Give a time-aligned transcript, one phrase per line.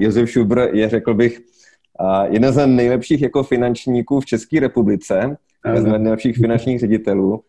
[0.00, 1.40] Josef Šubr je, řekl bych,
[2.30, 7.42] jeden z nejlepších jako finančníků v České republice, jeden z nejlepších finančních ředitelů,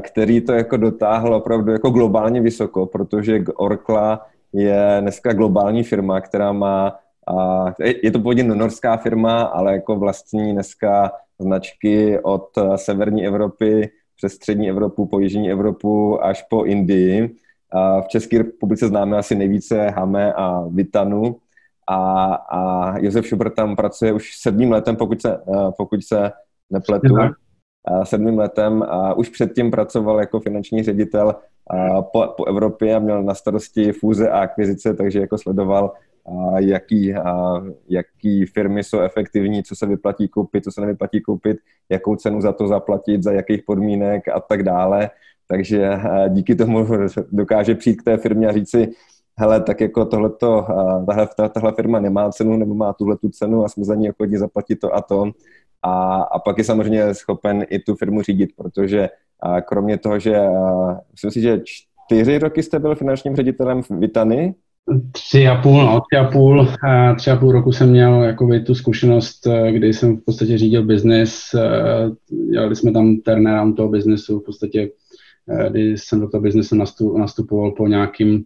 [0.00, 6.52] který to jako dotáhl opravdu jako globálně vysoko, protože Orkla je dneska globální firma, která
[6.52, 6.96] má,
[8.02, 14.70] je to původně norská firma, ale jako vlastní dneska značky od severní Evropy přes střední
[14.70, 17.36] Evropu, po jižní Evropu až po Indii.
[17.72, 21.36] A v České republice známe asi nejvíce Hame a Vitanu.
[21.88, 25.40] A, a Josef Šubr tam pracuje už sedmým letem, pokud se,
[25.76, 26.32] pokud se
[26.70, 27.14] nepletu.
[27.84, 31.34] A sedmým letem a už předtím pracoval jako finanční ředitel
[32.12, 35.92] po, po Evropě a měl na starosti fúze a akvizice, takže jako sledoval
[36.26, 37.14] a jaký,
[37.88, 42.52] jaký firmy jsou efektivní, co se vyplatí koupit, co se nevyplatí koupit, jakou cenu za
[42.52, 45.10] to zaplatit, za jakých podmínek a tak dále.
[45.48, 45.90] Takže
[46.28, 46.86] díky tomu
[47.32, 48.88] dokáže přijít k té firmě a říct si,
[49.38, 50.66] hele, tak jako tohleto,
[51.06, 54.36] tahle, tahle firma nemá cenu nebo má tuhle tu cenu a jsme za ní ochotní
[54.36, 55.30] zaplatit to a to.
[55.82, 59.08] A, a pak je samozřejmě schopen i tu firmu řídit, protože
[59.40, 60.40] a kromě toho, že
[61.12, 64.54] myslím si, že čtyři roky jste byl finančním ředitelem v Vitany,
[65.12, 66.68] Tři a půl, no, tři a půl,
[67.16, 70.82] tři a půl roku jsem měl jakoby tu zkušenost, eh, kdy jsem v podstatě řídil
[70.84, 72.10] biznis, eh,
[72.52, 74.88] dělali jsme tam turnaround toho biznesu, v podstatě, eh,
[75.68, 76.76] kdy jsem do toho biznesu
[77.16, 78.44] nastupoval po nějakým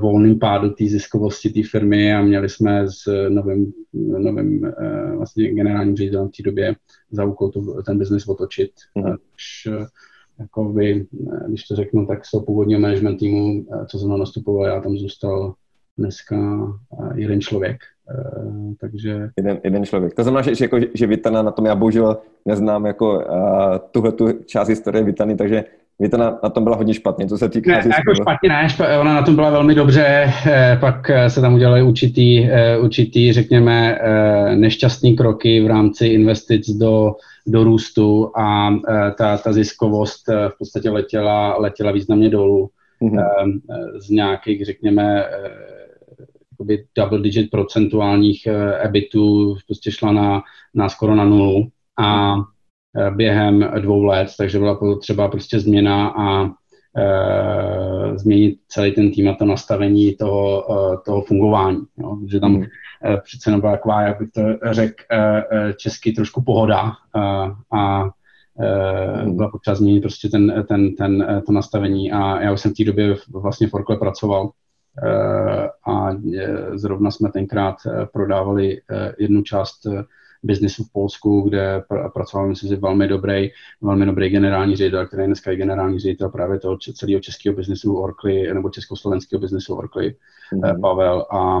[0.00, 3.72] volným pádu té ziskovosti té firmy a měli jsme s novým,
[4.18, 4.72] novým
[5.16, 6.74] vlastně generálním ředitelem v té době
[7.10, 8.70] za úkol to, ten biznes otočit.
[8.94, 9.14] Mm.
[10.38, 11.06] jakoby,
[11.48, 15.54] když to řeknu, tak z toho původního management týmu, co jsem nastupoval, já tam zůstal
[15.98, 16.68] dneska
[17.14, 17.76] jeden člověk.
[18.80, 19.30] Takže...
[19.36, 20.14] Jeden, jeden člověk.
[20.14, 23.24] To znamená, že, že, jako, že Vitana na tom já bohužel neznám jako uh,
[23.90, 25.64] tuhle tu část historie Vitany, takže
[26.02, 27.70] Vitana na tom byla hodně špatně, co se týká...
[27.70, 31.54] Ne, jako špatně ne, špatně, ona na tom byla velmi dobře, eh, pak se tam
[31.54, 32.48] udělaly určitý,
[32.80, 33.98] určitý, řekněme,
[34.54, 37.14] nešťastný kroky v rámci investic do,
[37.46, 38.76] do růstu a
[39.18, 42.70] ta, ta ziskovost v podstatě letěla, letěla významně dolů.
[43.02, 43.60] Mm-hmm.
[43.98, 45.24] Z nějakých, řekněme,
[46.62, 50.42] jakoby double digit procentuálních eh, EBITů prostě šla na,
[50.74, 52.42] na skoro na nulu a eh,
[53.10, 59.34] během dvou let, takže byla potřeba prostě změna a e, změnit celý ten tým a
[59.34, 61.80] to nastavení toho, e, toho fungování.
[61.98, 62.18] Jo?
[62.26, 62.66] Že tam e,
[63.16, 65.42] přece nebyla taková, jak bych to řekl, e,
[65.76, 67.20] česky trošku pohoda e,
[67.76, 72.70] a e, byla potřeba změnit prostě ten, ten, ten, to nastavení a já už jsem
[72.70, 74.50] v té době vlastně v Orkle pracoval
[74.98, 78.80] Eh, a eh, zrovna jsme tenkrát eh, prodávali
[79.18, 79.86] jednu část
[80.42, 83.50] biznesu v Polsku, kde pr- pracoval, myslím si, velmi dobrý,
[83.82, 88.54] velmi dobrý generální ředitel, který dneska je generální ředitel právě toho celého českého biznesu Orkly,
[88.54, 90.16] nebo československého biznesu Orkly,
[90.52, 90.80] mm-hmm.
[90.80, 91.60] Pavel, a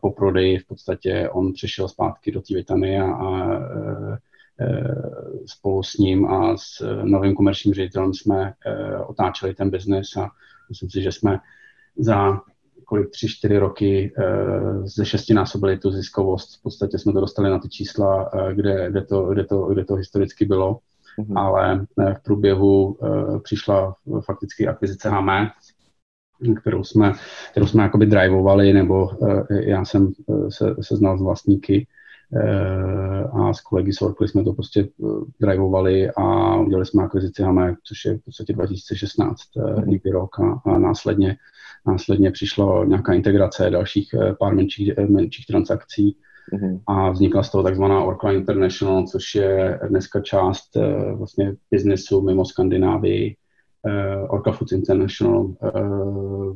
[0.00, 3.60] po prodeji v podstatě on přešel zpátky do té Vitany a, a
[5.46, 8.54] spolu s ním a s novým komerčním ředitelem jsme
[9.06, 10.30] otáčeli ten biznes a
[10.68, 11.38] myslím si, že jsme
[11.98, 12.40] za
[12.90, 14.24] kolik tři, čtyři roky eh,
[14.84, 16.58] ze šesti násobili tu ziskovost.
[16.58, 19.84] V podstatě jsme to dostali na ty čísla, eh, kde, kde, to, kde, to, kde
[19.84, 20.78] to historicky bylo,
[21.18, 21.38] mm-hmm.
[21.38, 22.98] ale eh, v průběhu
[23.42, 25.46] přišla fakticky akvizice HM,
[26.60, 27.12] kterou jsme,
[27.50, 29.10] kterou jsme jakoby drivovali, nebo
[29.50, 30.12] já jsem
[30.48, 31.86] se, se znal s vlastníky
[33.32, 34.88] a s kolegy z Orkly jsme to prostě
[35.40, 39.86] drivovali a udělali jsme akvizici HAME, což je v podstatě 2016 mm-hmm.
[39.86, 41.36] někdy rok a, a následně
[41.86, 46.16] Následně přišla nějaká integrace dalších eh, pár menších, eh, menších transakcí
[46.52, 46.80] mm-hmm.
[46.86, 52.44] a vznikla z toho takzvaná Orkla International, což je dneska část eh, vlastně biznesu mimo
[52.44, 53.36] Skandinávii,
[54.28, 55.54] Orca Foods International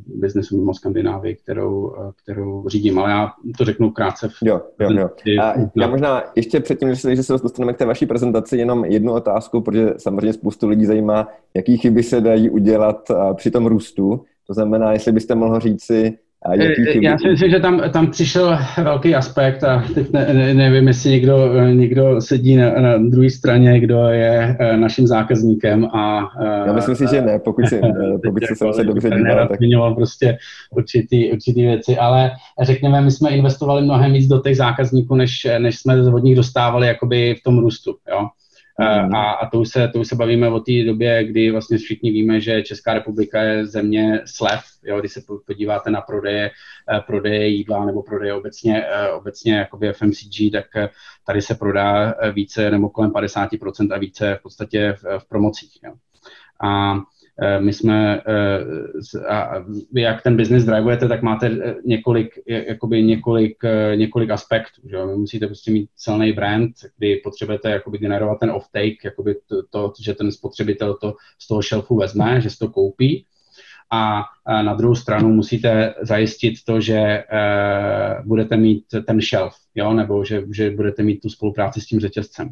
[0.05, 4.29] biznesu mimo Skandinávii, kterou, kterou řídím, ale já to řeknu krátce.
[4.29, 4.33] V...
[4.43, 5.09] Jo, jo, jo.
[5.41, 9.61] A já možná ještě předtím, že se dostaneme k té vaší prezentaci, jenom jednu otázku,
[9.61, 14.25] protože samozřejmě spoustu lidí zajímá, jaký chyby se dají udělat při tom růstu.
[14.47, 16.17] To znamená, jestli byste mohl říci,
[16.53, 20.53] Jaký eh, Já si myslím, že tam, tam přišel velký aspekt a teď ne, ne,
[20.53, 26.29] nevím, jestli někdo, někdo sedí na, na druhé straně, kdo je eh, naším zákazníkem a...
[26.65, 27.81] Já myslím si, že ne, pokud, si,
[28.25, 29.47] pokud se jako, se dobře díval.
[29.47, 29.57] Tak...
[29.57, 30.37] Zmiňoval prostě
[30.71, 32.31] určitý, určitý věci, ale
[32.61, 36.87] řekněme, my jsme investovali mnohem víc do těch zákazníků, než, než jsme od nich dostávali
[36.87, 38.27] jakoby v tom růstu, jo.
[38.79, 39.15] Mm.
[39.15, 42.11] A, a to, už se, to už se bavíme o té době, kdy vlastně všichni
[42.11, 44.61] víme, že Česká republika je země slev.
[44.83, 46.51] Jo, když se podíváte na prodeje,
[46.95, 50.65] eh, prodeje jídla nebo prodeje obecně, eh, obecně jakoby FMCG, tak
[51.25, 55.79] tady se prodá více nebo kolem 50% a více v podstatě v, v promocích.
[55.83, 55.93] Jo.
[56.63, 56.95] A
[57.59, 63.63] my jsme, eh, a vy jak ten business drivujete, tak máte eh, několik, jakoby několik,
[63.95, 64.81] několik aspektů.
[64.89, 64.97] Že?
[64.97, 70.13] Musíte prostě mít silný brand, kdy potřebujete jakoby generovat ten off-take, jakoby to, to, že
[70.13, 73.25] ten spotřebitel to z toho shelfu vezme, že si to koupí.
[73.91, 74.23] A
[74.61, 77.23] na druhou stranu musíte zajistit to, že
[78.25, 79.93] budete mít ten shelf, jo?
[79.93, 82.49] nebo že, že budete mít tu spolupráci s tím řetězcem.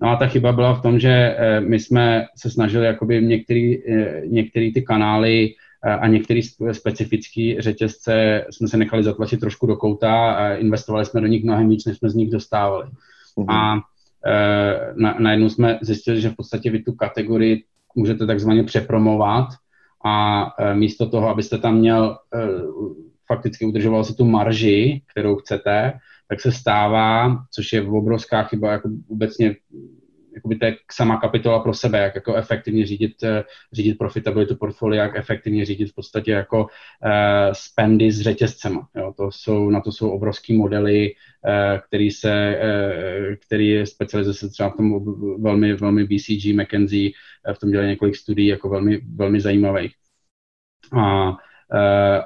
[0.00, 3.88] No a ta chyba byla v tom, že eh, my jsme se snažili jakoby některý,
[3.88, 5.54] eh, některý ty kanály
[5.84, 6.40] eh, a některé
[6.72, 11.68] specifické řetězce jsme se nechali zatlačit trošku do kouta a investovali jsme do nich mnohem
[11.68, 12.86] víc, než jsme z nich dostávali.
[13.36, 13.54] Mm-hmm.
[13.54, 13.80] A
[14.96, 19.48] na, najednou jsme zjistili, že v podstatě vy tu kategorii můžete takzvaně přepromovat
[20.04, 22.18] a místo toho, abyste tam měl
[23.26, 25.92] fakticky udržoval si tu marži, kterou chcete,
[26.28, 29.56] tak se stává, což je obrovská chyba jako obecně
[30.38, 35.02] jakoby to je sama kapitola pro sebe, jak jako efektivně řídit, eh, řídit profitabilitu portfolia,
[35.02, 36.68] jak efektivně řídit v podstatě jako uh,
[37.52, 38.88] spendy s řetězcema.
[38.96, 39.14] Jo.
[39.16, 44.70] To jsou, na to jsou obrovský modely, uh, který se, uh, který specializuje se třeba
[44.70, 45.04] v tom
[45.42, 47.10] velmi, velmi BCG, McKenzie,
[47.52, 49.94] v tom dělají několik studií jako velmi, velmi zajímavých.
[50.92, 51.36] A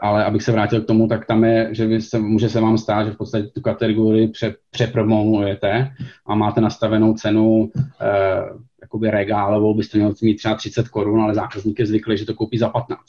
[0.00, 2.78] ale abych se vrátil k tomu, tak tam je, že vy se, může se vám
[2.78, 5.90] stát, že v podstatě tu kategorii pře, přepromolujete
[6.26, 8.42] a máte nastavenou cenu eh,
[8.82, 12.58] jakoby regálovou, byste měli mít třeba 30 korun, ale zákazník je zvyklý, že to koupí
[12.58, 13.00] za 15.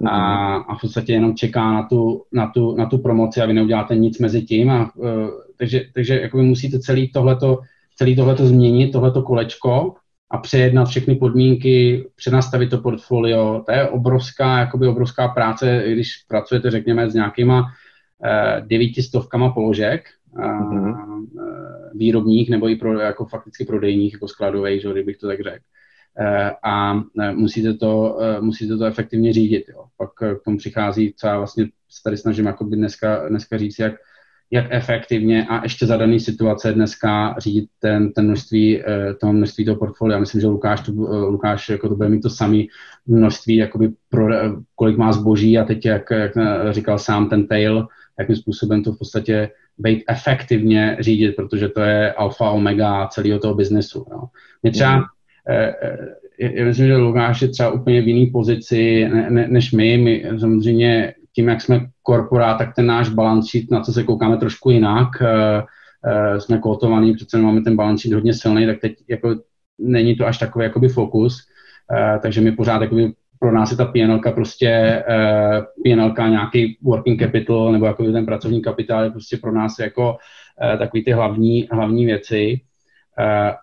[0.00, 0.08] Mm.
[0.08, 3.52] A, a v podstatě jenom čeká na tu, na tu, na tu promoci a vy
[3.52, 4.70] neuděláte nic mezi tím.
[4.70, 7.58] A, uh, takže takže jakoby musíte celý tohleto,
[7.96, 9.94] celý tohleto změnit, tohleto kolečko
[10.30, 13.62] a přejednat všechny podmínky, přenastavit to portfolio.
[13.66, 17.64] To je obrovská, jakoby obrovská práce, když pracujete, řekněme, s nějakýma
[18.24, 20.04] eh, devítistovkama položek,
[20.36, 21.26] mm-hmm.
[21.94, 25.64] výrobních nebo i pro, jako fakticky prodejních, jako skladových, že, kdybych to tak řekl.
[26.18, 29.64] Eh, a musíte to, musíte to efektivně řídit.
[29.68, 29.84] Jo.
[29.96, 33.94] Pak k tomu přichází, co já vlastně se tady snažím dneska, dneska říct, jak
[34.50, 39.64] jak efektivně a ještě za dané situace dneska řídit ten, ten množství, eh, to množství
[39.64, 40.18] toho portfolia.
[40.18, 42.62] Myslím, že Lukáš, to, eh, Lukáš jako to bude mít to samé
[43.06, 44.26] množství, jakoby pro,
[44.74, 46.32] kolik má zboží a teď, jak, jak
[46.70, 47.86] říkal sám ten tail,
[48.18, 53.54] jakým způsobem to v podstatě být efektivně řídit, protože to je alfa omega celého toho
[53.54, 54.06] biznesu.
[54.10, 54.22] Jo.
[54.62, 55.04] Mě třeba, mm.
[55.48, 55.74] eh,
[56.38, 59.98] já myslím, že Lukáš je třeba úplně v jiné pozici ne, ne, než my.
[59.98, 64.36] My samozřejmě tím, jak jsme korporát, tak ten náš balance sheet, na co se koukáme
[64.36, 69.34] trošku jinak, uh, jsme kotovaní, přece máme ten balance sheet hodně silný, tak teď jako
[69.78, 71.36] není to až takový jakoby fokus,
[71.90, 77.20] uh, takže my pořád jakoby pro nás je ta PNL prostě uh, PNL nějaký working
[77.20, 80.16] capital nebo jako ten pracovní kapitál je prostě pro nás jako
[80.78, 82.60] takový ty hlavní, hlavní věci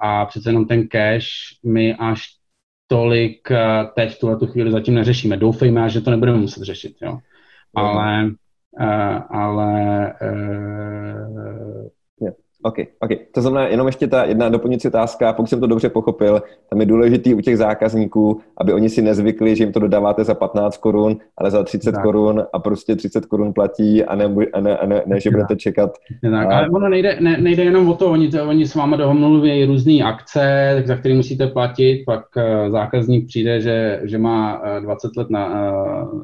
[0.01, 1.27] a přece jenom ten cash
[1.65, 2.27] my až
[2.87, 3.47] tolik
[3.95, 5.37] teď v tuhle chvíli zatím neřešíme.
[5.37, 6.95] Doufejme, že to nebudeme muset řešit.
[7.01, 7.17] Jo
[7.73, 8.35] ale,
[8.79, 9.71] uh, ale
[10.21, 11.89] uh,
[12.63, 13.09] OK, OK.
[13.31, 16.85] To znamená jenom ještě ta jedna doplňující otázka, pokud jsem to dobře pochopil, tam je
[16.85, 21.17] důležitý u těch zákazníků, aby oni si nezvykli, že jim to dodáváte za 15 korun,
[21.37, 22.03] ale za 30 tak.
[22.03, 25.55] korun a prostě 30 korun platí a ne, a ne, a ne, ne že budete
[25.55, 25.91] čekat.
[26.21, 26.57] Tak, a...
[26.57, 30.03] ale ono nejde, ne, nejde jenom o to, oni, to, oni s váma domluví různé
[30.03, 35.71] akce, za které musíte platit, pak uh, zákazník přijde, že, že má 20 let na,
[35.71, 36.21] uh,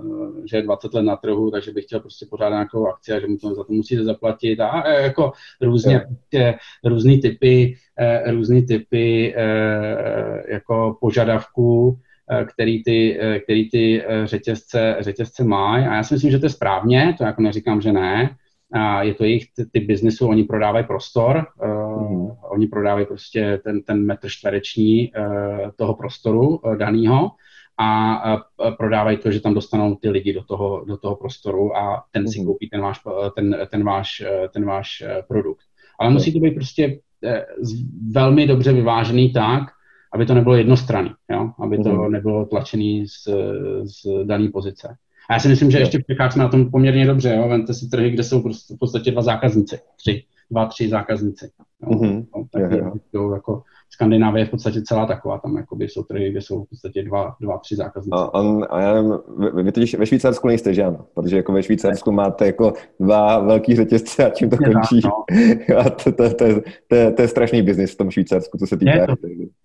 [0.52, 3.28] že je 20 let na trhu, takže bych chtěl prostě pořádat nějakou akci a že
[3.28, 5.32] mu to za to musíte zaplatit a, jako
[5.62, 6.08] různě yeah
[6.84, 12.00] různé typy, eh, různý typy eh, jako požadavků,
[12.32, 15.86] eh, který ty, který ty řetězce, řetězce mají.
[15.86, 18.36] A já si myslím, že to je správně, to jako neříkám, že ne.
[18.74, 21.46] A je to jejich ty biznesu, oni prodávají prostor,
[22.10, 22.28] mm.
[22.50, 25.12] oni prodávají prostě ten, ten metr čtvereční
[25.76, 27.32] toho prostoru daného
[27.80, 28.38] a
[28.78, 32.40] prodávají to, že tam dostanou ty lidi do toho, do toho prostoru a ten si
[32.40, 32.48] mhm.
[32.48, 33.00] koupí ten váš,
[33.36, 35.66] ten, ten váš, ten váš produkt.
[36.00, 37.46] Ale musí to být prostě eh,
[38.12, 39.64] velmi dobře vyvážený tak,
[40.14, 41.52] aby to nebylo jednostranný, jo?
[41.60, 42.12] aby to mm.
[42.12, 43.28] nebylo tlačený z,
[43.84, 44.96] z dané pozice.
[45.30, 47.36] A já si myslím, že ještě v Čechách jsme na tom poměrně dobře.
[47.36, 47.48] Jo?
[47.50, 51.50] Vemte si trhy, kde jsou prostě v podstatě dva zákazníci, tři, dva, tři zákazníci.
[51.84, 51.90] Jo?
[51.90, 52.26] Mm-hmm.
[52.36, 53.34] No, tak jo, jo.
[53.34, 57.04] jako Skandinávie je v podstatě celá taková, tam jakoby jsou trhy, kde jsou v podstatě
[57.04, 58.12] dva, dva tři zákazníci.
[58.12, 59.14] A, on, a já nevím,
[59.56, 61.06] vy, vy totiž ve Švýcarsku nejste, že ano?
[61.16, 65.02] Protože jako ve Švýcarsku máte jako dva velký řetězce a čím to je končí.
[65.06, 65.12] No.
[65.78, 68.68] a to, to, to, to, to, je, to je strašný biznis v tom Švýcarsku, co
[68.68, 68.92] se týká.
[68.92, 69.14] Je to,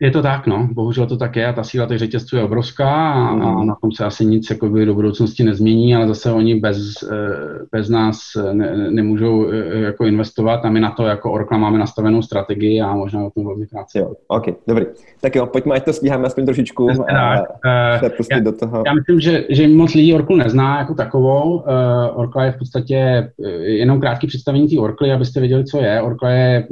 [0.01, 0.69] je to tak, no.
[0.73, 3.43] Bohužel to tak je a ta síla těch řetězců je obrovská a, mm.
[3.43, 7.17] a na tom se asi nic jakoby, do budoucnosti nezmění, ale zase oni bez, eh,
[7.73, 8.19] bez nás
[8.53, 12.95] ne, nemůžou eh, jako investovat a my na to jako Orkla máme nastavenou strategii a
[12.95, 13.99] možná o tom velmi krátce.
[13.99, 14.12] Jo.
[14.29, 14.87] OK, dobrý.
[15.21, 17.43] Tak jo, pojďme, ať to stíháme aspoň trošičku a
[17.99, 18.83] se pustit já, do toho.
[18.87, 21.57] Já myslím, že, že moc lidí Orklu nezná jako takovou.
[21.57, 21.63] Uh,
[22.15, 26.03] Orkla je v podstatě jenom krátký představení té Orkly, abyste věděli, co je.
[26.03, 26.67] Orkla je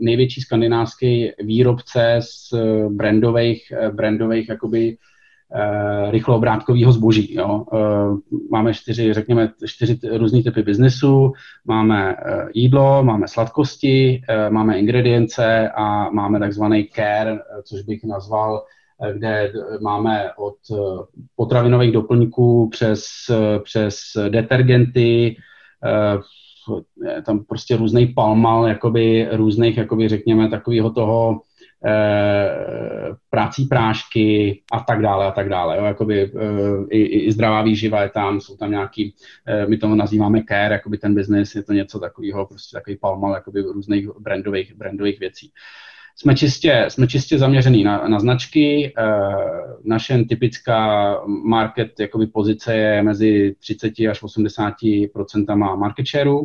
[0.00, 2.54] největší skandinávský výrobce z
[2.88, 5.11] brandových, brandových jakoby Eh,
[6.10, 7.34] rychloobrátkového zboží.
[7.34, 7.64] Jo.
[7.72, 7.78] Eh,
[8.50, 11.32] máme čtyři, řekněme, čtyři různé typy biznesu.
[11.64, 18.64] Máme eh, jídlo, máme sladkosti, máme ingredience a máme takzvaný care, což bych nazval,
[19.12, 20.54] kde máme od
[21.36, 23.04] potravinových doplňků přes,
[23.64, 23.94] přes
[24.28, 25.36] detergenty,
[27.26, 31.51] tam prostě různý palmal, jakoby různých, jakoby řekněme, takového toho Eh,
[33.30, 35.76] prací prášky a tak dále a tak dále.
[35.76, 36.28] Jo, jakoby, eh,
[36.90, 39.14] i, i zdravá výživa je tam, jsou tam nějaký,
[39.46, 43.34] eh, my to nazýváme care, jakoby ten business, je to něco takového, prostě takový palmal
[43.34, 45.52] jakoby různých brandových, brandových věcí.
[46.16, 48.94] Jsme čistě, jsme čistě zaměřený na, na značky.
[49.84, 54.74] naše typická market jakoby pozice je mezi 30 až 80
[55.12, 56.44] procentama market shareu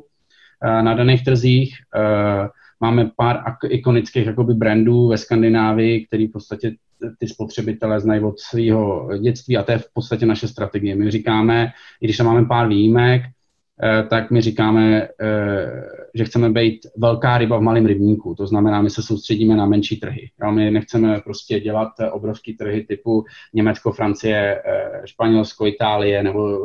[0.82, 1.75] na daných trzích.
[2.79, 6.72] Máme pár ikonických jakoby brandů ve Skandinávii, který v podstatě
[7.19, 10.96] ty spotřebitelé znají od svého dětství a to je v podstatě naše strategie.
[10.96, 13.22] My říkáme, i když tam máme pár výjimek,
[13.84, 18.36] eh, tak my říkáme, eh, že chceme být velká ryba v malém rybníku.
[18.36, 20.29] To znamená, my se soustředíme na menší trhy.
[20.51, 26.60] My nechceme prostě dělat obrovské trhy typu Německo, Francie, eh, Španělsko, Itálie nebo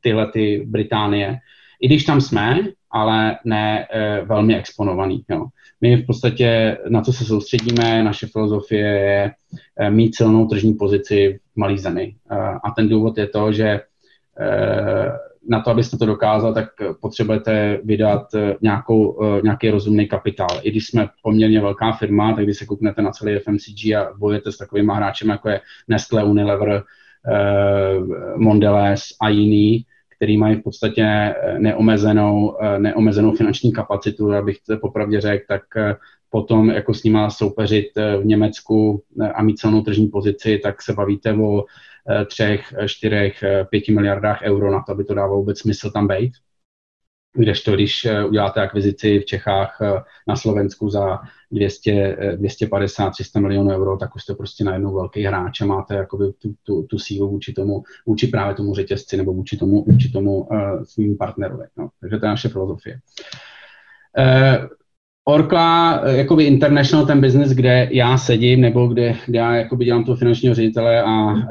[0.00, 1.38] tyhle ty Británie.
[1.80, 2.58] I když tam jsme,
[2.90, 5.24] ale ne e, velmi exponovaný.
[5.30, 5.46] Jo.
[5.80, 9.32] My v podstatě, na co se soustředíme, naše filozofie je
[9.78, 12.14] e, mít silnou tržní pozici v malé zemi.
[12.30, 13.80] E, a ten důvod je to, že e,
[15.48, 16.68] na to, abyste to dokázal, tak
[17.00, 18.26] potřebujete vydat
[18.62, 20.60] nějakou, nějaký rozumný kapitál.
[20.62, 24.52] I když jsme poměrně velká firma, tak když se kouknete na celý FMCG a bojujete
[24.52, 26.82] s takovými hráčemi, jako je Nestlé, Unilever,
[28.36, 29.84] Mondelez a jiný,
[30.24, 35.62] který mají v podstatě eh, neomezenou, eh, neomezenou finanční kapacitu, abych to popravdě řekl, tak
[35.76, 35.96] eh,
[36.30, 39.02] potom jako s nima soupeřit v Německu
[39.34, 41.64] a mít silnou tržní pozici, tak se bavíte o
[42.26, 46.32] třech, čtyřech, pěti miliardách euro na to, aby to dávalo vůbec smysl tam být.
[47.32, 49.78] Kdežto, když uděláte akvizici v Čechách
[50.28, 51.20] na Slovensku za
[51.54, 56.24] 200, 250, 300 milionů euro, tak už jste prostě najednou velký hráč a máte jakoby
[56.32, 60.42] tu, tu, tu sílu vůči tomu, vůči právě tomu řetězci nebo vůči tomu, vůči tomu
[60.42, 61.64] uh, svým partnerovi.
[61.76, 61.88] No.
[62.00, 62.98] Takže to je naše filozofie.
[64.18, 64.66] Uh,
[65.26, 70.04] Orkla, eh, jakoby international, ten business, kde já sedím, nebo kde, kde já jakoby dělám
[70.04, 71.42] toho finančního ředitele a uh,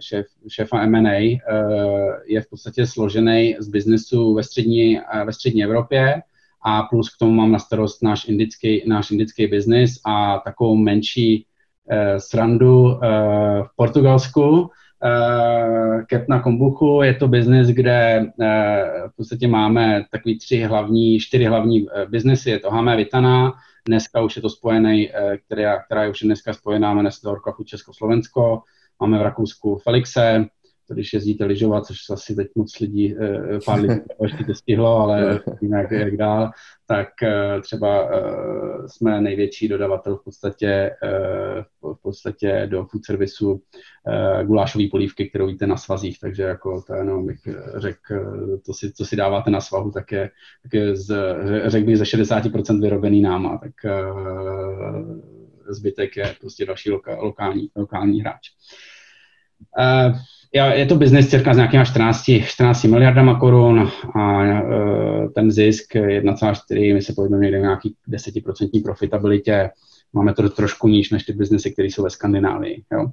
[0.00, 5.64] šéf, šéfa M&A, uh, je v podstatě složený z biznesu ve střední, uh, ve střední
[5.64, 6.22] Evropě
[6.64, 11.46] a plus k tomu mám na starost náš indický, náš indický biznis a takovou menší
[11.92, 12.98] uh, srandu uh,
[13.62, 14.70] v Portugalsku,
[15.04, 18.46] Uh, Kepna Kombuchu je to biznis, kde uh,
[19.10, 22.50] v podstatě máme takový tři hlavní, čtyři hlavní uh, biznesy.
[22.50, 23.52] Je to Hamé Vitana,
[23.88, 25.14] dneska už je to spojený, uh,
[25.46, 28.62] která, která je už dneska spojená, jmenuje se to Orkafu Československo.
[29.00, 30.46] Máme v Rakousku Felixe,
[30.92, 35.40] když jezdíte lyžovat, což asi teď moc lidí, eh, pár lidí ještě to stihlo, ale
[35.60, 36.50] víme, jak, dál,
[36.86, 40.90] tak eh, třeba eh, jsme největší dodavatel v podstatě,
[41.82, 43.62] v podstatě do food servisu
[44.44, 47.40] gulášové polívky, kterou víte na svazích, takže jako to jenom bych
[47.76, 48.14] řekl,
[48.66, 50.30] to si, co si dáváte na svahu, tak je,
[50.62, 51.16] tak je z,
[51.66, 53.72] řekl bych ze 60% vyrobený náma, tak
[55.68, 58.50] zbytek je prostě další loka, lokální, lokální hráč.
[59.78, 60.16] Uh,
[60.54, 66.94] je to biznes cirka s nějakýma 14, 14 miliardama korun a uh, ten zisk 1,4,
[66.94, 69.70] my se pohybujeme někde nějaký 10% profitabilitě.
[70.12, 72.82] Máme to trošku níž než ty biznesy, které jsou ve Skandinávii.
[72.92, 73.06] Jo.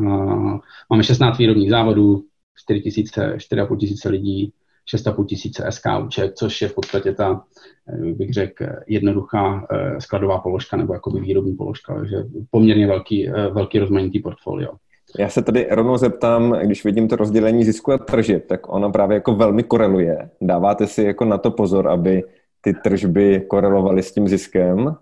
[0.00, 0.58] Uh,
[0.90, 2.22] máme 16 výrobních závodů,
[2.58, 4.52] 4 tisíce, 4,5 tisíce lidí,
[4.96, 7.44] 6,5 tisíce SKUček, což je v podstatě ta,
[7.88, 9.66] eh, bych řekl, jednoduchá
[9.98, 12.16] skladová položka nebo jakoby výrobní položka, takže
[12.50, 14.70] poměrně velký, velký rozmanitý portfolio.
[15.18, 19.14] Já se tady rovnou zeptám, když vidím to rozdělení zisku a tržeb, tak ono právě
[19.14, 20.28] jako velmi koreluje.
[20.40, 22.22] Dáváte si jako na to pozor, aby
[22.60, 24.96] ty tržby korelovaly s tím ziskem?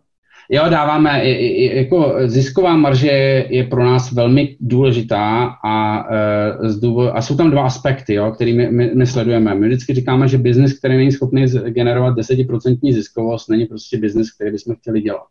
[0.50, 1.30] Jo, dáváme,
[1.74, 3.08] jako zisková marže
[3.48, 8.70] je pro nás velmi důležitá a, e, a jsou tam dva aspekty, jo, který my,
[8.70, 9.54] my, my sledujeme.
[9.54, 14.50] My vždycky říkáme, že biznis, který není schopný generovat 10% ziskovost, není prostě biznis, který
[14.50, 15.26] bychom chtěli dělat.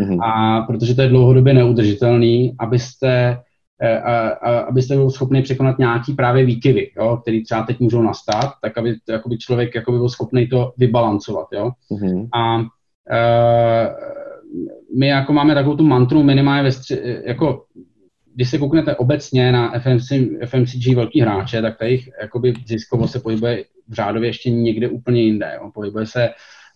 [0.00, 0.18] Mm-hmm.
[0.22, 3.38] A protože to je dlouhodobě neudržitelný, abyste
[3.82, 8.52] a, a, abyste byl schopni překonat nějaký právě výkyvy, jo, které třeba teď můžou nastat,
[8.62, 11.46] tak aby jakoby člověk jakoby byl schopný to vybalancovat.
[11.52, 11.70] Jo.
[11.90, 12.28] Mm-hmm.
[12.34, 12.60] A
[13.10, 13.94] e,
[14.98, 17.64] my jako máme takovou tu mantru minimálně ve stři, jako
[18.34, 20.12] když se kouknete obecně na FMC,
[20.46, 25.22] FMCG velký hráče, tak ta jejich jakoby ziskovost se pohybuje v řádově ještě někde úplně
[25.22, 25.52] jinde.
[25.54, 25.70] Jo.
[25.74, 26.30] Pohybuje se,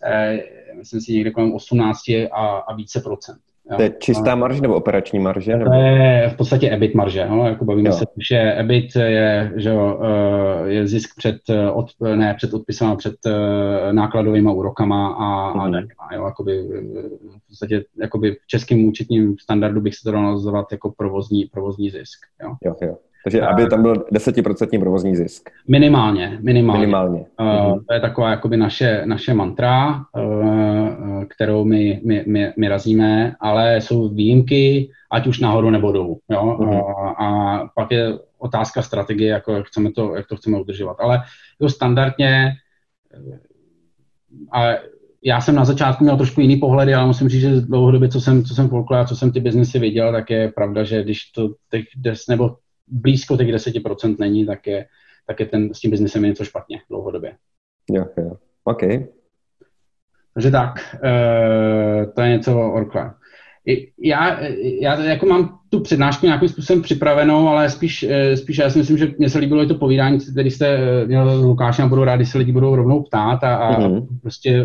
[0.04, 0.38] eh,
[0.76, 3.38] myslím si, někde kolem 18 a, a více procent.
[3.76, 5.56] To je čistá marže nebo operační marže?
[5.56, 5.70] Nebo?
[5.70, 7.26] To je v podstatě EBIT marže.
[7.28, 7.46] No?
[7.46, 7.92] Jako bavíme jo.
[7.92, 12.96] se, že EBIT je, že jo, eh, je zisk před, eh, od, ne před odpisem,
[12.96, 15.60] před eh, nákladovými úrokama a, mm.
[15.60, 15.88] a mhm.
[16.14, 16.24] Jo?
[16.24, 21.44] Jakoby, v podstatě jakoby v českém účetním standardu bych se to dal nazvat jako provozní,
[21.44, 22.18] provozní zisk.
[22.42, 22.56] Jo?
[22.64, 22.96] Jo, jo.
[23.24, 25.50] Takže aby tam byl desetiprocentní provozní zisk.
[25.68, 26.80] Minimálně, minimálně.
[26.80, 27.24] minimálně.
[27.40, 33.34] Uh, to je taková jakoby naše, naše mantra, uh, kterou my, my, my, my razíme,
[33.40, 36.18] ale jsou výjimky, ať už nahoru nebo dolů.
[36.30, 36.56] Jo?
[36.60, 40.96] Uh, a pak je otázka strategie, jako jak, chceme to, jak to chceme udržovat.
[41.00, 41.22] Ale
[41.60, 42.52] jo, standardně
[44.52, 44.74] a
[45.24, 48.44] já jsem na začátku měl trošku jiný pohledy, ale musím říct, že dlouhodobě, co jsem,
[48.44, 51.84] co jsem a co jsem ty biznesy viděl, tak je pravda, že když to těch
[51.96, 52.56] des, nebo
[52.90, 54.86] blízko těch 10% není, tak je,
[55.26, 57.36] tak je ten, s tím biznesem něco špatně dlouhodobě.
[57.90, 58.36] Jo, jo.
[58.64, 58.80] OK.
[60.34, 63.14] Takže tak, e, to je něco o Orkle.
[64.02, 64.40] Já,
[64.80, 68.98] já jako mám tu přednášku nějakým způsobem připravenou, ale spíš, eh, spíš já si myslím,
[68.98, 72.04] že mně se líbilo i to povídání, které jste eh, měl s Lukášem a budu
[72.04, 74.06] rád, když se lidi budou rovnou ptát a, a mm-hmm.
[74.22, 74.64] prostě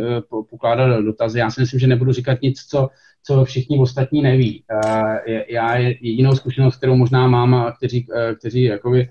[0.49, 1.39] pokládat dotazy.
[1.39, 2.89] Já si myslím, že nebudu říkat nic, co,
[3.23, 4.63] co všichni ostatní neví.
[5.49, 8.07] Já jedinou zkušenost, kterou možná mám a kteří,
[8.39, 9.09] kteří jakoby,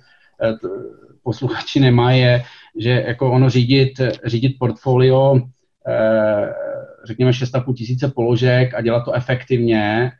[1.22, 2.42] posluchači nemají, je,
[2.76, 5.40] že jako ono řídit, řídit portfolio
[7.06, 10.10] řekněme 6,5 tisíce položek a dělat to efektivně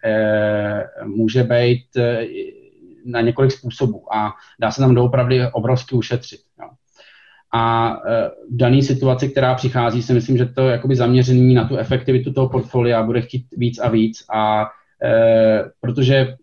[1.04, 1.84] může být
[3.04, 6.40] na několik způsobů a dá se tam doopravdy obrovsky ušetřit.
[6.60, 6.68] Jo.
[7.54, 11.76] A e, v dané situaci, která přichází, si myslím, že to jakoby zaměření na tu
[11.76, 14.66] efektivitu toho portfolia bude chtít víc a víc, a
[15.02, 16.36] e, protože e,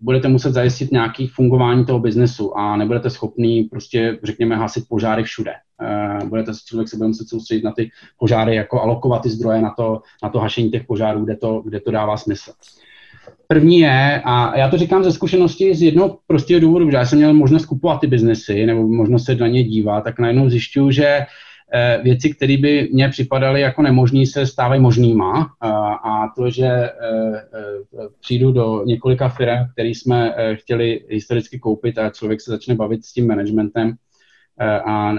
[0.00, 5.52] budete muset zajistit nějaký fungování toho biznesu a nebudete schopný prostě, řekněme, hasit požáry všude.
[5.82, 9.70] E, budete, člověk se bude muset soustředit na ty požáry, jako alokovat ty zdroje na
[9.70, 12.52] to, na to hašení těch požárů, kde to, kde to dává smysl.
[13.46, 17.18] První je, a já to říkám ze zkušenosti z jednoho prostého důvodu, že já jsem
[17.18, 21.06] měl možnost kupovat ty biznesy nebo možnost se na ně dívat, tak najednou zjišťuju, že
[21.06, 21.26] eh,
[22.02, 25.50] věci, které by mně připadaly jako nemožný, se stávají možnýma.
[26.04, 26.90] A to, že eh,
[27.54, 33.04] eh, přijdu do několika firm, které jsme chtěli historicky koupit a člověk se začne bavit
[33.04, 33.94] s tím managementem
[34.84, 35.14] a,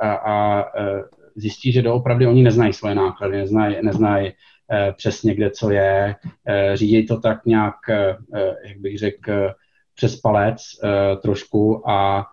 [0.00, 0.64] a, a
[1.36, 4.32] zjistí, že doopravdy oni neznají svoje náklady, neznají, neznají
[4.70, 6.16] Eh, přesně kde co je,
[6.48, 8.16] eh, řídí to tak nějak, eh,
[8.64, 9.52] jak bych řekl,
[9.94, 10.56] přes palec
[11.22, 12.26] trošku a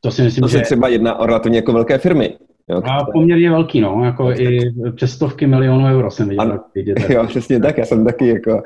[0.00, 0.64] to si myslím, to se že...
[0.64, 2.34] třeba jedna o relativně jako velké firmy.
[2.70, 4.60] Jo, a poměrně velký, no, jako i
[4.96, 6.42] přes stovky milionů euro jsem viděl.
[6.42, 6.60] Ano,
[7.08, 8.62] jo, přesně tak, já jsem taky jako...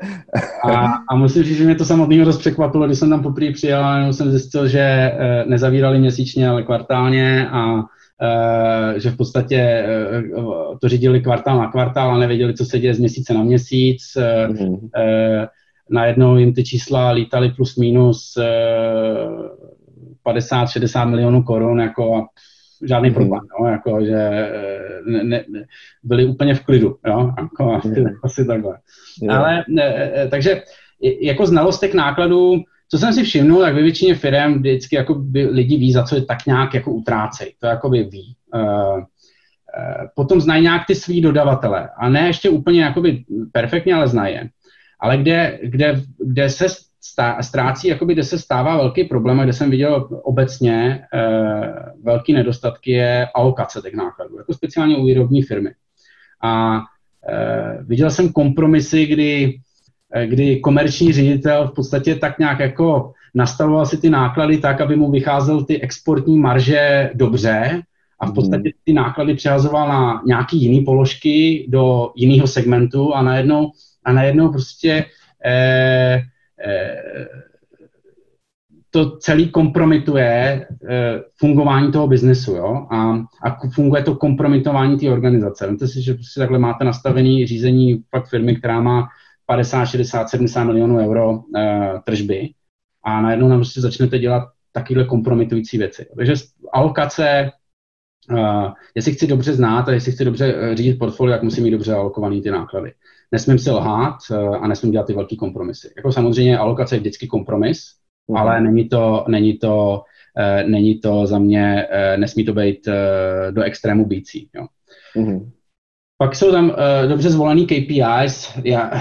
[0.63, 3.85] a, a musím říct, že mě to samotného dost překvapilo, když jsem tam poprvé přijel,
[3.85, 5.11] a jsem zjistil, že
[5.45, 7.83] nezavírali měsíčně, ale kvartálně a
[8.23, 10.21] Eh, že v podstatě eh,
[10.81, 14.01] to řídili kvartál na kvartál a nevěděli, co se děje z měsíce na měsíc.
[14.47, 14.89] Mm-hmm.
[15.89, 18.37] Najednou jim ty čísla lítaly plus minus
[20.25, 22.25] 50-60 milionů korun, jako
[22.83, 23.15] žádný mm.
[23.15, 24.49] problém, no, jako, že
[25.05, 25.43] ne, ne,
[26.03, 28.05] byli úplně v klidu, jo, jako, mm.
[28.23, 28.77] asi takhle.
[29.21, 29.39] Yeah.
[29.39, 30.61] Ale, ne, takže
[31.21, 35.45] jako znalost těch nákladů co jsem si všimnul, tak ve většině firm vždycky jako by
[35.45, 37.53] lidi ví, za co je tak nějak jako utrácej.
[37.59, 38.35] To jako by ví.
[38.55, 39.03] Uh,
[40.15, 41.89] potom znají nějak ty svý dodavatele.
[41.97, 44.49] A ne ještě úplně jakoby perfektně, ale znají je.
[44.99, 46.65] Ale kde, kde, kde se
[47.01, 52.33] stá, ztrácí, jakoby, kde se stává velký problém, a kde jsem viděl obecně uh, velký
[52.33, 55.71] nedostatky, je alokace těch nákladů, jako speciálně u výrobní firmy.
[56.43, 59.59] A uh, viděl jsem kompromisy, kdy
[60.13, 64.95] Eh, kdy komerční ředitel v podstatě tak nějak jako nastavoval si ty náklady tak, aby
[64.95, 67.81] mu vycházel ty exportní marže dobře
[68.19, 68.35] a v mhm.
[68.35, 73.71] podstatě ty náklady přehazoval na nějaký jiný položky do jiného segmentu a najednou,
[74.05, 75.05] a najednou prostě
[75.45, 76.21] eh,
[78.91, 85.67] to celý kompromituje eh, fungování toho biznesu, jo, a, a funguje to kompromitování té organizace.
[85.67, 89.07] Vemte si, že prostě takhle máte nastavený řízení fakt firmy, která má
[89.45, 91.41] 50, 60, 70 milionů euro uh,
[92.05, 92.49] tržby
[93.03, 96.05] a najednou nám prostě začnete dělat takovéhle kompromitující věci.
[96.17, 96.33] Takže
[96.73, 97.51] alokace,
[98.31, 101.71] uh, jestli chci dobře znát a jestli chci dobře eh, řídit portfolio, tak musím mít
[101.71, 102.93] dobře alokovaný ty náklady.
[103.31, 105.93] Nesmím si lhát uh, a nesmím dělat ty velké kompromisy.
[105.97, 107.83] Jako samozřejmě alokace je vždycky kompromis,
[108.27, 108.37] mm.
[108.37, 110.03] ale není to, není to,
[110.37, 112.87] uh, není to za mě, uh, nesmí to být
[113.51, 114.49] do extrému bící.
[114.55, 114.65] Jo.
[115.15, 115.51] Mm.
[116.17, 118.59] Pak jsou tam uh, dobře zvolený KPIs.
[118.63, 118.91] Já,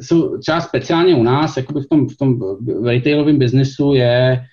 [0.00, 2.40] jsou třeba speciálně u nás, jakoby v tom, v tom
[2.84, 4.44] retailovém biznesu je,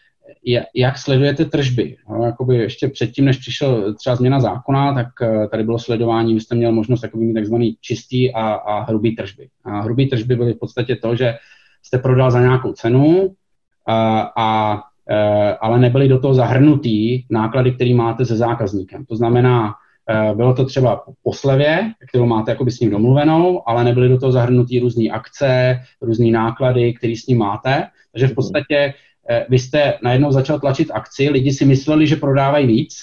[0.76, 1.98] jak sledujete tržby.
[2.10, 6.40] No, jakoby ještě předtím, než přišel třeba změna zákona, tak uh, tady bylo sledování, vy
[6.40, 9.48] jste měl možnost jakoby mít takzvaný čistý a, a hrubý tržby.
[9.66, 11.36] A hrubý tržby byly v podstatě to, že
[11.84, 13.36] jste prodal za nějakou cenu
[13.88, 14.82] a, a
[15.62, 19.06] ale nebyly do toho zahrnutý náklady, které máte se zákazníkem.
[19.06, 19.74] To znamená,
[20.10, 24.18] Eh, bylo to třeba po slevě, kterou máte jakoby s ním domluvenou, ale nebyly do
[24.18, 27.88] toho zahrnutý různé akce, různé náklady, které s ním máte.
[28.12, 28.36] Takže v mhm.
[28.36, 28.94] podstatě eh,
[29.50, 32.96] vy jste najednou začal tlačit akci, lidi si mysleli, že prodávají víc,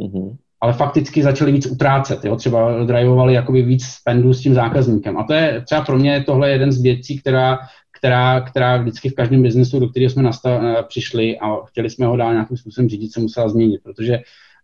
[0.00, 0.36] mm-hmm.
[0.60, 2.24] ale fakticky začali víc utrácet.
[2.24, 2.36] Jo?
[2.36, 5.18] Třeba drivovali jakoby víc spendů s tím zákazníkem.
[5.18, 7.58] A to je třeba pro mě tohle jeden z věcí, která,
[7.98, 12.06] která, která vždycky v každém biznesu, do kterého jsme nastav, eh, přišli a chtěli jsme
[12.06, 14.18] ho dál nějakým způsobem řídit, se musela změnit, protože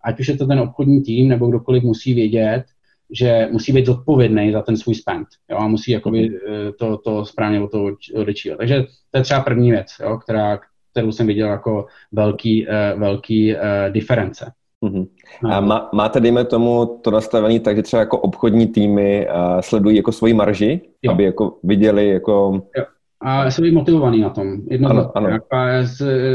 [0.04, 2.64] ať už je to ten obchodní tým nebo kdokoliv musí vědět,
[3.12, 6.38] že musí být zodpovědný za ten svůj spend jo, a musí jakoby, mhm.
[6.68, 8.56] eh, to, to správně o to odečívat.
[8.56, 10.60] Takže to je třeba první věc, jo, která,
[10.92, 14.52] kterou jsem viděl jako velký, uh, velký uh, diference.
[14.84, 15.06] Mm-hmm.
[15.50, 19.96] A má, máte, dejme tomu, to nastavení tak, že třeba jako obchodní týmy uh, sledují
[19.96, 21.12] jako svoji marži, jo.
[21.12, 22.62] aby jako viděli jako...
[22.76, 22.84] Jo
[23.26, 24.62] a jsou motivovaný na tom.
[24.84, 25.28] Ano, ano.
[25.28, 25.56] Jako,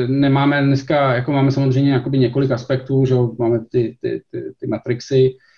[0.08, 5.49] nemáme dneska, jako máme samozřejmě několik aspektů, že máme ty, ty, ty, ty matrixy, eh,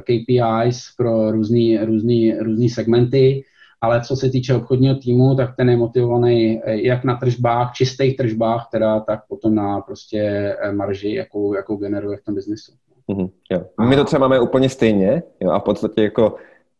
[0.00, 3.44] KPIs pro různý, různý, různý segmenty,
[3.80, 8.16] ale co se týče obchodního týmu, tak ten je motivovaný eh, jak na tržbách, čistých
[8.16, 10.18] tržbách, teda, tak potom na prostě
[10.60, 12.72] eh, marži, jakou, jakou generuje v tom biznesu.
[13.08, 13.64] Mm-hmm, jo.
[13.88, 16.34] My to třeba máme úplně stejně jo, a v podstatě jako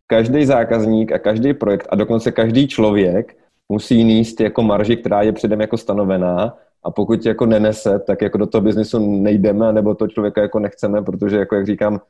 [0.07, 3.37] každý zákazník a každý projekt a dokonce každý člověk
[3.69, 8.39] musí níst jako marži, která je předem jako stanovená a pokud jako nenese, tak jako
[8.39, 12.01] do toho biznesu nejdeme, nebo to člověka jako nechceme, protože jako jak říkám,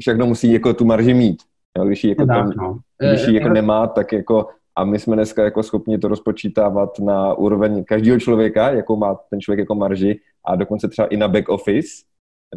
[0.00, 1.42] všechno musí jako tu marži mít.
[1.78, 2.78] Jo, když ji jako, tam, no.
[2.98, 7.34] když ji jako nemá, tak jako a my jsme dneska jako schopni to rozpočítávat na
[7.34, 11.48] úroveň každého člověka, jakou má ten člověk jako marži a dokonce třeba i na back
[11.48, 11.88] office.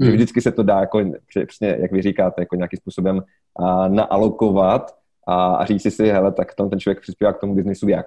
[0.01, 0.11] Hmm.
[0.11, 3.23] Vždycky se to dá jako, přesně, jak vy říkáte, jako nějakým způsobem
[3.59, 4.91] a, naalokovat
[5.27, 8.05] a, a říct si, hele, tak tam ten člověk přispívá k tomu biznisu jak.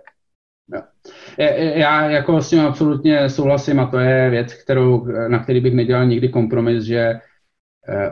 [1.75, 6.07] Já jako s tím absolutně souhlasím a to je věc, kterou, na který bych nedělal
[6.07, 7.21] nikdy kompromis, že eh,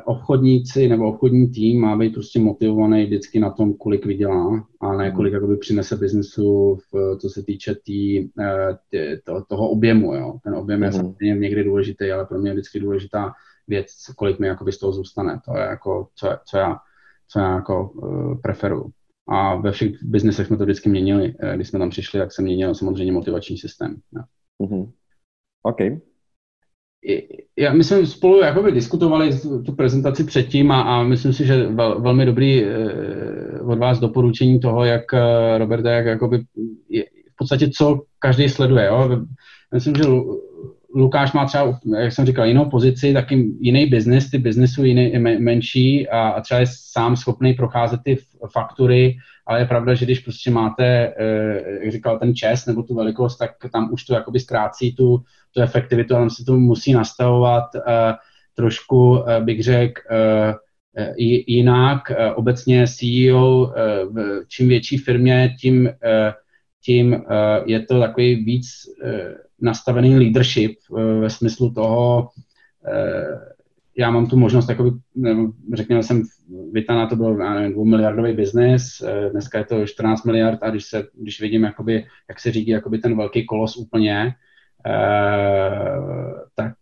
[0.04, 5.10] obchodníci nebo obchodní tým má být prostě motivovaný vždycky na tom, kolik vydělá a ne
[5.10, 10.14] kolik jakoby přinese biznesu, v, co se týče tý, eh, tý, to, toho objemu.
[10.14, 10.38] Jo.
[10.44, 10.84] Ten objem mm.
[10.84, 10.98] je mhm.
[10.98, 13.32] samozřejmě někdy důležitý, ale pro mě je vždycky důležitá
[13.68, 15.40] věc, kolik mi jakoby z toho zůstane.
[15.44, 16.78] To je jako, co, co já,
[17.28, 18.90] co já jako uh, preferuju.
[19.28, 21.34] A ve všech biznesech jsme to vždycky měnili.
[21.40, 23.96] Eh, když jsme tam přišli, tak se měnil samozřejmě motivační systém.
[24.60, 24.92] Mm-hmm.
[25.62, 25.78] OK.
[27.59, 29.31] Já, my jsme spolu jakoby diskutovali
[29.67, 34.61] tu prezentaci předtím a, a myslím si, že vel, velmi dobrý eh, od vás doporučení
[34.61, 36.43] toho, jak eh, Roberta, jak jakoby,
[36.88, 38.87] je, v podstatě co každý sleduje.
[38.87, 39.11] Jo?
[39.75, 40.03] Myslím, že
[40.95, 46.09] Lukáš má třeba, jak jsem říkal, jinou pozici, taky jiný biznis, ty biznesy jiný, menší
[46.09, 48.19] a, a třeba je sám schopný procházet ty
[48.53, 52.95] faktury, ale je pravda, že když prostě máte, eh, jak říkal, ten čes nebo tu
[52.95, 55.23] velikost, tak tam už to jakoby ztrácí tu,
[55.55, 58.14] tu efektivitu a tam se to musí nastavovat eh,
[58.55, 60.03] trošku, eh, bych řekl,
[61.47, 62.01] jinak.
[62.35, 63.73] Obecně CEO
[64.11, 65.90] v čím větší firmě, tím,
[66.81, 67.23] tím
[67.64, 68.67] je to takový víc
[69.64, 72.29] nastavený leadership eh, ve smyslu toho,
[72.87, 73.55] eh,
[73.97, 74.90] já mám tu možnost, jakoby,
[75.75, 76.23] řekněme jsem,
[76.73, 81.05] Vitana to byl nevím, dvoumiliardový biznis, eh, dneska je to 14 miliard a když, se,
[81.14, 84.33] když vidím, jakoby, jak se řídí jakoby ten velký kolos úplně,
[86.55, 86.75] tak,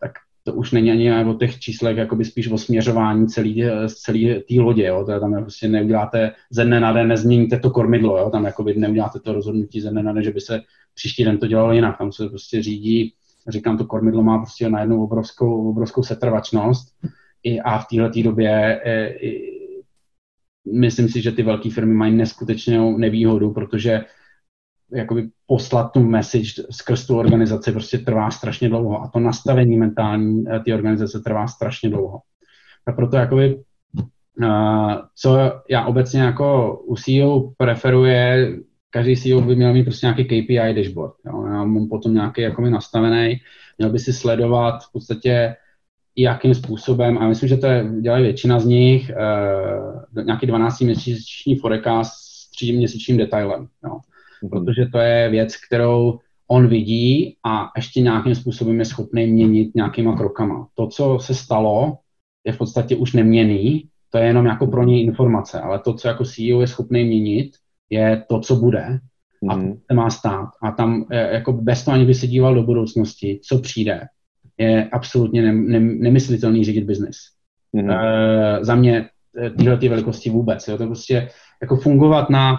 [0.00, 0.12] tak
[0.44, 4.86] to už není ani o těch číslech, jakoby spíš o směřování celý, celý té lodě,
[4.86, 5.04] jo.
[5.04, 8.30] To tam prostě neuděláte ze dne na den, nezměníte to kormidlo, jo.
[8.30, 10.62] tam jakoby neuděláte to rozhodnutí ze dne na den, že by se
[10.94, 11.98] příští den to dělalo jinak.
[11.98, 13.12] Tam se prostě řídí,
[13.48, 16.88] říkám, to kormidlo má prostě najednou obrovskou, obrovskou setrvačnost
[17.42, 18.80] I, a v této době
[19.20, 19.56] i,
[20.72, 24.04] myslím si, že ty velké firmy mají neskutečnou nevýhodu, protože
[24.92, 30.44] jakoby poslat tu message skrz tu organizaci prostě trvá strašně dlouho a to nastavení mentální
[30.48, 32.20] e, ty organizace trvá strašně dlouho.
[32.86, 33.62] A proto jakoby
[34.42, 35.38] Uh, co
[35.70, 38.52] já obecně jako u CEO preferuje
[38.90, 41.14] každý CEO by měl mít prostě nějaký KPI dashboard.
[41.26, 41.46] Jo.
[41.46, 43.36] Já mám potom nějaký jako nastavený,
[43.78, 45.56] měl by si sledovat v podstatě
[46.16, 52.12] jakým způsobem, a myslím, že to je, dělají většina z nich, uh, nějaký 12-měsíční forecast
[52.12, 53.68] s 3-měsíčním detailem.
[53.84, 53.98] Jo.
[54.42, 54.50] Mm-hmm.
[54.50, 56.18] Protože to je věc, kterou
[56.48, 60.68] on vidí a ještě nějakým způsobem je schopný měnit nějakýma krokama.
[60.74, 61.98] To, co se stalo,
[62.44, 66.08] je v podstatě už neměný, to je jenom jako pro něj informace, ale to, co
[66.08, 67.52] jako CEO je schopný měnit,
[67.90, 68.98] je to, co bude
[69.48, 70.48] a to se má stát.
[70.62, 74.00] A tam e, jako bez toho, ani by se díval do budoucnosti, co přijde,
[74.58, 77.16] je absolutně ne, ne, nemyslitelný řídit biznis.
[77.72, 77.90] Mm.
[77.90, 79.08] E, za mě
[79.42, 80.68] e, tyhle ty velikosti vůbec.
[80.68, 80.78] Jo.
[80.78, 81.28] To prostě
[81.62, 82.58] jako fungovat na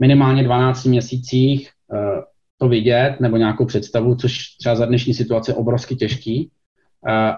[0.00, 1.96] minimálně 12 měsících, e,
[2.58, 6.50] to vidět, nebo nějakou představu, což třeba za dnešní situace je obrovsky těžký, e,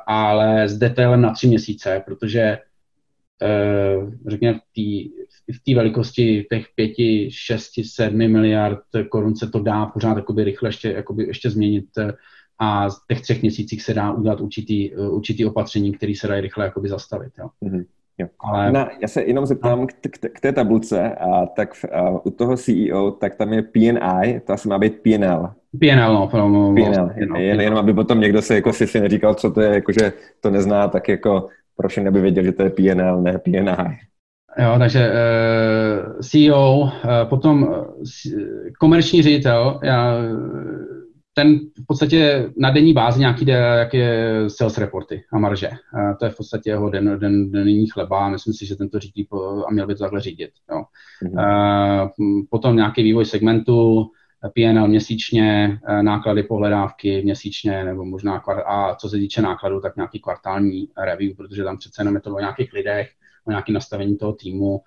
[0.07, 2.59] ale s detailem na tři měsíce, protože e,
[4.27, 4.59] řekněme
[5.53, 10.69] v té velikosti těch pěti, šesti, sedmi miliard korun se to dá pořád jakoby rychle
[10.69, 11.87] ještě, jakoby ještě změnit
[12.59, 16.65] a z těch třech měsících se dá udělat určitý, určitý opatření, které se dají rychle
[16.65, 17.33] jakoby zastavit.
[17.39, 17.49] Jo.
[17.63, 17.85] Mm-hmm.
[18.19, 18.29] Jo.
[18.41, 18.73] Ale...
[18.73, 22.57] Na, já se jenom zeptám k, k, k té tabulce, a tak a u toho
[22.57, 25.51] CEO, tak tam je PNI, to asi má být PNL.
[25.81, 26.29] PNL, no.
[26.29, 29.51] Pro, no, PNL, no, jen, jenom aby potom někdo se jako si, si neříkal, co
[29.51, 33.39] to je, jakože to nezná, tak jako proč neby věděl, že to je PNL, ne
[33.39, 33.99] PNI.
[34.59, 37.85] Jo, takže uh, eh, CEO, uh, eh, potom uh,
[38.79, 40.15] komerční ředitel, já
[41.39, 45.69] ten v podstatě na denní bázi nějaký jde, jak je sales reporty a marže.
[45.69, 48.89] A to je v podstatě jeho den, den, denní chleba a myslím si, že ten
[48.89, 49.29] to řídí
[49.67, 50.51] a měl by to takhle řídit.
[50.71, 50.85] Jo.
[51.25, 51.41] Mm-hmm.
[51.41, 52.11] A
[52.51, 54.07] potom nějaký vývoj segmentu,
[54.55, 60.89] PNL měsíčně, náklady pohledávky měsíčně, nebo možná a co se týče nákladů, tak nějaký kvartální
[61.05, 63.11] review, protože tam přece jenom je to o nějakých lidech,
[63.47, 64.81] o nějakém nastavení toho týmu,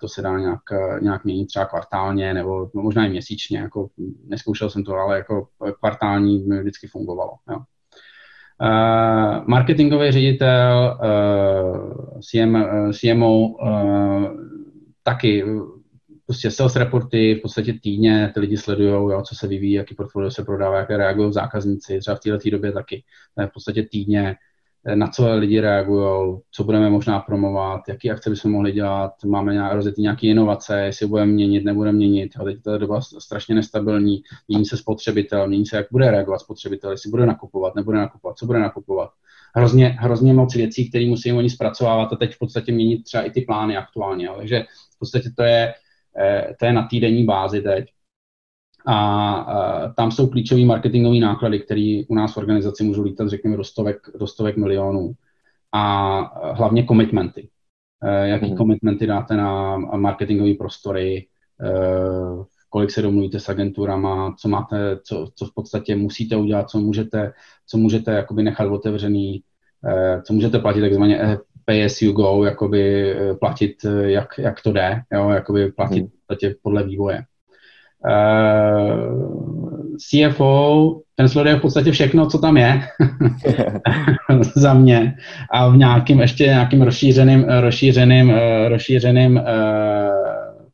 [0.00, 3.58] to se dá nějak, eh, nějak měnit třeba kvartálně nebo možná i měsíčně.
[3.58, 3.88] Jako,
[4.26, 5.48] neskoušel jsem to, ale jako
[5.80, 7.32] kvartální vždycky fungovalo.
[7.50, 7.58] Jo.
[8.62, 14.26] Uh, marketingový ředitel, uh, CM, uh, CMO, uh,
[15.02, 15.44] taky
[16.26, 20.44] prostě sales reporty v podstatě týdně ty lidi sledují, co se vyvíjí, jaký portfolio se
[20.44, 23.04] prodává, jaké reagují zákazníci, třeba v této době taky
[23.46, 24.36] v podstatě týdně
[24.94, 29.72] na co lidi reagují, co budeme možná promovat, jaký akce bychom mohli dělat, máme nějak,
[29.72, 32.32] rozjetý nějaké inovace, jestli budeme měnit, nebudeme měnit.
[32.40, 36.90] A teď je doba strašně nestabilní, mění se spotřebitel, mění se, jak bude reagovat spotřebitel,
[36.90, 39.10] jestli bude nakupovat, nebude nakupovat, co bude nakupovat.
[39.54, 43.30] Hrozně, hrozně moc věcí, které musí oni zpracovávat a teď v podstatě měnit třeba i
[43.30, 44.28] ty plány aktuálně.
[44.36, 45.74] Takže v podstatě to je,
[46.18, 47.88] eh, to je na týdenní bázi teď
[48.90, 53.64] a tam jsou klíčové marketingové náklady, které u nás v organizaci můžou lítat, řekněme, do
[53.64, 55.12] stovek, do stovek milionů.
[55.72, 57.48] A hlavně komitmenty.
[58.02, 58.56] E, jaký mm.
[58.56, 61.26] komitmenty dáte na marketingové prostory, e,
[62.68, 67.32] kolik se domluvíte s agenturama, co máte, co, co v podstatě musíte udělat, co můžete,
[67.66, 69.42] co můžete jakoby nechat otevřený,
[69.84, 75.02] e, co můžete platit takzvaně pay as you go, jakoby platit, jak, jak to jde,
[75.12, 76.02] jo, jakoby platit
[76.42, 76.52] mm.
[76.62, 77.24] podle vývoje.
[78.04, 82.80] Uh, CFO, ten sleduje v podstatě všechno, co tam je
[84.56, 85.16] za mě
[85.50, 88.36] a v nějakým ještě nějakým rozšířeným, rozšířeným, uh,
[88.68, 89.42] rozšířeným uh,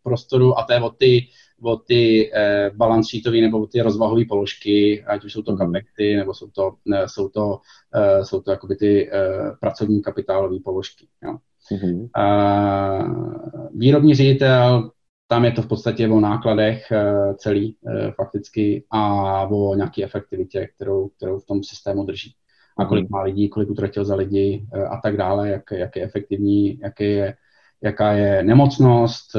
[0.03, 1.29] prostoru a to je od ty,
[1.63, 6.17] od ty uh, balance sheetové nebo od ty rozvahové položky, ať už jsou to kapekty,
[6.17, 11.07] nebo jsou to, ne, jsou to, uh, jsou to jakoby ty uh, pracovní kapitálové položky.
[11.25, 11.37] Jo.
[11.73, 12.09] Mm-hmm.
[12.19, 14.91] Uh, výrobní ředitel,
[15.29, 20.69] tam je to v podstatě o nákladech eh, celý eh, fakticky a o nějaké efektivitě,
[20.75, 22.35] kterou, kterou v tom systému drží.
[22.79, 22.89] A mhm.
[22.89, 26.79] kolik má lidí, kolik utratil za lidi eh, a tak dále, jak, jak je efektivní,
[26.79, 27.37] jaké je,
[27.83, 29.37] jaká je nemocnost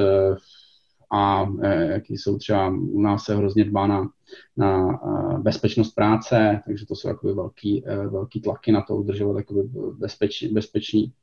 [1.13, 4.09] a jaký jsou třeba, u nás se hrozně dbá na,
[4.57, 4.99] na
[5.37, 9.45] bezpečnost práce, takže to jsou jakoby velký, velký tlaky na to udržovat
[9.99, 11.13] bezpeč, bezpečný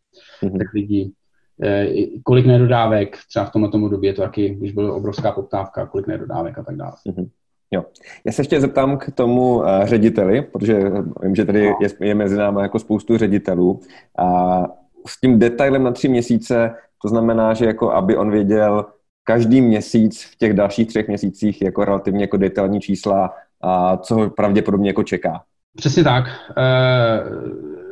[0.43, 0.59] mm-hmm.
[0.59, 1.15] tak lidí.
[1.63, 1.87] Eh,
[2.23, 6.59] kolik nedodávek, třeba v tomto době je to taky, když byla obrovská poptávka, kolik nedodávek
[6.59, 6.93] a tak dále.
[7.09, 7.29] Mm-hmm.
[7.71, 7.85] Jo.
[8.25, 10.81] Já se ještě zeptám k tomu uh, řediteli, protože
[11.23, 13.81] vím, že tady je, je mezi námi jako spoustu ředitelů.
[14.19, 14.63] A
[15.07, 18.85] s tím detailem na tři měsíce, to znamená, že jako aby on věděl
[19.25, 24.31] každý měsíc v těch dalších třech měsících jako relativně jako detailní čísla a co ho
[24.31, 25.43] pravděpodobně jako čeká.
[25.77, 26.25] Přesně tak.
[26.57, 27.83] Uh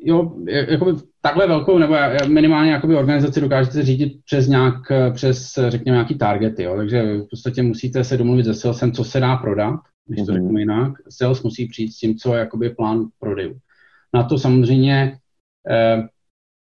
[0.00, 0.92] jo, jakoby
[1.28, 1.94] takhle velkou, nebo
[2.28, 4.74] minimálně jakoby organizaci dokážete řídit přes nějak,
[5.12, 9.20] přes řekněme nějaký targety, jo, takže v podstatě musíte se domluvit se salesem, co se
[9.20, 10.34] dá prodat, když to mm-hmm.
[10.34, 10.92] řeknu jinak.
[11.08, 13.56] Sales musí přijít s tím, co je jakoby plán prodejů.
[14.14, 15.18] Na to samozřejmě
[15.70, 16.08] eh,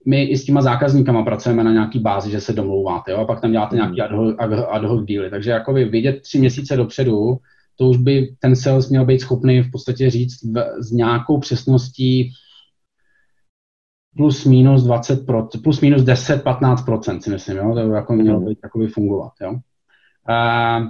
[0.07, 3.40] my i s těma zákazníkama pracujeme na nějaký bázi, že se domlouváte, jo, a pak
[3.40, 3.94] tam děláte mm-hmm.
[3.94, 4.37] nějaký ad hoc,
[4.70, 5.31] ad hoc dealy.
[5.31, 7.37] Takže jakoby vidět tři měsíce dopředu,
[7.77, 12.33] to už by ten sales měl být schopný v podstatě říct v, s nějakou přesností
[14.16, 15.27] plus minus 20
[15.62, 18.49] plus minus 10-15% si myslím, jo, to by jako mělo mhm.
[18.49, 19.55] být takový fungovat, jo.
[20.29, 20.81] A,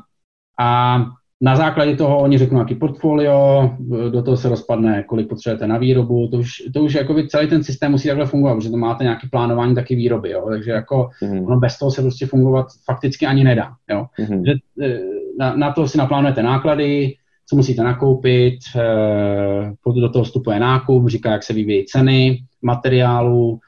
[0.59, 0.99] a
[1.41, 3.71] na základě toho oni řeknou, jaký portfolio,
[4.11, 7.65] do toho se rozpadne, kolik potřebujete na výrobu, to už, to už jako celý ten
[7.65, 10.47] systém musí takhle fungovat, protože to máte nějaké plánování taky výroby, jo?
[10.51, 11.45] takže jako mm.
[11.47, 13.73] ono bez toho se prostě fungovat fakticky ani nedá.
[13.91, 14.07] Jo?
[14.31, 14.45] Mm.
[14.45, 14.53] Že,
[14.87, 15.01] e,
[15.39, 17.15] na, na to si naplánujete náklady,
[17.51, 23.59] co musíte nakoupit, e, do toho vstupuje nákup, říká, jak se vyvíjí ceny materiálu, mm.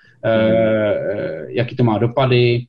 [1.49, 2.67] jaký to má dopady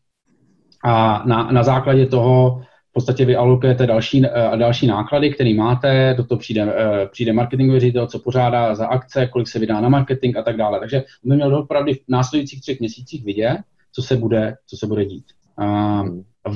[0.83, 6.13] a na, na základě toho v podstatě vy alokujete další, uh, další náklady, které máte,
[6.17, 6.73] do toho přijde,
[7.11, 10.79] přijde marketingový ředitel, co pořádá za akce, kolik se vydá na marketing a tak dále.
[10.79, 13.57] Takže by měl opravdu v následujících třech měsících vidět,
[13.91, 15.25] co se bude, co se bude dít.
[15.61, 16.07] Uh,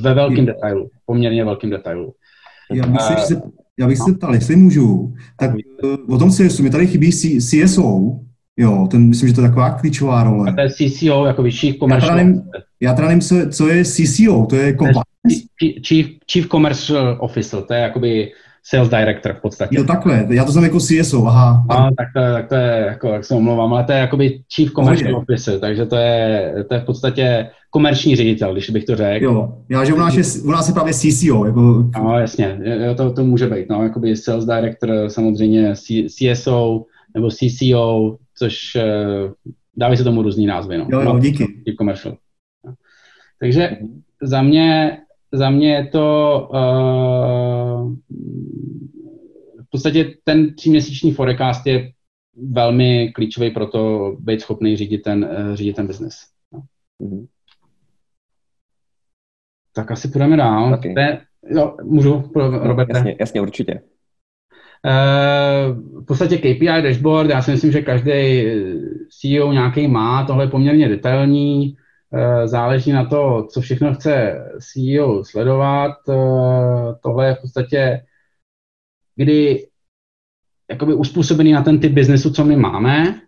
[0.02, 2.14] ve velkém detailu, poměrně velkém detailu.
[2.74, 3.42] Já bych se, se,
[3.80, 5.52] já bych se ptal, jestli můžu, tak
[5.84, 8.20] uh, o tom CSu mi tady chybí CSO,
[8.58, 10.52] jo, ten, myslím, že to je taková klíčová role.
[10.52, 12.42] A to je CCO, jako vyšší komerční.
[12.82, 15.08] Já teda nevím, co, co je CCO, to je compliance?
[15.88, 18.32] Chief, Chief Commercial Officer, to je jakoby
[18.70, 19.78] sales director v podstatě.
[19.78, 21.66] Jo, takhle, já to znám jako CSO, aha.
[21.70, 24.72] No, tak to, tak to je, jako, jak se omlouvám, ale to je jakoby Chief
[24.72, 28.96] Commercial oh, Officer, takže to je, to je v podstatě komerční ředitel, když bych to
[28.96, 29.26] řekl.
[29.26, 31.46] Jo, já, že u nás je, u nás je právě CCO.
[31.46, 31.90] Jako...
[31.98, 32.60] No, jasně,
[32.98, 35.74] to, to může být, no, jakoby sales director, samozřejmě
[36.08, 39.32] CSO nebo CCO, což uh,
[39.78, 40.88] dávají se tomu různý názvy, no.
[40.90, 41.46] Jo, jo, díky.
[41.46, 42.18] Chief Commercial.
[43.40, 43.78] Takže
[44.22, 44.98] za mě
[45.32, 47.96] za mě je to uh,
[49.64, 51.92] v podstatě ten tříměsíční forecast je
[52.52, 56.14] velmi klíčový pro to být schopný řídit ten, uh, řídit ten biznes.
[56.54, 56.62] No.
[57.02, 57.28] Mm-hmm.
[59.76, 60.74] Tak asi půjdeme dál.
[60.74, 60.94] Okay.
[60.94, 62.90] Te, jo, můžu, Robert?
[62.90, 63.82] Jasně, jasně, určitě.
[64.86, 68.46] Uh, v podstatě KPI dashboard, já si myslím, že každý
[69.10, 71.76] CEO nějaký má, tohle je poměrně detailní,
[72.46, 75.98] záleží na to, co všechno chce CEO sledovat.
[76.10, 76.14] Eh,
[77.04, 78.02] tohle je v podstatě,
[79.16, 79.68] kdy
[80.72, 83.22] jakoby uspůsobený na ten typ biznesu, co my máme,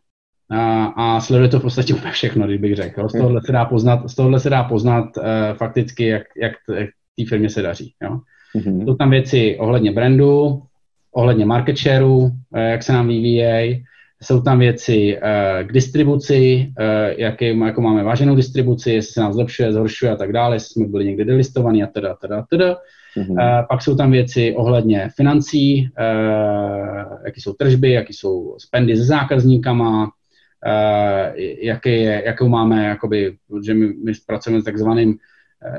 [0.52, 3.10] a, a sleduje to v podstatě úplně všechno, když bych řekl.
[3.10, 5.24] Z tohohle se dá poznat, z tohohle se dá poznat uh,
[5.58, 7.94] fakticky, jak, jak, jak té firmě se daří.
[8.04, 8.20] Jo.
[8.56, 8.86] Mm-hmm.
[8.86, 10.64] Jsou tam věci ohledně brandu,
[11.12, 13.84] ohledně market shareu, uh, jak se nám vyvíjejí,
[14.24, 16.86] jsou tam věci uh, k distribuci, uh,
[17.18, 20.88] jaký, jako máme váženou distribuci, jestli se nám zlepšuje, zhoršuje a tak dále, jestli jsme
[20.88, 22.78] byli někde delistovaní a teda, teda, teda.
[23.18, 23.32] Mm-hmm.
[23.32, 29.08] Uh, pak jsou tam věci ohledně financí, uh, jaký jsou tržby, jaký jsou spendy s
[29.08, 35.18] zákazníkama, uh, jaký je, jakou máme, jakoby, že my, my pracujeme s takzvaným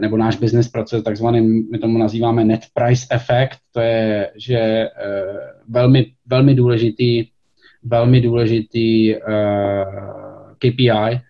[0.00, 4.88] nebo náš biznes pracuje s takzvaným, my tomu nazýváme net price effect, to je, že
[5.68, 7.26] velmi, velmi důležitý
[7.82, 9.84] velmi důležitý uh, eh,
[10.58, 11.20] KPI eh,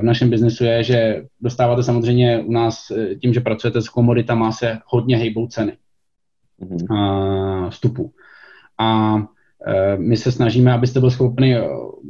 [0.00, 4.52] v našem biznesu je, že dostáváte samozřejmě u nás eh, tím, že pracujete s komoditama,
[4.52, 5.72] se hodně hejbou ceny
[6.62, 7.62] mm-hmm.
[7.64, 8.12] uh, vstupu.
[8.78, 9.18] A
[9.96, 11.56] my se snažíme, abyste byl schopni,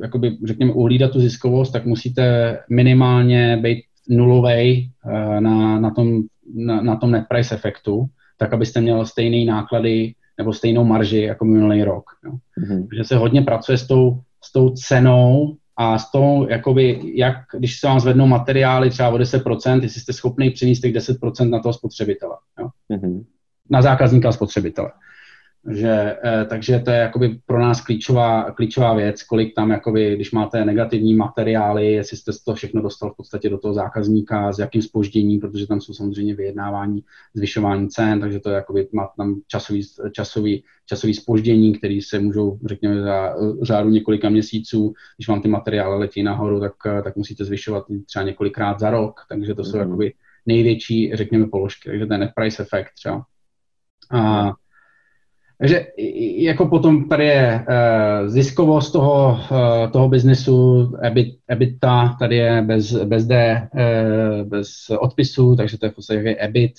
[0.02, 4.90] jakoby, řekněme, uhlídat tu ziskovost, tak musíte minimálně být nulovej
[5.40, 6.22] na, na, tom,
[6.54, 8.06] na, na tom net price efektu,
[8.38, 12.04] tak abyste měl stejné náklady nebo stejnou marži jako minulý rok.
[12.24, 12.32] Jo.
[12.32, 12.86] Mm-hmm.
[12.88, 17.80] Takže se hodně pracuje s tou, s tou cenou a s tou, jakoby, jak, když
[17.80, 21.72] se vám zvednou materiály třeba o 10%, jestli jste schopný přinést těch 10% na toho
[21.72, 22.36] spotřebitele.
[22.58, 22.68] Jo.
[22.90, 23.24] Mm-hmm.
[23.70, 24.90] Na zákazníka a spotřebitele.
[25.68, 30.32] Že, eh, takže to je jakoby pro nás klíčová, klíčová věc, kolik tam, jakoby, když
[30.32, 34.82] máte negativní materiály, jestli jste to všechno dostal v podstatě do toho zákazníka, s jakým
[34.82, 39.82] spožděním, protože tam jsou samozřejmě vyjednávání, zvyšování cen, takže to je jakoby, má tam časový,
[40.12, 45.98] časový, časový spoždění, který se můžou, řekněme, za řádu několika měsíců, když vám ty materiály
[45.98, 46.72] letí nahoru, tak,
[47.04, 49.80] tak musíte zvyšovat třeba několikrát za rok, takže to jsou mm-hmm.
[49.80, 50.12] jakoby
[50.46, 53.24] největší, řekněme, položky, takže ten net price effect třeba.
[54.12, 54.52] A,
[55.60, 55.86] takže
[56.36, 62.92] jako potom tady je uh, ziskovost toho, uh, toho biznesu, EBIT, EBITDA, tady je bez,
[63.04, 64.68] bez D, uh, bez
[64.98, 66.72] odpisu, takže to je v podstatě EBIT,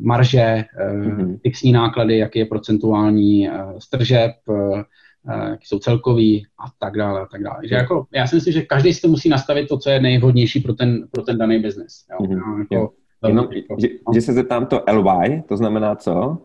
[0.00, 1.38] marže, mm-hmm.
[1.42, 4.82] fixní náklady, jaký je procentuální uh, stržeb, uh,
[5.50, 7.56] jaký jsou celkový a tak dále a tak dále.
[7.60, 10.60] Takže jako, já si myslím, že každý si to musí nastavit to, co je nejvhodnější
[10.60, 12.04] pro ten, pro ten daný biznes.
[12.20, 12.66] Mm-hmm.
[12.72, 12.92] Jako,
[13.26, 16.38] Jenom, že, že se zeptám to LY, to znamená co?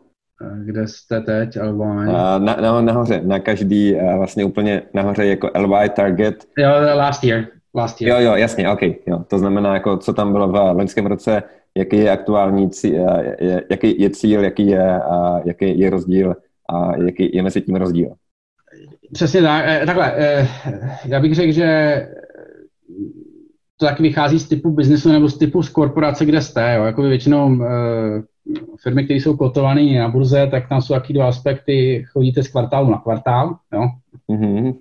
[0.66, 2.06] Kde jste teď, LY?
[2.06, 6.46] Na, na, nahoře, na každý, vlastně úplně nahoře jako LY target.
[6.58, 7.46] Jo, last year.
[7.76, 8.22] Last year.
[8.22, 8.82] Jo, jo, jasně, OK.
[8.82, 9.24] Jo.
[9.28, 11.44] To znamená, jako, co tam bylo v loňském roce,
[11.78, 13.06] jaký je aktuální cíl,
[13.70, 15.02] jaký je cíl, jaký je,
[15.46, 16.36] jaký je rozdíl
[16.70, 18.14] a jaký je mezi tím rozdíl.
[19.14, 19.66] Přesně tak.
[19.68, 20.48] Eh, takhle, eh,
[21.06, 22.08] já bych řekl, že
[23.78, 26.74] to taky vychází z typu biznesu nebo z typu z korporace, kde jste.
[26.76, 26.84] Jo.
[26.84, 27.60] Jakoby většinou
[28.84, 32.06] firmy, které jsou kotované na burze, tak tam jsou taky dva aspekty.
[32.12, 33.90] Chodíte z kvartálu na kvartál, jo?
[34.30, 34.74] Mm-hmm.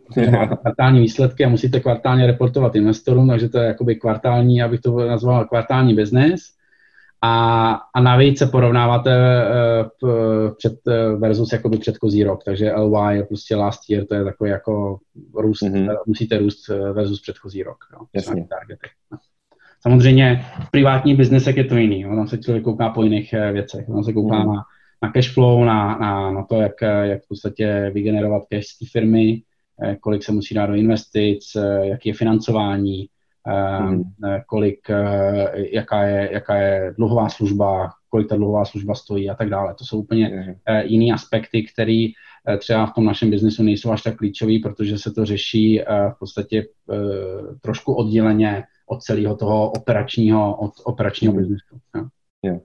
[0.63, 5.45] kvartální výsledky a musíte kvartálně reportovat investorům, takže to je jakoby kvartální, abych to nazval
[5.45, 6.59] kvartální business.
[7.23, 9.11] A, a navíc se porovnáváte
[10.03, 10.11] uh,
[10.57, 14.51] před, uh, versus jakoby předchozí rok, takže LY je prostě last year, to je takový
[14.51, 14.99] jako
[15.35, 15.97] růst, mm-hmm.
[16.07, 17.77] musíte růst versus předchozí rok.
[17.93, 18.47] Jo, Jasně.
[19.81, 22.17] Samozřejmě v privátní biznesech je to jiný, jo.
[22.17, 24.47] tam se člověk kouká po jiných eh, věcech, tam se kouká mm.
[24.47, 24.63] na,
[25.03, 26.73] na cash flow, na, na, na to, jak,
[27.03, 29.43] jak v podstatě vygenerovat cash z té firmy,
[29.83, 33.07] eh, kolik se musí dát do investic, eh, jaký je financování,
[33.81, 34.03] mm.
[34.47, 34.79] kolik,
[35.73, 39.75] jaká je, jaká je dluhová služba, kolik ta dluhová služba stojí a tak dále.
[39.79, 40.55] To jsou úplně mm.
[40.85, 42.07] jiné aspekty, které
[42.59, 45.81] třeba v tom našem biznesu nejsou až tak klíčový, protože se to řeší
[46.15, 46.65] v podstatě
[47.63, 51.39] trošku odděleně od celého toho operačního, od operačního mm.
[51.39, 51.77] biznesu.
[52.43, 52.59] Jo.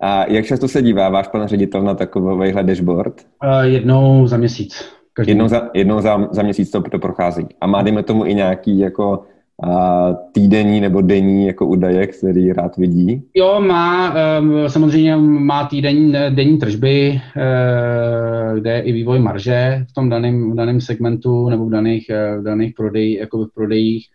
[0.00, 3.14] A jak často se dívá váš pan ředitel na takovýhle dashboard?
[3.44, 4.84] Uh, jednou za měsíc.
[5.12, 7.46] Každý jednou za, jednou za, za měsíc to, to prochází.
[7.60, 9.24] A má, dejme tomu, i nějaký jako
[9.62, 13.22] a týdenní nebo denní jako údaje, který rád vidí?
[13.34, 19.92] Jo, má, um, samozřejmě má týdenní denní tržby, uh, kde je i vývoj marže v
[19.92, 24.06] tom daném, v daném segmentu nebo v daných, v daných prodej, jako v prodejích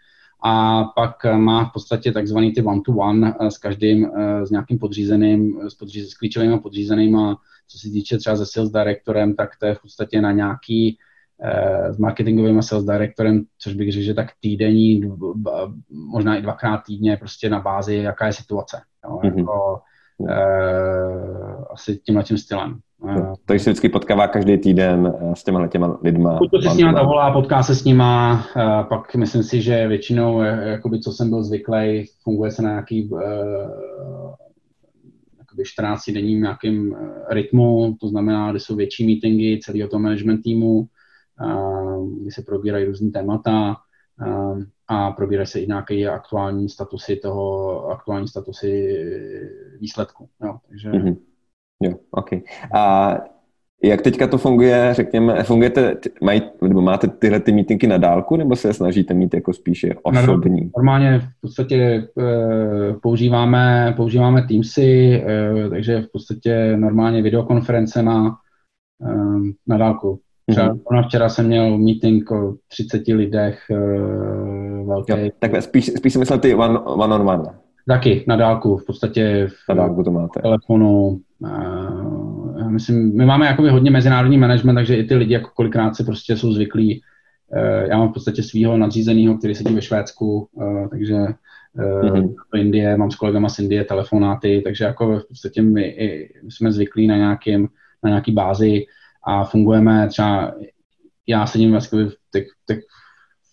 [0.43, 5.69] a pak má v podstatě takzvaný ty one-to-one eh, s každým, eh, s nějakým podřízeným,
[5.69, 7.17] s, podříz, s klíčovými podřízenými,
[7.67, 10.97] co se týče třeba se sales directorem, tak to je v podstatě na nějaký
[11.43, 15.01] eh, s marketingovým sales directorem, což bych řekl, že tak týdenní,
[15.89, 18.81] možná i dvakrát týdně, prostě na bázi, jaká je situace.
[19.05, 19.37] Jo, mm-hmm.
[19.37, 19.81] jako,
[20.17, 22.79] uh, asi tímhle tím stylem.
[23.45, 26.39] To se vždycky potkává každý týden eh, s těma těma lidma.
[26.51, 30.41] To si s nima zavolá, potká se s nima, uh, pak myslím si, že většinou,
[30.41, 33.21] jakoby, co jsem byl zvyklý, funguje se na nějaký uh,
[35.39, 36.95] jakoby 14 denním nějakým
[37.29, 40.87] rytmu, to znamená, kde jsou větší meetingy celého toho management týmu,
[41.41, 43.75] uh, kdy se probírají různý témata,
[44.27, 48.97] uh, a probírají se i nějaké aktuální statusy toho, aktuální statusy
[49.79, 50.29] výsledku.
[50.43, 50.91] Jo, takže...
[50.91, 51.17] Mm-hmm.
[52.35, 52.43] OK.
[52.73, 53.17] A
[53.83, 58.55] jak teďka to funguje, řekněme, fungujete, mají, nebo máte tyhle ty meetingy na dálku, nebo
[58.55, 60.71] se snažíte mít jako spíše osobní?
[60.77, 62.03] Normálně v podstatě e,
[63.01, 68.35] používáme, používáme Teamsy, e, takže v podstatě normálně videokonference na,
[69.07, 69.15] e,
[69.67, 70.19] na dálku.
[70.49, 71.03] Třeba mm-hmm.
[71.07, 73.59] včera jsem měl meeting o 30 lidech
[74.85, 75.11] velký.
[75.11, 77.43] Jo, tak spíš, spíš jsem myslel ty one, one on one.
[77.87, 80.41] Taky, na dálku, v podstatě v na dálku to máte.
[80.41, 81.19] telefonu.
[82.73, 86.37] Myslím, my máme jakoby hodně mezinárodní management, takže i ty lidi jako kolikrát si prostě
[86.37, 87.01] jsou zvyklí.
[87.47, 91.15] Uh, já mám v podstatě svého nadřízeného, který sedí ve Švédsku, uh, takže
[91.77, 92.35] mm-hmm.
[92.53, 96.51] do Indie, mám s kolegama z Indie telefonáty, takže jako v podstatě my, i, my
[96.51, 97.67] jsme zvyklí na, nějakým,
[98.03, 98.85] na nějaký bázi
[99.23, 100.53] a fungujeme třeba,
[101.27, 102.79] já sedím vlastně v těch, těch,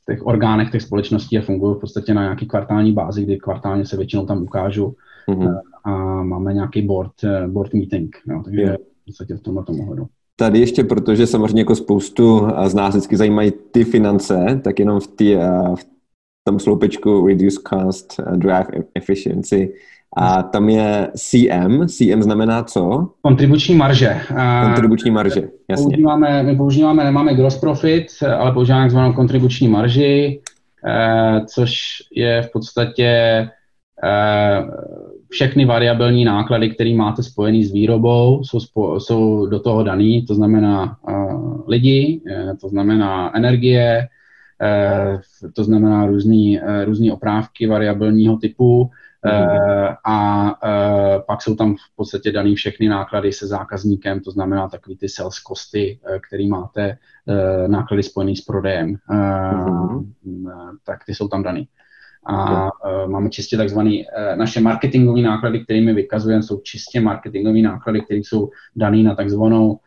[0.08, 3.96] těch orgánech těch společností a funguji v podstatě na nějaký kvartální bázi, kdy kvartálně se
[3.96, 4.96] většinou tam ukážu
[5.28, 5.60] mm-hmm.
[5.84, 8.76] a máme nějaký board, eh, board meeting, jo, takže yeah.
[9.10, 10.06] Podstatě v tomhle tomu hledu.
[10.36, 15.06] Tady ještě, protože samozřejmě jako spoustu z nás vždycky zajímají ty finance, tak jenom v,
[15.06, 15.34] tý,
[15.74, 15.84] v
[16.44, 19.72] tom sloupečku Reduce Cost, Drive Efficiency,
[20.16, 21.86] a tam je CM.
[21.88, 23.08] CM znamená co?
[23.22, 24.20] Kontribuční marže.
[24.64, 25.84] Kontribuční marže, jasně.
[25.84, 28.06] Používáme, my používáme, nemáme gross profit,
[28.38, 30.40] ale používáme takzvanou kontribuční marži,
[30.86, 31.78] eh, což
[32.12, 33.04] je v podstatě
[34.04, 34.62] eh,
[35.30, 40.34] všechny variabilní náklady, které máte spojené s výrobou, jsou, spo, jsou do toho daný, to
[40.34, 42.22] znamená uh, lidi,
[42.60, 44.08] to znamená energie,
[44.62, 45.20] uh,
[45.52, 48.90] to znamená různé uh, různý oprávky variabilního typu,
[49.26, 54.68] Uh, a uh, pak jsou tam v podstatě daný všechny náklady se zákazníkem, to znamená
[54.68, 60.04] takový ty sales costy, uh, který máte, uh, náklady spojený s prodejem, uh, uh-huh.
[60.84, 61.68] tak ty jsou tam daný.
[62.26, 68.00] A uh, máme čistě takzvané uh, naše marketingové náklady, kterými vykazujeme, jsou čistě marketingové náklady,
[68.00, 69.78] které jsou dané na takzvanou uh,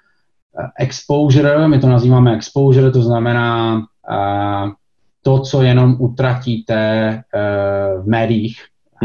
[0.79, 4.71] exposure, my to nazýváme exposure, to znamená uh,
[5.21, 8.57] to, co jenom utratíte uh, v médiích,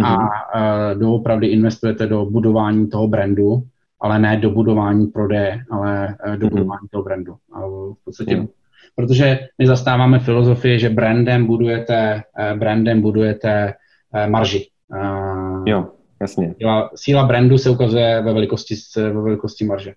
[0.04, 3.62] a uh, doopravdy investujete do budování toho brandu,
[4.00, 6.50] ale ne do budování prodeje, ale uh, do mm-hmm.
[6.50, 7.36] budování toho brandu.
[7.52, 8.46] A v podstatě.
[8.94, 12.22] Protože my zastáváme filozofii, že brandem budujete,
[12.52, 13.74] uh, brandem budujete
[14.14, 14.66] uh, marži.
[14.94, 15.86] Uh, jo,
[16.20, 16.54] jasně.
[16.58, 19.94] Síla, síla brandu se ukazuje ve velikosti, ve velikosti marže.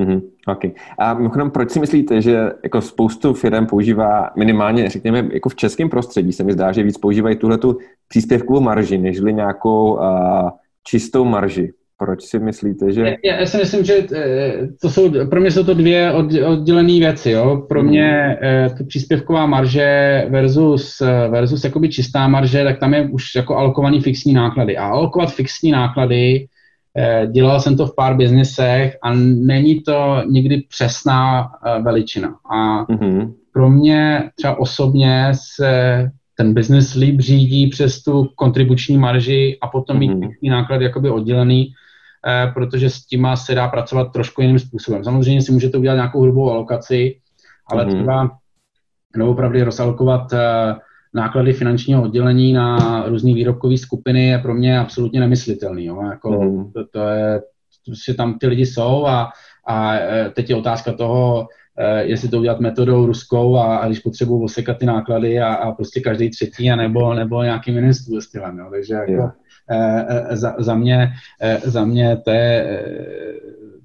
[0.00, 0.72] Mm-hmm, okay.
[0.98, 5.88] A mimochodem, proč si myslíte, že jako spoustu firm používá minimálně, řekněme, jako v českém
[5.88, 7.78] prostředí se mi zdá, že víc používají tuhle tu
[8.08, 10.50] příspěvkovou marži, nežli nějakou uh,
[10.86, 11.72] čistou marži?
[11.98, 13.16] Proč si myslíte, že...
[13.24, 16.12] Já, já si myslím, že eh, to jsou, pro mě jsou to dvě
[16.46, 17.30] oddělené věci.
[17.30, 17.66] Jo.
[17.68, 18.76] Pro mě mm.
[18.76, 24.32] to příspěvková marže versus, versus jakoby čistá marže, tak tam je už jako alokovaný fixní
[24.32, 24.76] náklady.
[24.76, 26.46] A alokovat fixní náklady,
[27.32, 31.48] dělal jsem to v pár biznesech a není to nikdy přesná
[31.82, 32.34] veličina.
[32.50, 33.32] A mm.
[33.52, 39.98] pro mě třeba osobně se ten business líp řídí přes tu kontribuční marži a potom
[39.98, 40.50] mít mm-hmm.
[40.50, 41.83] náklady jakoby oddělený, eh,
[42.54, 45.04] protože s tím se dá pracovat trošku jiným způsobem.
[45.04, 47.20] Samozřejmě si můžete udělat nějakou hrubou alokaci,
[47.66, 47.92] ale mm-hmm.
[47.94, 48.38] třeba
[49.30, 50.74] opravdu rozalokovat eh,
[51.14, 55.84] náklady finančního oddělení na různé výrobkové skupiny je pro mě absolutně nemyslitelný.
[55.84, 56.02] Jo?
[56.02, 56.72] Jako, mm.
[56.72, 57.42] to, to je,
[58.06, 59.32] že tam ty lidi jsou a,
[59.66, 61.48] a eh, teď je otázka toho,
[61.78, 65.72] Eh, jestli to udělat metodou ruskou a, a když potřebuji osekat ty náklady a, a
[65.72, 68.58] prostě každý třetí a nebo, nebo nějakým jiným stylem.
[68.58, 68.66] Jo.
[68.70, 69.32] Takže jako, yeah.
[69.70, 72.82] E, za, za, mě, e, za mě to je,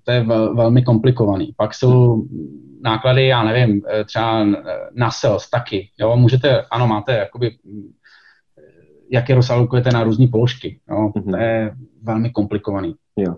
[0.03, 1.53] to je vel, velmi komplikovaný.
[1.57, 2.23] Pak jsou
[2.83, 4.45] náklady, já nevím, třeba
[4.93, 5.89] na sales taky.
[5.99, 6.15] Jo.
[6.15, 7.51] Můžete, ano, máte jakoby
[9.11, 10.79] jak je rozalokujete na různé položky.
[10.89, 11.11] Jo?
[11.15, 11.31] Mm-hmm.
[11.31, 11.71] To je
[12.03, 12.95] velmi komplikovaný.
[13.17, 13.35] Jo.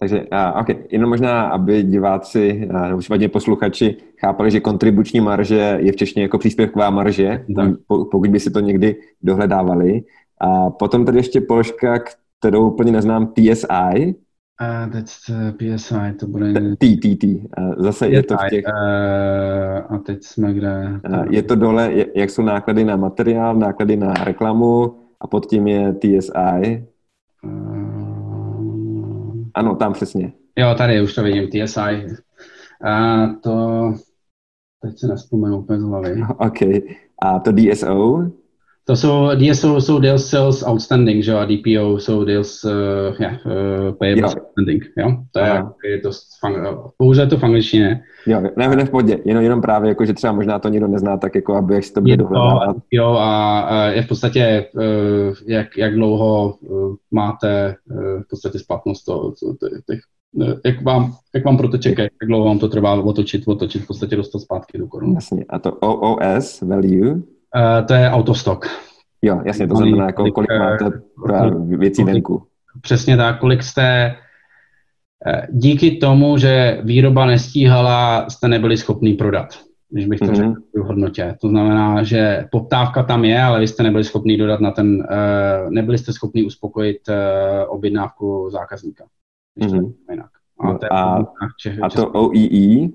[0.00, 0.76] Takže, uh, okay.
[0.90, 6.22] jenom možná, aby diváci uh, nebo případně posluchači chápali, že kontribuční marže je v češtině
[6.22, 10.02] jako příspěvková marže, tam, po, pokud by si to někdy dohledávali.
[10.40, 11.98] A potom tady ještě položka,
[12.38, 14.14] kterou úplně neznám, TSI.
[14.62, 16.52] Uh, that's PSI, to bude...
[16.78, 17.48] T, T, T.
[17.76, 18.64] Zase je to v těch...
[18.64, 21.00] Uh, a teď jsme kde?
[21.30, 25.92] Je to dole, jak jsou náklady na materiál, náklady na reklamu a pod tím je
[25.92, 26.86] TSI.
[27.44, 27.88] Uh,
[29.54, 30.32] ano, tam přesně.
[30.58, 32.06] Jo, tady už to vidím, TSI.
[32.84, 33.92] A to,
[34.82, 36.22] teď se nespomenu úplně z hlavy.
[36.38, 36.60] OK.
[37.22, 38.30] A to DSO?
[38.88, 42.70] To jsou, DSO jsou deals sales outstanding, že jo, a DPO jsou deals uh,
[43.20, 44.28] yeah, uh, payable jo.
[44.28, 45.16] outstanding, jo.
[45.32, 46.10] To je, je to
[46.96, 48.02] pouze to v angličtině.
[48.26, 51.16] Jo, ne, ne v podě, jenom, jenom právě, jako, že třeba možná to nikdo nezná,
[51.16, 52.76] tak jako, aby jak si to bude dohledávat.
[52.90, 58.58] Jo, a, a je v podstatě, uh, jak, jak dlouho uh, máte uh, v podstatě
[58.58, 60.00] splatnost to, to, to, těch
[60.64, 64.38] jak vám, jak vám proteče, jak dlouho vám to trvá otočit, otočit, v podstatě dostat
[64.38, 65.14] zpátky do korun.
[65.14, 65.44] Jasně.
[65.48, 67.22] A to OOS value?
[67.56, 68.66] Uh, to je autostock.
[69.22, 70.90] Jo, jasně, to znamená, jako, kolik máte
[71.34, 72.46] eh, věcí venku.
[72.80, 74.14] Přesně tak, kolik jste
[75.26, 79.48] eh, díky tomu, že výroba nestíhala, jste nebyli schopni prodat,
[79.90, 80.34] když bych to mm-hmm.
[80.34, 81.36] řekl v hodnotě.
[81.40, 85.06] To znamená, že poptávka tam je, ale vy jste nebyli schopni dodat na ten,
[85.68, 86.98] nebyli jste schopni uspokojit
[87.68, 89.04] objednávku zákazníka.
[89.60, 89.92] mm-hmm.
[90.10, 90.30] jinak.
[90.60, 91.24] A, to, a,
[91.82, 92.88] a to OEE?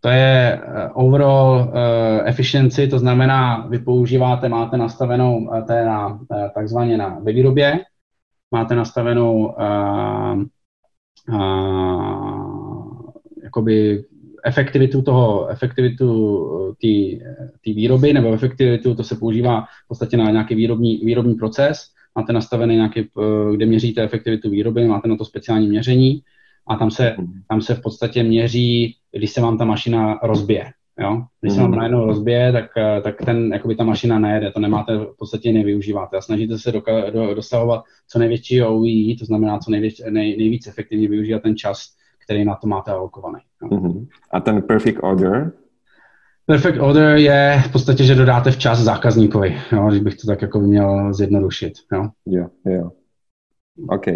[0.00, 5.84] To je eh, overall uh, efficiency, to znamená, vy používáte, máte nastavenou, eh, to je
[5.84, 6.20] na,
[6.54, 7.80] takzvaně na výrobě,
[8.50, 9.54] máte nastavenou
[13.42, 14.04] jakoby
[14.44, 16.76] efektivitu toho, efektivitu
[17.64, 21.78] té výroby, nebo efektivitu, to se používá v podstatě na nějaký výrobní, výrobní proces,
[22.14, 23.08] máte nastavený nějaký,
[23.56, 26.22] kde měříte efektivitu výroby, máte na to speciální měření
[26.68, 27.16] a tam se,
[27.48, 30.64] tam se v podstatě měří když se vám ta mašina rozbije.
[31.00, 31.22] Jo?
[31.40, 31.78] Když se vám mhm.
[31.78, 36.16] najednou rozbije, tak, eh, tak ten, jakoby ta mašina nejede, to nemáte, v podstatě nevyužíváte
[36.16, 40.66] a snažíte se doka- do, dosahovat co největší OEE, to znamená co největší, nej, nejvíc
[40.66, 41.84] efektivně využívat ten čas,
[42.24, 43.40] který na to máte alokovaný.
[43.62, 43.68] Jo?
[43.68, 44.06] Mm-hmm.
[44.32, 45.52] A ten perfect order?
[46.46, 49.88] Perfect order je v podstatě, že dodáte včas zákazníkovi, jo?
[49.88, 51.72] když bych to tak jako měl zjednodušit.
[51.92, 52.46] Jo, jo.
[52.64, 52.90] jo.
[53.88, 54.06] OK.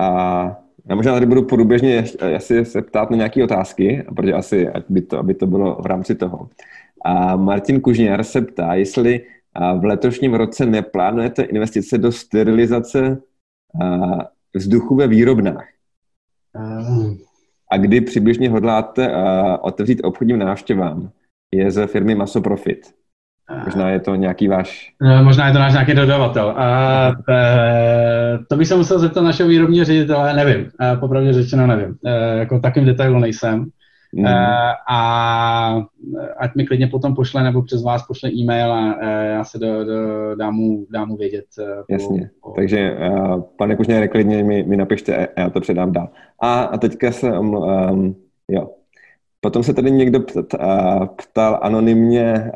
[0.00, 0.56] A
[0.88, 2.04] já možná tady budu průběžně
[2.36, 5.86] asi se ptát na nějaké otázky, protože asi, ať by to, aby to bylo v
[5.86, 6.48] rámci toho.
[7.04, 9.20] A Martin Kužňar se ptá, jestli
[9.78, 13.22] v letošním roce neplánujete investice do sterilizace
[14.54, 15.68] vzduchu ve výrobnách.
[17.70, 19.14] A kdy přibližně hodláte
[19.60, 21.10] otevřít obchodním návštěvám?
[21.54, 22.99] Je ze firmy Masoprofit.
[23.64, 24.92] Možná je to nějaký váš...
[25.00, 26.54] No, možná je to náš nějaký dodavatel.
[26.56, 30.70] A, to, to bych se musel zeptat našeho výrobního ředitele, nevím.
[31.00, 31.96] Popravdě řečeno nevím.
[32.38, 33.66] Jako takovým detailu nejsem.
[34.12, 34.26] Mm.
[34.90, 35.82] A
[36.38, 38.94] ať mi klidně potom pošle nebo přes vás pošle e-mail a
[39.24, 41.44] já se do, do, dám, mu, dám mu vědět.
[41.90, 42.30] Jasně.
[42.42, 42.96] Po, Takže
[43.58, 46.08] pane Kužně, klidně mi, mi napište a já to předám dál.
[46.42, 48.16] A, a teďka se um,
[48.48, 48.70] jo.
[49.40, 52.52] Potom se tady někdo ptal, ptal anonymně,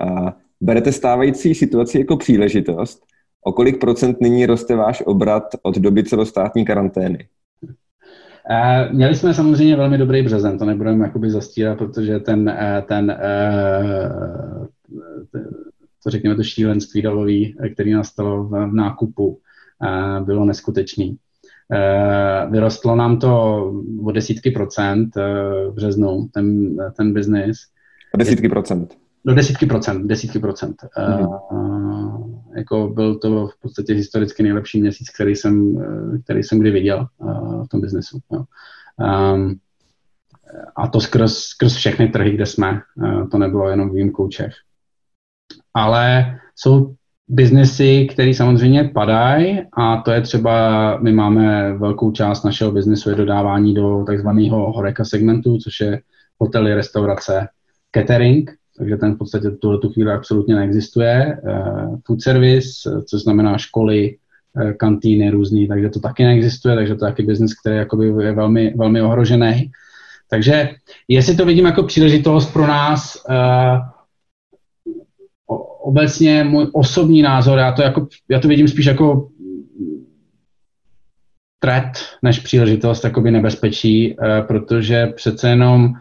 [0.64, 3.02] Berete stávající situaci jako příležitost?
[3.44, 7.28] O kolik procent nyní roste váš obrat od doby celostátní karantény?
[7.62, 13.18] Uh, měli jsme samozřejmě velmi dobrý březen, to nebudeme jakoby zastírat, protože ten, uh, ten
[13.22, 14.66] uh,
[16.04, 19.38] to řekněme to šílenství dalový, který nastalo v, v nákupu,
[20.24, 21.16] bylo neskutečný.
[22.50, 23.64] Vyrostlo nám to
[24.04, 25.16] o desítky procent
[25.68, 27.56] v březnu, ten, ten biznis.
[28.14, 29.03] O desítky procent?
[29.26, 30.76] Do desítky procent, desítky procent.
[30.98, 32.40] Mm-hmm.
[32.56, 35.84] jako byl to v podstatě historicky nejlepší měsíc, který jsem,
[36.24, 37.06] který jsem kdy viděl
[37.64, 38.18] v tom biznesu.
[38.32, 38.44] Jo.
[39.34, 39.54] Um,
[40.76, 42.80] a to skrz, skrz všechny trhy, kde jsme.
[42.96, 44.52] Uh, to nebylo jenom výjimkou Čech.
[45.74, 46.94] Ale jsou
[47.28, 53.16] biznesy, které samozřejmě padají a to je třeba, my máme velkou část našeho biznesu je
[53.16, 56.00] dodávání do takzvaného horeka segmentu, což je
[56.38, 57.48] hotely, restaurace,
[57.94, 61.40] catering, takže ten v podstatě tuhle tu chvíli absolutně neexistuje.
[61.42, 64.16] Uh, food service, což znamená školy,
[64.52, 68.32] uh, kantýny různý, takže to taky neexistuje, takže to je taky biznis, který jakoby je
[68.32, 69.70] velmi, velmi ohrožený.
[70.30, 70.70] Takže
[71.08, 73.24] jestli to vidím jako příležitost pro nás,
[75.82, 79.28] obecně můj osobní názor, já to, jako, já to vidím spíš jako
[81.58, 84.16] tret než příležitost, jakoby nebezpečí,
[84.46, 85.94] protože přece jenom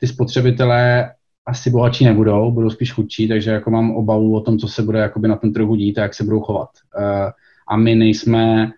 [0.00, 1.10] ty spotřebitelé
[1.46, 4.98] asi bohatší nebudou, budou spíš chudší, takže jako mám obavu o tom, co se bude
[4.98, 6.68] jakoby na tom trhu dít a jak se budou chovat.
[6.98, 7.30] Uh,
[7.68, 8.72] a my nejsme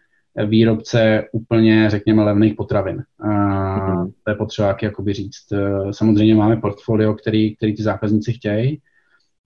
[0.46, 3.02] výrobce úplně, řekněme, levných potravin.
[3.20, 4.12] Mm-hmm.
[4.24, 5.52] To je potřeba jakoby říct.
[5.52, 8.80] E, samozřejmě máme portfolio, který, který ty zákazníci chtějí,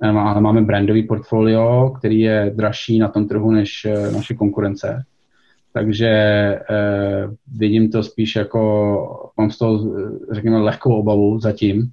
[0.00, 5.04] ale máme brandový portfolio, který je dražší na tom trhu než naše konkurence.
[5.74, 9.94] Takže eh, vidím to spíš jako, mám z toho,
[10.32, 11.90] řekněme, lehkou obavu zatím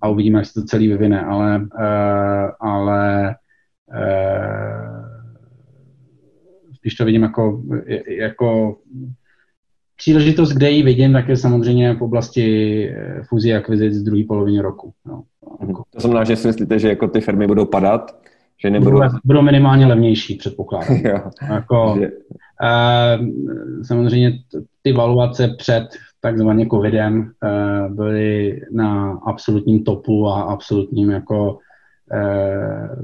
[0.00, 3.34] a uvidíme, jak se to celý vyvine, ale, eh, ale
[3.94, 5.04] eh,
[6.80, 7.62] když to vidím jako,
[8.06, 8.76] jako
[9.96, 14.22] příležitost, kde ji vidím, tak je samozřejmě v oblasti eh, fuzí a akvizic z druhé
[14.28, 14.92] poloviny roku.
[15.06, 15.22] No.
[15.60, 15.74] Mhm.
[15.74, 18.16] To znamená, že si myslíte, že jako ty firmy budou padat?
[18.64, 18.96] Že nebudou...
[18.96, 20.96] Budou, budou minimálně levnější, předpokládám.
[21.50, 22.10] jako, že...
[23.82, 24.38] samozřejmě
[24.82, 25.88] ty valuace před
[26.20, 27.32] takzvaně covidem
[27.88, 31.58] byly na absolutním topu a absolutním jako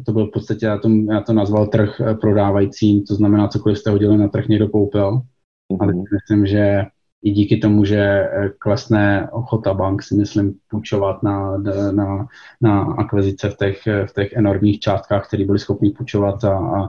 [0.06, 3.78] to byl v podstatě, já to, já to nazval trh eh, prodávajícím, to znamená, cokoliv
[3.78, 5.12] jste hodili na trh, někdo koupil.
[5.12, 5.76] Mm-hmm.
[5.80, 6.82] Ale myslím, že
[7.22, 11.58] i díky tomu, že eh, klesne ochota bank, si myslím, půjčovat na,
[11.90, 12.28] na,
[12.60, 16.88] na akvizice v těch, v těch enormních částkách, které byly schopni půjčovat a, a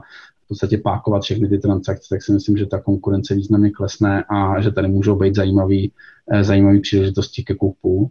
[0.52, 4.70] podstatě pákovat všechny ty transakce, tak si myslím, že ta konkurence významně klesne a že
[4.70, 5.92] tady můžou být zajímavý,
[6.40, 8.10] zajímavý příležitosti ke koupu.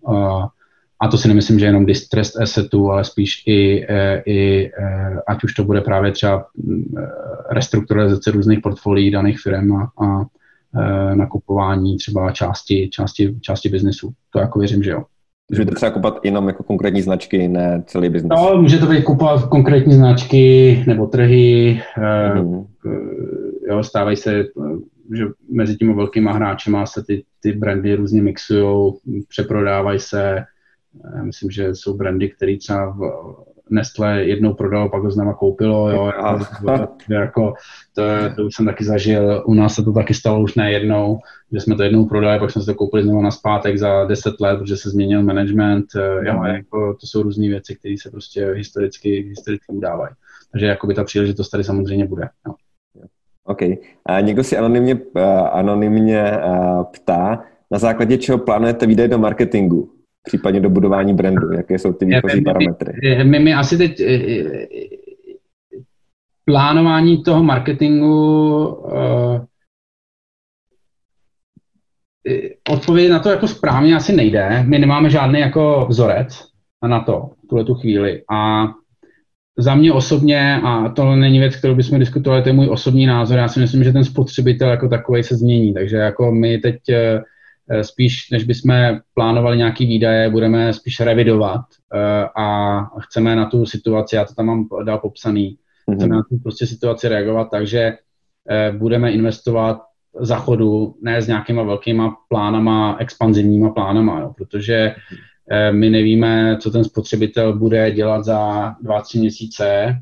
[1.00, 4.72] A, to si nemyslím, že jenom distressed assetů, ale spíš i, e, i e,
[5.28, 6.46] ať už to bude právě třeba
[7.50, 10.26] restrukturalizace různých portfolií daných firm a, a
[11.16, 14.12] nakupování třeba části, části, části biznesu.
[14.30, 15.04] To jako věřím, že jo.
[15.52, 18.30] Můžete třeba kupovat jenom jako konkrétní značky, ne celý biznes?
[18.30, 21.82] No, můžete být kupovat konkrétní značky nebo trhy.
[22.42, 22.66] Mm.
[23.70, 24.44] Jo, stávají se,
[25.18, 28.94] že mezi těmi velkýma hráčima se ty, ty brandy různě mixují,
[29.30, 30.44] přeprodávají se,
[31.16, 33.02] já myslím, že jsou brandy, které třeba v
[33.72, 36.46] Nestle jednou prodalo, pak ho znova koupilo, jo, jako,
[37.08, 37.54] to, jako,
[37.96, 38.04] to,
[38.36, 41.20] to už jsem taky zažil, u nás se to taky stalo už ne jednou,
[41.52, 44.42] že jsme to jednou prodali, pak jsme se to koupili znovu na zpátek za 10
[44.42, 48.46] let, protože se změnil management, eh, jo, jako, to jsou různé věci, které se prostě
[48.46, 50.14] historicky, historicky udávají.
[50.52, 52.30] Takže jakoby ta příležitost tady samozřejmě bude.
[52.48, 52.54] Jo.
[53.44, 53.62] OK.
[54.06, 60.01] A někdo si anonymně, uh, anonymně uh, ptá, na základě čeho plánujete výdaje do marketingu?
[60.24, 61.54] Případně do budování brandu?
[61.54, 63.24] Jaké jsou ty výchozí parametry?
[63.24, 64.68] My, my asi teď eh, eh,
[66.46, 69.42] plánování toho marketingu uh,
[72.70, 74.64] odpovědět na to jako správně asi nejde.
[74.68, 76.48] My nemáme žádný jako vzorec
[76.88, 78.24] na to, tuhle tu chvíli.
[78.32, 78.68] A
[79.58, 83.38] za mě osobně, a to není věc, kterou bychom diskutovali, to je můj osobní názor,
[83.38, 85.74] já si myslím, že ten spotřebitel jako takový se změní.
[85.74, 87.22] Takže jako my teď Eh,
[87.82, 91.62] spíš, než bychom plánovali nějaký výdaje, budeme spíš revidovat
[91.94, 95.58] eh, a chceme na tu situaci, já to tam mám dal popsaný,
[95.90, 95.96] mm-hmm.
[95.96, 97.98] chceme na tu prostě situaci reagovat, takže
[98.50, 99.82] eh, budeme investovat
[100.20, 104.96] za chodu, ne s nějakýma velkýma plánama, expanzivníma plánama, jo, protože
[105.72, 109.96] my nevíme, co ten spotřebitel bude dělat za dva, tři měsíce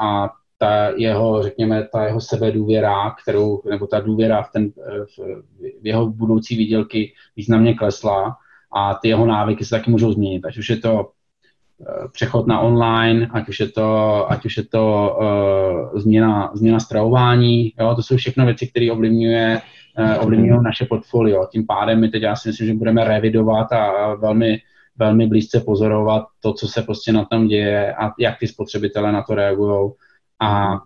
[0.00, 0.30] a
[0.62, 4.70] ta jeho, řekněme, ta jeho sebedůvěra, kterou, nebo ta důvěra v, ten,
[5.82, 8.36] v jeho budoucí výdělky významně klesla
[8.72, 10.44] a ty jeho návyky se taky můžou změnit.
[10.44, 11.10] Ať už je to
[11.80, 13.86] eh, přechod na online, ať už je to,
[14.32, 19.60] ať už je to uh, změna, změna stravování, jo, to jsou všechno věci, které ovlivňuje,
[19.98, 21.46] uh, ovlivňují naše portfolio.
[21.52, 24.58] Tím pádem my teď já si myslím, že budeme revidovat a, a velmi,
[24.96, 29.22] velmi blízce pozorovat to, co se prostě na tom děje a jak ty spotřebitelé na
[29.22, 29.90] to reagují
[30.40, 30.80] a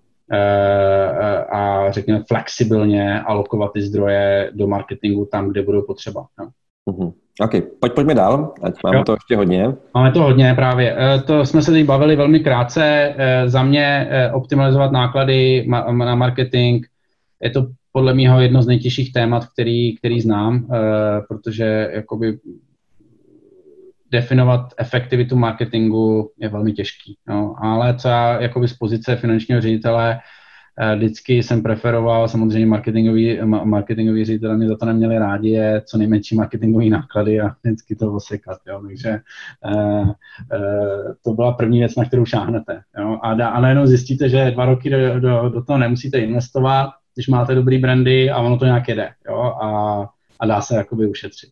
[1.53, 6.27] a řekněme flexibilně alokovat ty zdroje do marketingu tam, kde budou potřeba.
[6.41, 6.49] No.
[6.91, 7.13] Mm-hmm.
[7.41, 7.51] OK,
[7.81, 9.05] Pojď, pojďme dál, ať máme jo.
[9.05, 9.73] to ještě hodně.
[9.95, 10.97] Máme to hodně právě.
[11.27, 13.15] To jsme se teď bavili velmi krátce.
[13.47, 16.87] Za mě optimalizovat náklady na marketing,
[17.43, 20.67] je to podle mého jedno z nejtěžších témat, který, který znám,
[21.29, 22.39] protože jakoby
[24.15, 27.17] definovat efektivitu marketingu je velmi těžký.
[27.29, 27.55] No.
[27.59, 30.21] Ale co já jakoby z pozice finančního ředitele
[30.79, 35.99] eh, vždycky jsem preferoval, samozřejmě marketingový, marketingový ředitele mě za to neměli rádi, je co
[35.99, 38.59] nejmenší marketingový náklady a vždycky to osekat.
[38.69, 38.83] Jo.
[38.87, 39.21] Takže
[39.75, 40.15] uh, uh,
[41.25, 42.81] to byla první věc, na kterou šáhnete.
[42.99, 43.19] Jo.
[43.23, 47.55] A, a najednou zjistíte, že dva roky do, do, do toho nemusíte investovat, když máte
[47.55, 49.09] dobrý brandy a ono to nějak jede.
[49.29, 49.39] Jo.
[49.41, 49.69] A,
[50.41, 51.51] a dá se jakoby ušetřit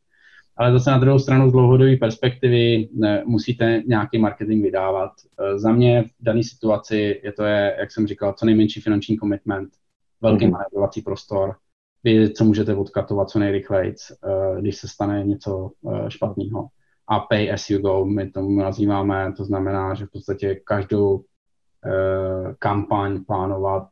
[0.57, 5.11] ale zase na druhou stranu z dlouhodobé perspektivy ne, musíte nějaký marketing vydávat.
[5.39, 9.17] E, za mě v dané situaci je to, je, jak jsem říkal, co nejmenší finanční
[9.17, 9.71] commitment,
[10.21, 10.51] velký mm-hmm.
[10.51, 11.57] manévrovací prostor,
[12.05, 15.71] vy, co můžete odkatovat co nejrychleji, e, když se stane něco
[16.09, 16.69] špatného.
[17.09, 21.25] A pay as you go, my tomu nazýváme, to znamená, že v podstatě každou
[22.59, 23.89] kampaň plánovat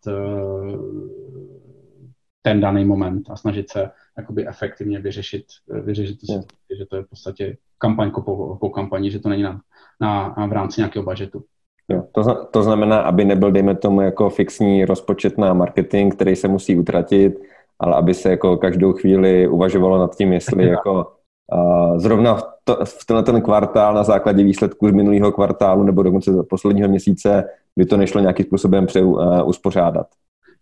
[2.43, 3.91] ten daný moment a snažit se
[4.21, 5.45] jakoby efektivně vyřešit,
[5.85, 9.43] vyřešit tu situaci, že to je v podstatě kampaň po, po kampani, že to není
[9.43, 9.61] na,
[10.01, 11.45] na, na v rámci nějakého budžetu.
[11.89, 16.49] Jo, to, to znamená, aby nebyl, dejme tomu, jako fixní rozpočet na marketing, který se
[16.49, 17.41] musí utratit,
[17.79, 21.13] ale aby se jako každou chvíli uvažovalo nad tím, jestli jako
[21.55, 26.03] uh, zrovna v, to, v tenhle ten kvartál na základě výsledků z minulého kvartálu nebo
[26.03, 27.45] dokonce posledního měsíce
[27.77, 30.07] by to nešlo nějakým způsobem pře, uh, uspořádat.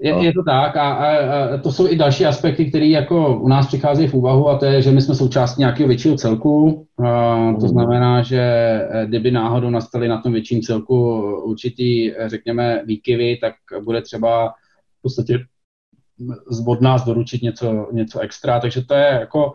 [0.01, 0.23] Je, no.
[0.23, 1.09] je to tak a, a,
[1.55, 4.65] a to jsou i další aspekty, které jako u nás přicházejí v úvahu a to
[4.65, 6.87] je, že my jsme součástí nějakého většího celku.
[7.05, 7.69] A to mm.
[7.69, 13.55] znamená, že eh, kdyby náhodou nastaly na tom větším celku určitý, eh, řekněme, výkyvy, tak
[13.85, 14.49] bude třeba
[14.99, 15.39] v podstatě
[16.67, 19.53] od nás doručit něco, něco extra, takže to je jako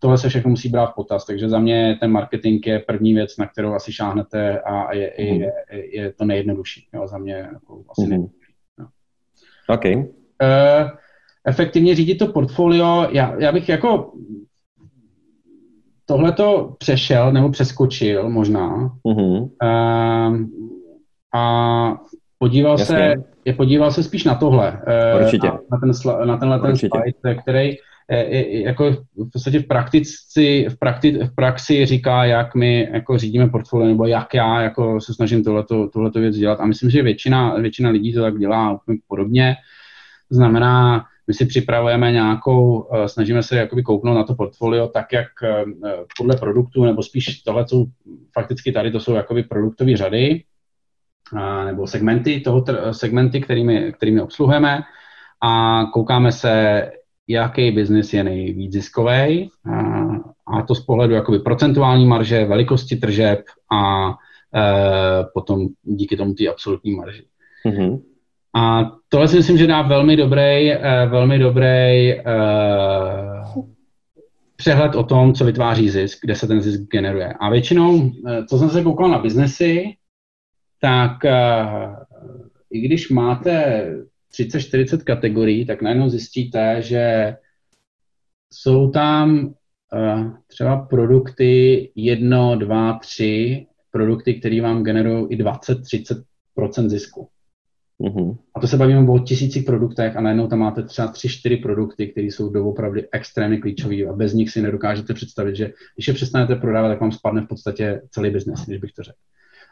[0.00, 3.36] tohle se všechno musí brát v potaz, takže za mě ten marketing je první věc,
[3.36, 5.26] na kterou asi šáhnete a je, mm.
[5.26, 8.26] je, je, je to nejjednodušší, jo, za mě jako asi mm.
[9.68, 9.84] OK.
[9.84, 10.90] Uh,
[11.46, 14.12] efektivně řídit to portfolio, já, já bych jako
[16.06, 19.50] tohleto přešel nebo přeskočil možná uh-huh.
[19.62, 20.36] uh,
[21.34, 21.96] a
[22.38, 23.14] podíval se,
[23.46, 24.82] je podíval se spíš na tohle.
[25.16, 25.46] Uh, Určitě.
[25.46, 27.76] Na, na, ten, na tenhle ten slide, který
[28.50, 33.88] jako v podstatě v, praktici, v, prakti, v praxi říká, jak my jako řídíme portfolio,
[33.88, 36.60] nebo jak já jako se snažím tohleto, tohleto věc dělat.
[36.60, 39.54] A myslím, že většina, většina lidí to tak dělá úplně podobně.
[40.30, 45.28] Znamená, my si připravujeme nějakou, eh, snažíme se jakoby kouknout na to portfolio tak, jak
[45.42, 45.64] eh,
[46.18, 47.86] podle produktu, nebo spíš tohle jsou
[48.32, 50.42] fakticky tady, to jsou jakoby produktové řady,
[51.64, 54.82] nebo segmenty, toho, segmenty, kterými, kterými obsluhujeme
[55.42, 56.82] a koukáme se,
[57.28, 59.50] jaký biznis je nejvíc ziskový
[60.46, 63.40] a to z pohledu jakoby procentuální marže, velikosti tržeb
[63.72, 64.14] a e,
[65.34, 67.24] potom díky tomu ty absolutní marži.
[67.66, 68.02] Mm-hmm.
[68.56, 72.22] A tohle si myslím, že dá velmi dobrý, e, velmi dobrý e,
[74.56, 77.34] přehled o tom, co vytváří zisk, kde se ten zisk generuje.
[77.40, 78.10] A většinou,
[78.48, 79.96] co jsem se koukal na biznesy,
[80.86, 81.18] tak
[82.70, 83.86] i když máte
[84.32, 87.36] 30-40 kategorií, tak najednou zjistíte, že
[88.52, 96.22] jsou tam uh, třeba produkty 1, 2, 3, produkty, které vám generují i 20-30%
[96.88, 97.28] zisku.
[98.00, 98.36] Mm-hmm.
[98.54, 102.26] A to se bavíme o tisících produktech a najednou tam máte třeba 3-4 produkty, které
[102.26, 106.88] jsou doopravdy extrémně klíčové a bez nich si nedokážete představit, že když je přestanete prodávat,
[106.88, 109.18] tak vám spadne v podstatě celý biznes, když bych to řekl.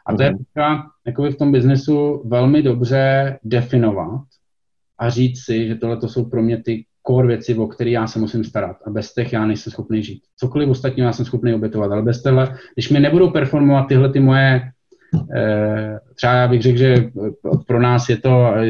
[0.05, 1.31] A to je mm-hmm.
[1.31, 4.21] v tom biznesu velmi dobře definovat,
[4.97, 8.07] a říct si, že tohle to jsou pro mě ty core věci, o které já
[8.07, 10.23] se musím starat a bez těch já nejsem schopný žít.
[10.37, 14.19] Cokoliv ostatního já jsem schopný obětovat, ale bez tohle, když mi nebudou performovat tyhle ty
[14.19, 14.71] moje,
[16.15, 17.09] třeba já bych řekl, že
[17.67, 18.65] pro nás je to, eh,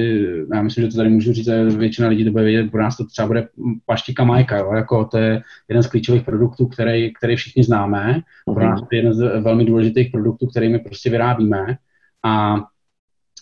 [0.53, 3.05] já myslím, že to tady můžu říct, většina lidí to bude vědět, pro nás to
[3.05, 3.47] třeba bude
[3.85, 4.73] paštika majka, jo?
[4.73, 8.69] Jako to je jeden z klíčových produktů, který, který všichni známe, pro mhm.
[8.69, 11.77] nás to je jeden z velmi důležitých produktů, který my prostě vyrábíme
[12.23, 12.55] a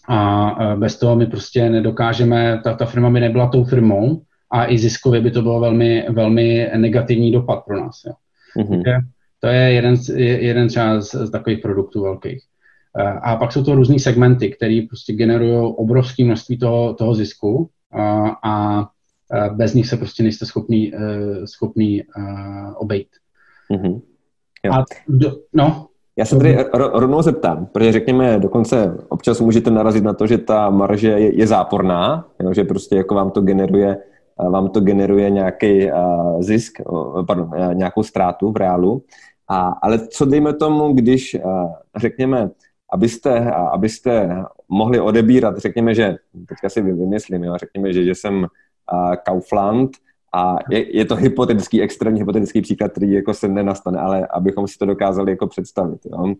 [0.07, 4.77] a bez toho my prostě nedokážeme, ta, ta firma by nebyla tou firmou a i
[4.77, 8.01] ziskově by to bylo velmi, velmi negativní dopad pro nás.
[8.07, 8.13] Jo.
[8.63, 9.01] Mm-hmm.
[9.39, 12.43] To je jeden, jeden třeba z, z takových produktů velkých.
[13.21, 18.37] A pak jsou to různý segmenty, které prostě generují obrovské množství toho, toho zisku a,
[18.43, 18.85] a
[19.53, 20.91] bez nich se prostě nejste schopný,
[21.45, 22.03] schopný
[22.75, 23.07] obejít.
[23.71, 24.01] Mm-hmm.
[24.71, 25.87] A do, no,
[26.17, 30.69] Já se tady rovnou zeptám, protože řekněme, dokonce občas můžete narazit na to, že ta
[30.69, 33.97] marže je, je záporná, jo, že prostě jako vám to generuje
[34.37, 36.81] vám to generuje nějaký uh, zisk,
[37.27, 39.03] pardon, nějakou ztrátu v reálu.
[39.47, 42.49] A, ale co dejme tomu, když, uh, řekněme,
[42.93, 46.15] abyste, abyste mohli odebírat, řekněme, že,
[46.47, 49.91] teďka si vymyslím, jo, řekněme, že, že jsem uh, Kaufland
[50.33, 54.77] a je, je to hypotetický, extrémně hypotetický příklad, který jako se nenastane, ale abychom si
[54.77, 55.99] to dokázali jako představit.
[56.05, 56.35] Jo.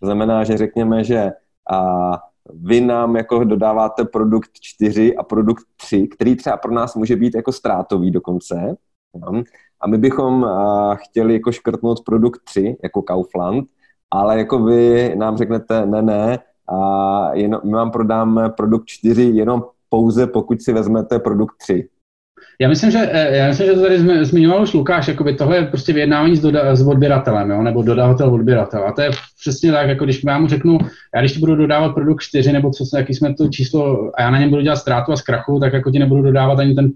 [0.00, 1.32] To znamená, že řekněme, že
[1.72, 2.16] uh,
[2.54, 7.34] vy nám jako dodáváte produkt 4 a produkt 3, který třeba pro nás může být
[7.34, 8.76] jako ztrátový dokonce.
[9.14, 9.42] Jo?
[9.80, 13.68] A my bychom uh, chtěli jako škrtnout produkt 3, jako Kaufland,
[14.10, 16.38] ale jako vy nám řeknete, ne, ne,
[16.68, 21.88] a jenom, my vám prodáme produkt 4 jenom pouze, pokud si vezmete produkt 3.
[22.60, 25.66] Já myslím, že, eh, já myslím, že to tady zmiňoval už Lukáš, jakoby tohle je
[25.66, 28.84] prostě vyjednávání s, doda- s odběratelem, jo, nebo dodavatel odběratel.
[28.88, 30.78] A to je přesně tak, jako když já mu řeknu,
[31.14, 34.30] já když ti budu dodávat produkt 4, nebo co, jaký jsme to číslo, a já
[34.30, 36.90] na něm budu dělat ztrátu a zkrachu, tak jako ti nebudu dodávat ani ten,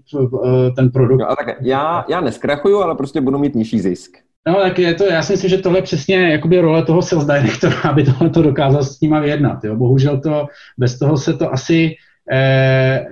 [0.45, 1.19] eh, ten produkt.
[1.19, 4.17] No, a tak já, já neskrachuju, ale prostě budu mít nižší zisk.
[4.47, 7.25] No, tak je to, já si myslím, že tohle je přesně jakoby role toho sales
[7.25, 9.63] directora, aby tohle to dokázal s nima vyjednat.
[9.63, 9.75] Jo.
[9.75, 11.95] Bohužel to, bez toho se to asi
[12.31, 13.05] eh,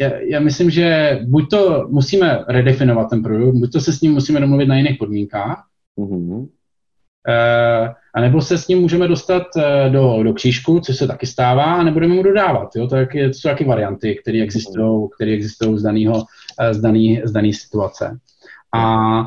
[0.00, 4.12] já, já myslím, že buď to musíme redefinovat ten produkt, buď to se s ním
[4.12, 5.64] musíme domluvit na jiných podmínkách,
[5.98, 6.48] mm-hmm.
[7.28, 11.26] Uh, a nebo se s ním můžeme dostat uh, do, do křížku, což se taky
[11.26, 12.76] stává, a nebudeme mu dodávat.
[12.76, 12.86] Jo?
[12.86, 16.22] To, je, to jsou taky varianty, které existují, které existují z, daného, uh,
[16.70, 18.18] z, daný, z daný situace.
[18.74, 19.24] A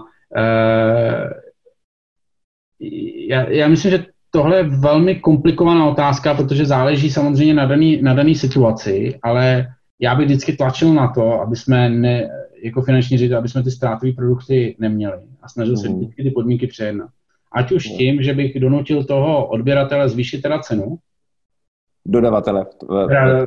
[3.29, 8.13] já, já myslím, že tohle je velmi komplikovaná otázka, protože záleží samozřejmě na daný, na
[8.13, 9.67] daný situaci, ale
[9.99, 12.29] já bych vždycky tlačil na to, aby jsme ne,
[12.63, 15.97] jako finanční ředitel, aby jsme ty ztrátové produkty neměli a snažil se mhm.
[15.97, 17.09] vždycky ty podmínky přejednat.
[17.51, 17.97] Ať už mhm.
[17.97, 20.97] tím, že bych donutil toho odběratele zvýšit teda cenu,
[22.05, 22.65] Dodavatele.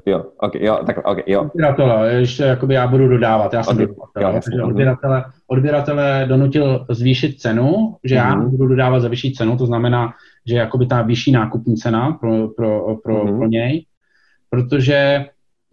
[0.07, 1.43] Jo, okay, jo, tak, okay, jo.
[1.43, 4.69] Odběratele, ještě jakoby já budu dodávat, já jsem dodavatel, takže mhm.
[4.69, 8.49] odběratele, odběratele donutil zvýšit cenu, že já mm-hmm.
[8.49, 10.13] budu dodávat za vyšší cenu, to znamená,
[10.47, 13.39] že jakoby ta vyšší nákupní cena pro, pro, pro, mm-hmm.
[13.39, 13.87] pro něj,
[14.51, 15.27] protože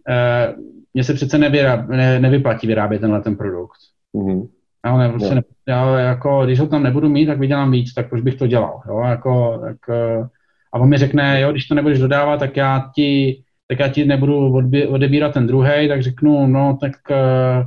[0.08, 0.54] eh,
[0.94, 3.78] mně se přece nevyráb, ne, nevyplatí vyrábět tenhle ten produkt.
[4.14, 4.48] Mm-hmm.
[4.82, 8.22] Ale prostě ne, já, jako, když ho tam nebudu mít, tak vydělám víc, tak proč
[8.22, 10.28] bych to dělal, jo, jako, tak, eh,
[10.72, 14.04] a on mi řekne, jo, když to nebudeš dodávat, tak já ti, tak já ti
[14.04, 17.66] nebudu odbě, odebírat ten druhý, tak řeknu, no, tak, eh,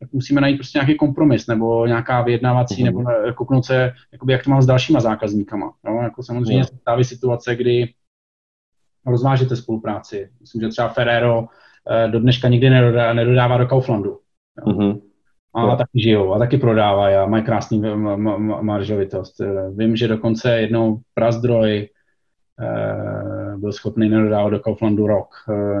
[0.00, 2.84] tak musíme najít prostě nějaký kompromis, nebo nějaká vyjednávací, mm-hmm.
[2.84, 5.72] nebo kouknout se, jakoby, jak to mám s dalšíma zákazníkama.
[5.86, 6.00] Jo?
[6.02, 7.94] Jako samozřejmě se stávají situace, kdy
[9.06, 10.30] rozvážete spolupráci.
[10.40, 11.48] Myslím, že třeba Ferrero
[11.88, 14.18] Eh, do dneška nikdy nedodá, nedodává do Kauflandu.
[14.66, 15.00] Mm-hmm.
[15.54, 15.76] A jo.
[15.76, 17.82] taky žijou a taky prodávají a mají krásný
[18.60, 19.40] maržovitost.
[19.40, 21.88] Eh, vím, že dokonce jednou Prazdroj
[22.60, 25.28] eh, byl schopný nedodávat do Kauflandu rok,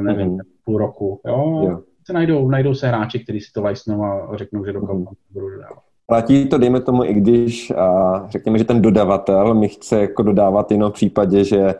[0.00, 0.44] nevím, mm-hmm.
[0.64, 1.20] půl roku.
[1.26, 1.62] Jo?
[1.68, 1.82] jo.
[2.10, 4.80] Se najdou, najdou se hráči, kteří si to lajsnou a řeknou, že do.
[4.80, 5.78] Kauflandu budou dodávat.
[6.06, 10.70] Platí to, dejme tomu, i když a, řekněme, že ten dodavatel mi chce jako dodávat
[10.70, 11.74] jenom v případě, že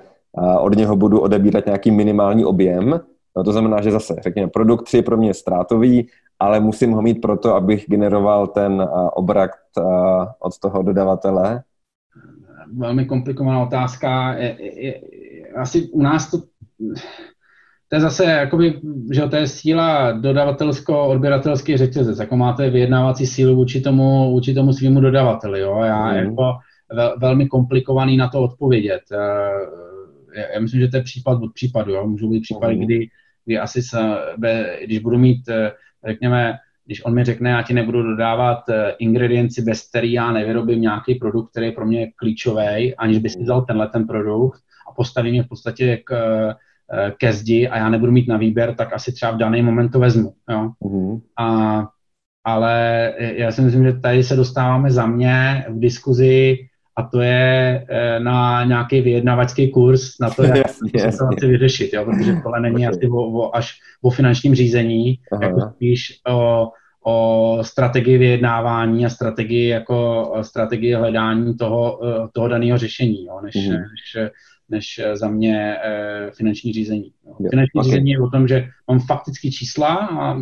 [0.60, 3.00] od něho budu odebírat nějaký minimální objem,
[3.36, 6.06] No, to znamená, že zase, řekněme, produkt 3 je pro mě ztrátový,
[6.38, 9.50] ale musím ho mít proto, abych generoval ten obrat
[10.38, 11.62] od toho dodavatele?
[12.72, 14.36] Velmi komplikovaná otázka.
[15.56, 16.38] Asi u nás to,
[17.90, 18.80] to je zase, jakoby,
[19.12, 25.00] že to je síla dodavatelsko-odběratelský řetězec, jako máte vyjednávací sílu vůči tomu, vůči tomu svýmu
[25.00, 26.16] dodavateli, jo, já mm.
[26.16, 26.52] jako
[26.92, 29.02] vel, velmi komplikovaný na to odpovědět.
[30.54, 32.84] Já myslím, že to je případ od případu, jo, můžou být případy, mm.
[32.84, 33.08] kdy
[33.50, 33.98] kdy asi se,
[34.84, 35.72] když budu mít, eh,
[36.06, 40.80] řekněme, když on mi řekne, já ti nebudu dodávat eh, ingredienci, bez který já nevyrobím
[40.80, 44.60] nějaký produkt, který je pro mě klíčový, aniž by si vzal tenhle ten produkt
[44.90, 46.54] a postaví mě v podstatě k, eh,
[47.18, 49.98] ke zdi a já nebudu mít na výběr, tak asi třeba v daný moment to
[49.98, 50.32] vezmu.
[50.50, 50.70] Jo?
[50.84, 51.20] Mm-hmm.
[51.38, 51.88] A,
[52.44, 56.58] ale já si myslím, že tady se dostáváme za mě v diskuzi
[56.96, 62.04] a to je eh, na nějaký vyjednavačský kurz na to, jak jasně, situaci vyřešit, jo?
[62.04, 63.72] protože tohle není asi o, o, až
[64.02, 65.44] o finančním řízení, Aha.
[65.44, 66.68] jako spíš o,
[67.04, 73.40] o strategii vyjednávání a strategii jako strategii hledání toho, eh, toho daného řešení, jo?
[73.42, 73.72] Než, mm.
[73.72, 74.30] než,
[74.70, 77.12] než za mě eh, finanční řízení.
[77.26, 77.50] Jo?
[77.50, 77.90] Finanční okay.
[77.90, 80.34] řízení je o tom, že mám faktické čísla a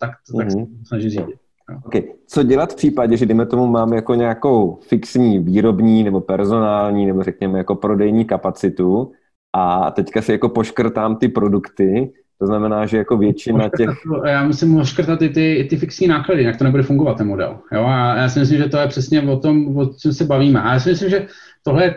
[0.00, 0.50] tak, tak mm.
[0.50, 1.36] se snaží řídit.
[1.84, 2.02] Okay.
[2.26, 7.22] Co dělat v případě, že dejme tomu mám jako nějakou fixní výrobní nebo personální nebo
[7.22, 9.12] řekněme jako prodejní kapacitu
[9.56, 13.90] a teďka si jako poškrtám ty produkty, to znamená, že jako většina těch...
[14.26, 17.58] Já musím škrtat i ty, i ty fixní náklady, jak to nebude fungovat ten model.
[17.72, 17.84] Jo?
[17.84, 20.62] A já si myslím, že to je přesně o tom, o čem se bavíme.
[20.62, 21.26] A já si myslím, že
[21.62, 21.94] tohle je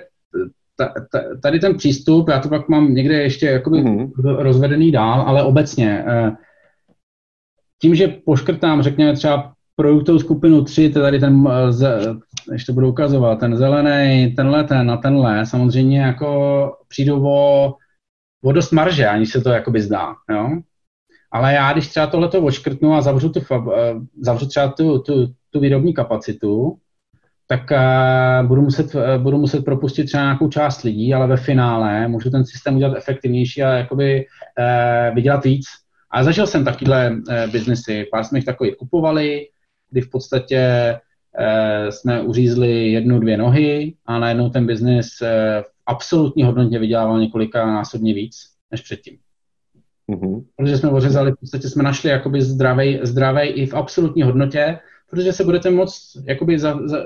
[1.41, 4.11] tady ten přístup, já to pak mám někde ještě jakoby mm-hmm.
[4.37, 6.31] rozvedený dál, ale obecně, eh,
[7.81, 11.49] tím, že poškrtám, řekněme třeba produktovou skupinu 3, to tady ten,
[12.51, 17.73] ještě budu ukazovat, ten zelený, tenhle, ten a tenhle, samozřejmě jako přijdou o,
[18.43, 20.49] o dost marže, ani se to jakoby zdá, jo.
[21.31, 23.39] Ale já, když třeba tohleto oškrtnu a zavřu, tu,
[24.21, 26.77] zavřu třeba tu, tu, tu výrobní kapacitu,
[27.51, 32.07] tak uh, budu, muset, uh, budu muset propustit třeba nějakou část lidí, ale ve finále
[32.07, 35.65] můžu ten systém udělat efektivnější a jakoby uh, vydělat víc.
[36.11, 39.47] A zažil jsem takovýhle uh, biznesy, pár jsme jich takových kupovali,
[39.91, 40.95] kdy v podstatě
[41.39, 45.27] uh, jsme uřízli jednu, dvě nohy a najednou ten biznis uh,
[45.61, 48.35] v absolutní hodnotě vydělával několika násobně víc
[48.71, 49.17] než předtím.
[50.11, 50.43] Mm-hmm.
[50.55, 54.79] Protože jsme ořezali, v podstatě jsme našli jakoby zdravej, zdravej i v absolutní hodnotě,
[55.09, 56.97] protože se budete moct, jakoby za, za,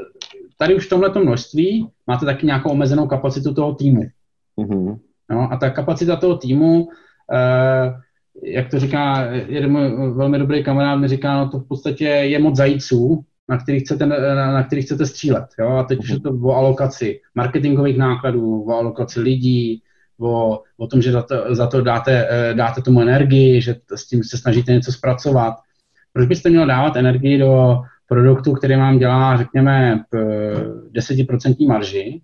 [0.57, 4.03] tady už v tomhle množství máte taky nějakou omezenou kapacitu toho týmu.
[4.57, 4.99] Mm-hmm.
[5.31, 6.87] No, a ta kapacita toho týmu,
[7.33, 7.93] eh,
[8.43, 12.39] jak to říká jeden můj velmi dobrý kamarád, mi říká, no to v podstatě je
[12.39, 15.45] moc zajíců, na který chcete, na, na který chcete střílet.
[15.59, 15.69] Jo?
[15.69, 19.81] A teď už je to o alokaci marketingových nákladů, o alokaci lidí,
[20.19, 24.07] o, o tom, že za to, za to dáte, eh, dáte tomu energii, že s
[24.07, 25.55] tím se snažíte něco zpracovat.
[26.13, 30.03] Proč byste měl dávat energii do produktu, který vám dělá, řekněme,
[30.95, 32.21] 10% marži,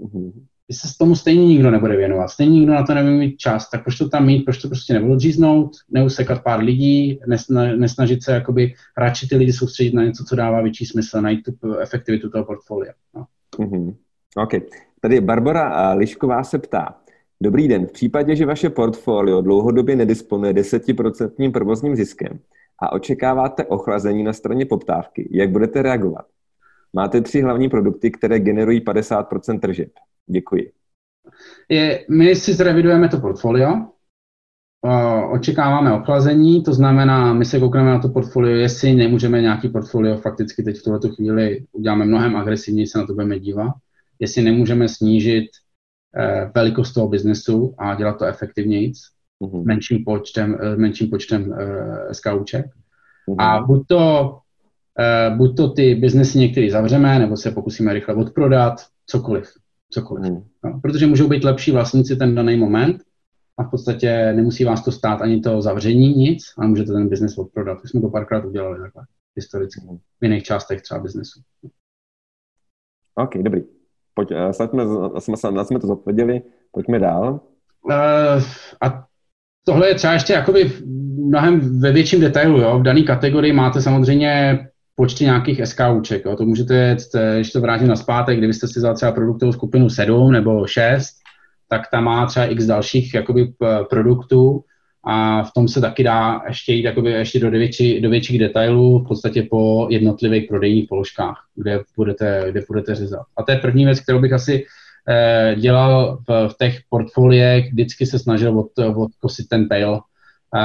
[0.00, 0.32] mm-hmm.
[0.72, 3.84] se s tomu stejně nikdo nebude věnovat, stejně nikdo na to nebude mít čas, tak
[3.84, 8.32] proč to tam mít, proč to prostě nebudu říznout, neusekat pár lidí, nesna, nesnažit se
[8.32, 12.44] jakoby radši ty lidi soustředit na něco, co dává větší smysl, najít tu efektivitu toho
[12.44, 12.92] portfolia.
[13.14, 13.26] No.
[13.58, 13.94] Mm-hmm.
[14.36, 14.50] OK.
[15.00, 17.00] Tady Barbara Lišková se ptá,
[17.42, 17.86] Dobrý den.
[17.86, 22.38] V případě, že vaše portfolio dlouhodobě nedisponuje 10% provozním ziskem,
[22.82, 26.26] a očekáváte ochlazení na straně poptávky, jak budete reagovat?
[26.92, 29.88] Máte tři hlavní produkty, které generují 50% tržeb.
[30.26, 30.72] Děkuji.
[31.68, 33.86] Je, my si zrevidujeme to portfolio,
[35.32, 40.62] očekáváme ochlazení, to znamená, my se koukneme na to portfolio, jestli nemůžeme nějaký portfolio fakticky
[40.62, 43.72] teď v tuto chvíli uděláme mnohem agresivněji, se na to budeme dívat,
[44.18, 45.46] jestli nemůžeme snížit
[46.16, 48.92] eh, velikost toho biznesu a dělat to efektivněji,
[49.42, 49.64] mm-hmm.
[49.64, 52.66] menším počtem, eh, menším počtem uh, SKUček.
[52.66, 53.36] Mm-hmm.
[53.38, 54.38] A buď to,
[55.30, 58.74] uh, buď to ty biznesy některý zavřeme, nebo se pokusíme rychle odprodat,
[59.06, 59.48] cokoliv.
[59.90, 60.32] cokoliv.
[60.32, 60.44] Mm.
[60.64, 63.02] No, protože můžou být lepší vlastníci ten daný moment
[63.58, 67.38] a v podstatě nemusí vás to stát ani to zavření nic, ale můžete ten biznes
[67.38, 67.78] odprodat.
[67.84, 69.04] Už jsme to párkrát udělali takhle,
[69.36, 69.98] historicky, mm.
[70.20, 71.40] v jiných částech třeba biznesu.
[73.14, 73.62] OK, dobrý.
[74.14, 77.40] Pojď, snad jsme, jsme, jsme to zodpověděli, pojďme dál.
[77.84, 78.42] Uh,
[78.82, 79.09] a
[79.64, 80.72] tohle je třeba ještě jakoby
[81.16, 82.60] mnohem ve větším detailu.
[82.60, 82.78] Jo?
[82.78, 84.58] V dané kategorii máte samozřejmě
[84.94, 86.24] počty nějakých SKUček.
[86.24, 86.36] Jo?
[86.36, 86.96] To můžete,
[87.34, 91.06] když to vrátím na zpátek, kdybyste si vzal třeba produktovou skupinu 7 nebo 6,
[91.68, 93.52] tak tam má třeba x dalších jakoby,
[93.90, 94.64] produktů
[95.04, 98.98] a v tom se taky dá ještě jít jakoby, ještě do, větší, do větších detailů,
[98.98, 103.22] v podstatě po jednotlivých prodejních položkách, kde budete, kde budete řezat.
[103.36, 104.64] A to je první věc, kterou bych asi Eh,
[105.56, 110.00] dělal v, v těch portfoliech, vždycky se snažil od, odkosit ten tail.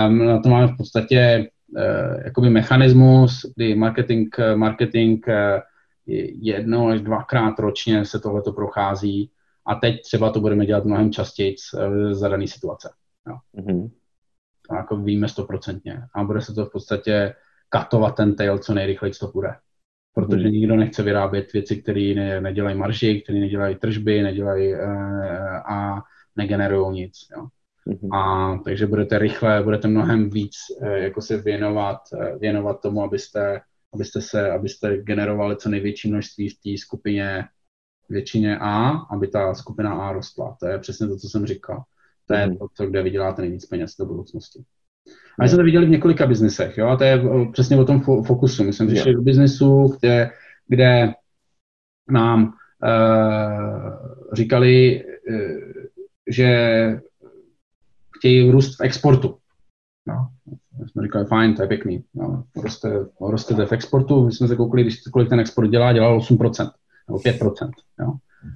[0.08, 5.60] Um, na to máme v podstatě uh, jakoby mechanismus, kdy marketing, marketing uh,
[6.42, 9.32] jednou až dvakrát ročně se tohleto prochází
[9.66, 12.90] a teď třeba to budeme dělat mnohem častěji uh, za dané situace.
[13.28, 13.38] Jo.
[13.58, 13.90] Mm-hmm.
[14.70, 16.02] To jako víme stoprocentně.
[16.14, 17.34] A bude se to v podstatě
[17.70, 19.56] katovat ten tail, co nejrychleji to bude
[20.16, 24.80] protože nikdo nechce vyrábět věci, které ne, nedělají marži, které nedělají tržby, nedělají e,
[25.70, 26.02] a
[26.36, 27.14] negenerují nic.
[27.38, 27.48] Jo.
[27.88, 28.16] Mm-hmm.
[28.16, 33.62] A takže budete rychle, budete mnohem víc e, jako se věnovat, e, věnovat tomu, abyste,
[33.94, 37.44] abyste se, abyste generovali co největší množství v té skupině
[38.10, 40.58] většině A, aby ta skupina A rostla.
[40.60, 41.84] To je přesně to, co jsem říkal.
[42.28, 42.58] To je mm-hmm.
[42.58, 44.64] to, co, kde vyděláte nejvíc peněz do budoucnosti.
[45.40, 48.02] A my jsme to viděli v několika biznesech, jo, a to je přesně o tom
[48.02, 48.64] fokusu.
[48.64, 50.32] My jsme přišli do biznesu, kde,
[50.68, 51.14] kde
[52.10, 52.54] nám uh,
[54.34, 55.86] říkali, uh,
[56.30, 56.50] že
[58.18, 59.38] chtějí růst v exportu.
[60.08, 60.28] No.
[60.80, 62.04] My jsme říkali, fajn, to je pěkný.
[62.14, 66.20] No, roste, rostete v exportu, my jsme se koukli, když kolik ten export dělá, dělal
[66.20, 66.72] 8%
[67.08, 67.72] nebo 5%.
[68.00, 68.14] Jo.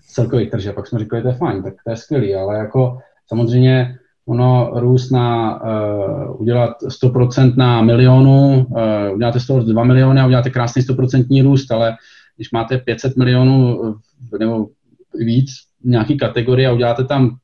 [0.07, 2.97] Celkových tržeb, pak jsme říkali, to je fajn, tak to je skvělý, ale jako
[3.27, 3.98] samozřejmě
[4.29, 6.71] ono růst na uh, udělat
[7.03, 11.95] 100% na milionu, uh, uděláte z toho 2 miliony a uděláte krásný 100% růst, ale
[12.35, 13.81] když máte 500 milionů
[14.39, 14.67] nebo
[15.19, 15.49] víc
[15.83, 17.35] nějaký kategorii a uděláte tam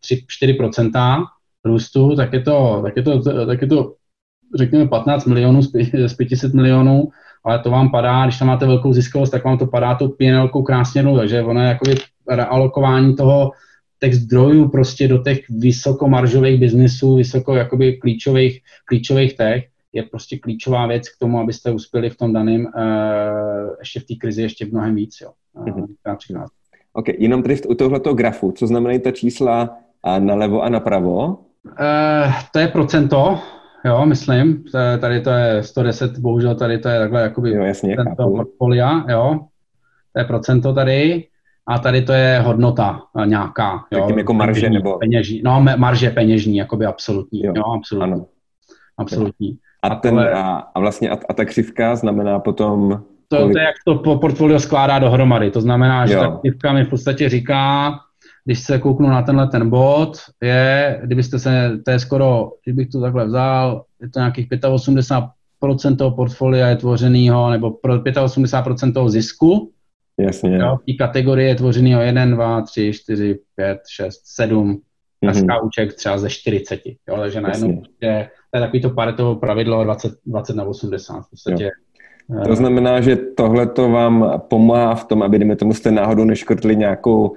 [0.43, 1.23] 3-4%
[1.65, 3.93] růstu, tak je to, tak je to, tak je to
[4.55, 5.61] řekněme 15 milionů
[6.07, 7.09] z 500 milionů,
[7.45, 10.63] ale to vám padá, když tam máte velkou ziskovost, tak vám to padá tou pěnelkou
[10.63, 11.95] krásně dolů, takže ono je jakoby
[12.29, 13.51] realokování toho
[13.99, 20.87] těch zdrojů prostě do těch vysokomaržových biznisů, vysoko jakoby klíčových, klíčových těch, je prostě klíčová
[20.87, 24.95] věc k tomu, abyste uspěli v tom daném, uh, ještě v té krizi ještě mnohem
[24.95, 25.31] víc, jo.
[25.53, 26.45] Uh, mm-hmm.
[26.93, 29.77] OK, jenom tady u tohoto grafu, co znamenají ta čísla
[30.19, 31.27] nalevo a napravo?
[31.27, 33.39] Uh, to je procento,
[33.85, 34.63] jo, myslím.
[34.99, 39.39] Tady to je 110, bohužel tady to je takhle jakoby jo, jasně, portfolia, jo.
[40.13, 41.27] To je procento tady.
[41.67, 43.85] A tady to je hodnota nějaká.
[43.91, 44.97] Jo, jako marže peněžní, nebo...
[44.97, 47.43] Peněžní, no, marže peněžní, jakoby absolutní.
[47.43, 48.13] Jo, jo absolutní.
[48.13, 48.25] Ano.
[48.97, 49.57] Absolutní.
[49.83, 50.31] A, a, ten, tohle...
[50.31, 53.03] a, a vlastně a, a ta křivka znamená potom...
[53.27, 53.53] To, kolik...
[53.53, 55.51] to je, jak to portfolio skládá dohromady.
[55.51, 56.21] To znamená, že jo.
[56.21, 57.93] ta křivka mi v podstatě říká,
[58.45, 63.01] když se kouknu na tenhle ten bod, je, kdybyste se, to je skoro, kdybych to
[63.01, 69.71] takhle vzal, je to nějakých 85% toho portfolia je tvořenýho, nebo 85% toho zisku,
[70.19, 70.57] Jasně.
[70.57, 74.81] Jo, v té kategorii je tvořený o 1, 2, 3, 4, 5, 6, 7
[75.25, 75.65] mm-hmm.
[75.65, 76.81] úček třeba ze 40.
[76.85, 81.21] Jo, takže najednou je, to je takový to paretovo pravidlo 20, 20 na 80.
[81.21, 81.69] V podstatě jo.
[82.45, 86.75] To znamená, že tohle to vám pomáhá v tom, aby, dejme tomu, jste náhodou neškrtli
[86.75, 87.35] nějakou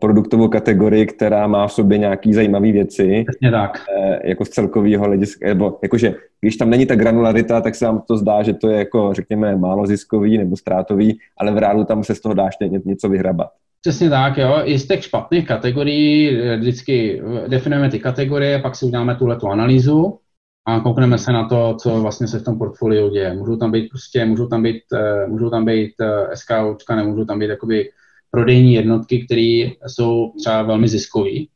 [0.00, 3.24] produktovou kategorii, která má v sobě nějaký zajímavé věci.
[3.28, 3.84] Přesně tak.
[3.98, 8.02] E, jako z celkového hlediska, nebo jakože, když tam není ta granularita, tak se vám
[8.08, 12.04] to zdá, že to je jako, řekněme, málo ziskový nebo ztrátový, ale v reálu tam
[12.04, 12.54] se z toho dáš
[12.84, 13.48] něco vyhrabat.
[13.80, 14.60] Přesně tak, jo.
[14.64, 19.36] I z těch špatných kategorií eh, vždycky eh, definujeme ty kategorie, pak si uděláme tuhle
[19.36, 20.18] tu analýzu
[20.66, 23.34] a koukneme se na to, co vlastně se v tom portfoliu děje.
[23.34, 24.82] Můžou tam být prostě, můžou tam být,
[25.26, 25.92] můžou tam být
[26.34, 27.90] SKOčka, nemůžou tam být jakoby
[28.30, 31.48] prodejní jednotky, které jsou třeba velmi ziskový,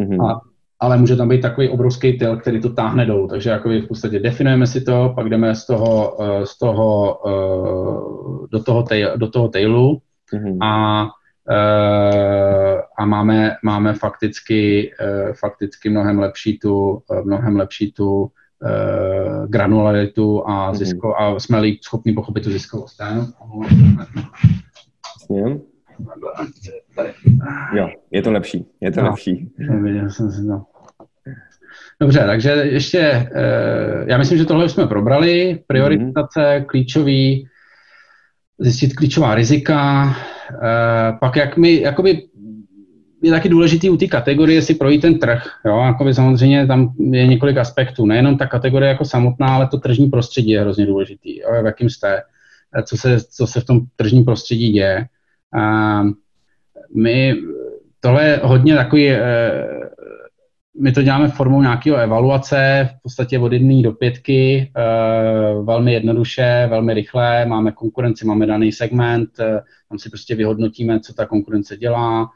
[0.00, 0.26] mm-hmm.
[0.26, 0.40] a,
[0.80, 3.28] ale může tam být takový obrovský tyl, který to táhne dolů.
[3.28, 8.48] Takže jakoby v podstatě definujeme si to, pak jdeme z toho, eh, z toho eh,
[8.52, 10.00] do toho, tail, do toho tailu
[10.32, 10.58] mm-hmm.
[10.62, 11.06] a
[11.50, 14.90] eh, a máme, máme fakticky,
[15.40, 18.30] fakticky mnohem lepší tu, mnohem lepší tu
[19.46, 20.76] granularitu a, mhm.
[20.76, 23.00] zisko, a jsme líp schopni pochopit tu ziskovost.
[25.30, 25.60] Jasně.
[27.74, 29.50] Jo, je to lepší, je to no, lepší.
[29.58, 30.62] Neviděl jsem si to.
[32.00, 32.98] Dobře, takže ještě,
[33.34, 35.58] eh, já myslím, že tohle už jsme probrali.
[35.66, 36.64] Prioritizace, mm-hmm.
[36.64, 37.48] klíčový,
[38.58, 40.10] zjistit klíčová rizika,
[40.50, 42.22] eh, pak jak my, jakoby
[43.22, 45.42] je taky důležitý u té kategorie si projít ten trh.
[45.64, 45.78] Jo?
[45.78, 48.06] Jakoby samozřejmě tam je několik aspektů.
[48.06, 51.38] Nejenom ta kategorie jako samotná, ale to tržní prostředí je hrozně důležitý.
[51.38, 51.62] Jo?
[51.62, 52.22] V jakým jste,
[52.84, 55.06] co se, co se v tom tržním prostředí děje.
[55.54, 56.02] A
[56.94, 57.34] my,
[58.00, 59.66] tohle je hodně takový, eh,
[60.80, 64.82] my to děláme formou nějakého evaluace, v podstatě od jedné do pětky, eh,
[65.62, 71.14] velmi jednoduše, velmi rychle, máme konkurenci, máme daný segment, eh, tam si prostě vyhodnotíme, co
[71.14, 72.30] ta konkurence dělá,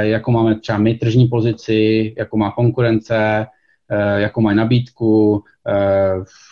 [0.00, 3.46] jakou máme třeba my tržní pozici, jakou má konkurence,
[4.16, 5.44] jakou mají nabídku,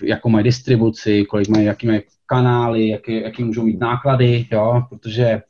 [0.04, 5.42] jakou mají distribuci, kolik mají, jaký mají kanály, jaký, jaký můžou mít náklady, jo, protože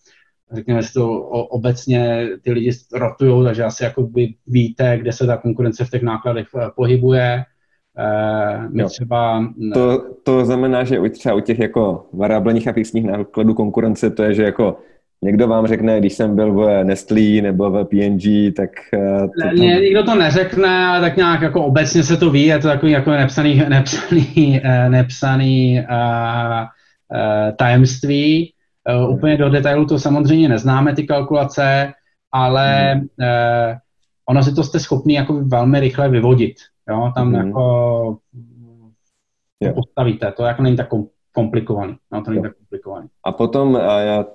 [0.54, 5.36] řekněme si to obecně, ty lidi rotují, takže asi jako by víte, kde se ta
[5.36, 7.44] konkurence v těch nákladech eh, pohybuje.
[7.98, 9.52] Eh, my třeba...
[9.74, 14.34] To, to znamená, že třeba u těch jako variabilních a fixních nákladů konkurence to je,
[14.34, 14.76] že jako
[15.22, 18.70] Někdo vám řekne, když jsem byl v Nestlé nebo v PNG, tak...
[18.94, 19.54] Eh, to tam...
[19.56, 22.92] ne, nikdo to neřekne, ale tak nějak jako obecně se to ví, je to takový
[22.92, 28.52] jako nepsaný, nepsaný, nepsaný uh, uh, tajemství.
[28.88, 31.92] Uh, úplně do detailu to samozřejmě neznáme, ty kalkulace,
[32.32, 33.00] ale mm.
[33.00, 33.76] uh,
[34.28, 36.56] ono si to jste schopný jako velmi rychle vyvodit.
[36.88, 37.12] Jo?
[37.14, 37.34] Tam mm.
[37.34, 38.18] jako
[39.62, 40.88] to postavíte, to jako není tak
[41.32, 41.96] komplikovaný.
[42.12, 43.08] No, to není tak komplikovaný.
[43.24, 43.80] A potom uh,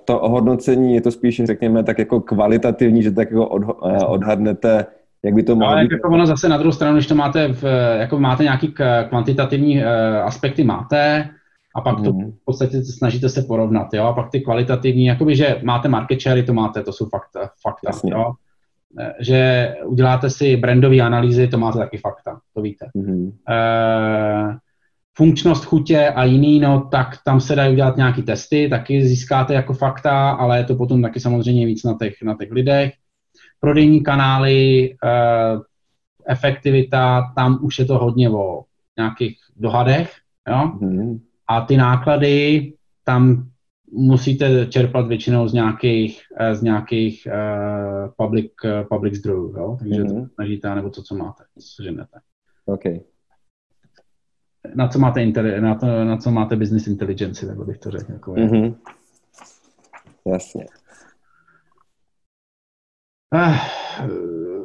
[0.04, 4.86] to ohodnocení je to spíš, řekněme, tak jako kvalitativní, že tak jako odho- odhadnete,
[5.22, 5.92] jak by to mohlo Ale být.
[5.92, 7.64] jako ono zase na druhou stranu, když to máte, v,
[7.98, 8.74] jako máte nějaký
[9.08, 9.84] kvantitativní uh,
[10.24, 11.28] aspekty, máte,
[11.76, 12.32] a pak to mhm.
[12.32, 16.42] v podstatě snažíte se porovnat, jo, a pak ty kvalitativní, jakoby, že máte market share,
[16.42, 18.32] to máte, to jsou fakta, fakta jo,
[19.00, 22.86] e, že uděláte si brandové analýzy, to máte taky fakta, to víte.
[22.96, 23.32] Mm-hmm.
[23.50, 24.58] E,
[25.16, 29.74] funkčnost chutě a jiný, no tak tam se dají udělat nějaký testy, taky získáte jako
[29.74, 32.92] fakta, ale je to potom taky samozřejmě víc na těch, na těch lidech.
[33.60, 34.96] Prodejní kanály, e,
[36.26, 38.64] efektivita, tam už je to hodně o
[38.98, 40.12] nějakých dohadech,
[40.48, 40.72] jo.
[40.80, 41.20] Mm-hmm.
[41.48, 42.72] A ty náklady
[43.04, 43.50] tam
[43.92, 49.76] musíte čerpat většinou z nějakých, eh, z nějakých uh, public, uh, public zdrojů, jo?
[49.78, 50.22] takže mm-hmm.
[50.22, 51.44] to snažíte, nebo to, co máte,
[51.76, 52.18] co ženete.
[52.66, 53.00] Okay.
[54.74, 58.12] Na co máte, intele- na, to, na co máte business intelligence, tak bych to řekl.
[58.12, 58.74] Jako mm-hmm.
[60.26, 60.66] Jasně.
[63.34, 64.55] Uh,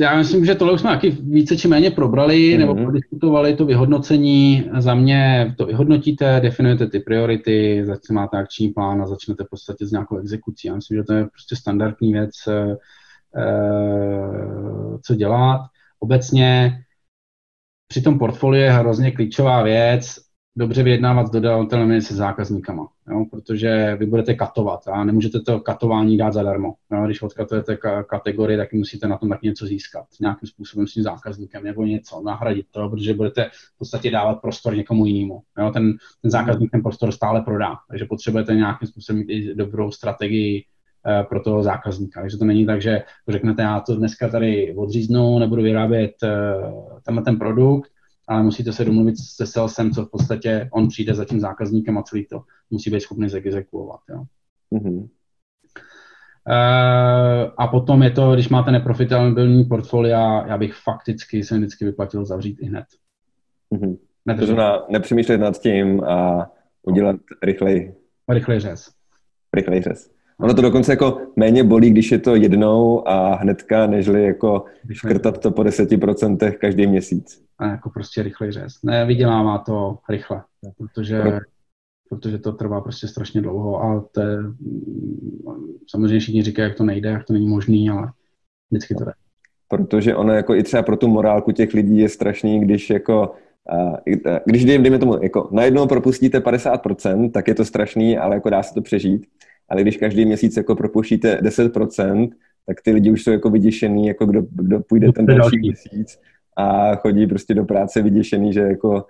[0.00, 2.58] já myslím, že tohle už jsme taky více či méně probrali mm-hmm.
[2.58, 4.70] nebo prodiskutovali to vyhodnocení.
[4.78, 9.86] Za mě to vyhodnotíte, definujete ty priority, začne máte akční plán a začnete v podstatě
[9.86, 10.68] s nějakou exekucí.
[10.68, 12.76] Já myslím, že to je prostě standardní věc, eh,
[15.02, 15.60] co dělat.
[16.00, 16.78] Obecně
[17.88, 20.23] při tom portfoliu je hrozně klíčová věc
[20.56, 23.24] dobře vyjednávat s dodavatelem se zákazníkama, jo?
[23.30, 26.74] protože vy budete katovat a nemůžete to katování dát zadarmo.
[26.92, 27.04] Jo?
[27.04, 31.64] Když odkatujete kategorii, tak musíte na tom taky něco získat, nějakým způsobem s tím zákazníkem
[31.64, 35.40] nebo něco, nahradit to, protože budete v podstatě dávat prostor někomu jinému.
[35.58, 35.70] Jo?
[35.70, 40.64] Ten, ten zákazník ten prostor stále prodá, takže potřebujete nějakým způsobem mít i dobrou strategii
[41.06, 42.20] eh, pro toho zákazníka.
[42.20, 46.54] Takže to není tak, že řeknete, já to dneska tady odříznu, nebudu vyrábět eh,
[47.04, 47.93] tenhle ten produkt,
[48.26, 52.02] ale musíte se domluvit se salesem, co v podstatě on přijde za tím zákazníkem a
[52.02, 54.00] celý to musí být schopný zexekuovat.
[54.10, 54.24] Jo.
[54.72, 55.08] Mm-hmm.
[56.48, 62.24] Uh, a potom je to, když máte neprofitabilní portfolia, já bych fakticky se vždycky vyplatil
[62.24, 62.84] zavřít i hned.
[63.74, 63.98] Mm-hmm.
[64.38, 66.50] To znamená nepřemýšlet nad tím a
[66.82, 67.94] udělat rychleji.
[68.28, 68.90] Rychlej řez.
[69.54, 70.13] Rychlej řez.
[70.40, 75.38] Ono to dokonce jako méně bolí, když je to jednou a hnedka, nežli jako škrtat
[75.38, 77.42] to po deseti procentech každý měsíc.
[77.58, 78.72] A jako prostě rychlej řez.
[78.82, 80.42] Ne, vydělává to rychle,
[80.78, 81.32] protože, Pro...
[82.08, 84.38] protože to trvá prostě strašně dlouho a to je,
[85.90, 88.12] samozřejmě všichni říkají, jak to nejde, jak to není možný, ale
[88.70, 89.12] vždycky to jde.
[89.68, 93.34] Protože ono jako i třeba pro tu morálku těch lidí je strašný, když jako
[94.44, 98.74] když dejme tomu, jako najednou propustíte 50%, tak je to strašný, ale jako dá se
[98.74, 99.26] to přežít
[99.74, 102.30] ale když každý měsíc jako propuštíte 10%,
[102.66, 106.18] tak ty lidi už jsou jako vyděšený, jako kdo, kdo půjde ten další měsíc
[106.56, 109.06] a chodí prostě do práce vyděšený, že jako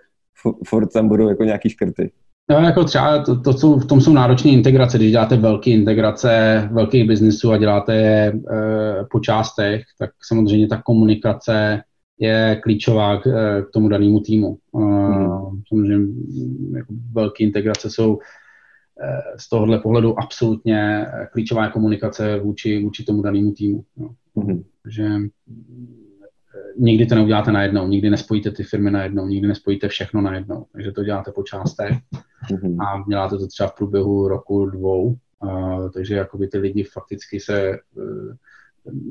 [0.66, 2.10] furt tam budou jako nějaký škrty.
[2.50, 6.68] No, jako třeba to, to jsou, v tom jsou náročné integrace, když děláte velké integrace
[6.72, 8.34] velkých biznisů a děláte je e,
[9.10, 11.82] po částech, tak samozřejmě ta komunikace
[12.18, 14.56] je klíčová k, e, k tomu danému týmu.
[14.74, 15.28] E, hmm.
[15.68, 16.06] Samozřejmě
[16.76, 18.20] jako velké integrace jsou Eh,
[19.36, 23.84] z tohohle pohledu absolutně eh, klíčová komunikace vůči, vůči tomu danému týmu.
[23.96, 24.14] No.
[24.36, 24.64] Mm-hmm.
[24.88, 25.20] Že eh,
[26.78, 30.66] nikdy to neuděláte najednou, nikdy nespojíte ty firmy najednou, nikdy nespojíte všechno najednou.
[30.72, 31.96] Takže to děláte po částech
[32.50, 32.76] mm-hmm.
[32.82, 35.16] a děláte to třeba v průběhu roku, dvou.
[35.42, 37.78] Uh, takže jakoby ty lidi fakticky se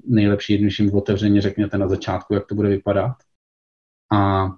[0.08, 3.12] nejlepší, když jim otevřeně řekněte na začátku, jak to bude vypadat.
[4.14, 4.50] A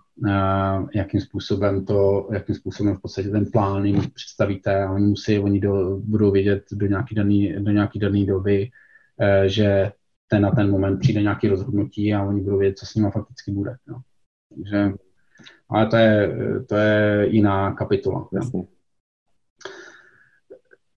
[0.95, 5.59] jakým způsobem to, jakým způsobem v podstatě ten plán jim představíte a oni musí, oni
[5.59, 8.69] do, budou vědět do nějaký daný, do nějaký daný doby,
[9.21, 9.91] eh, že
[10.27, 13.51] ten na ten moment přijde nějaký rozhodnutí a oni budou vědět, co s nimi fakticky
[13.51, 13.75] bude.
[13.87, 14.01] No.
[14.55, 14.91] Takže,
[15.69, 16.35] ale to je,
[16.69, 18.27] to je jiná kapitola.
[18.33, 18.63] Jasně.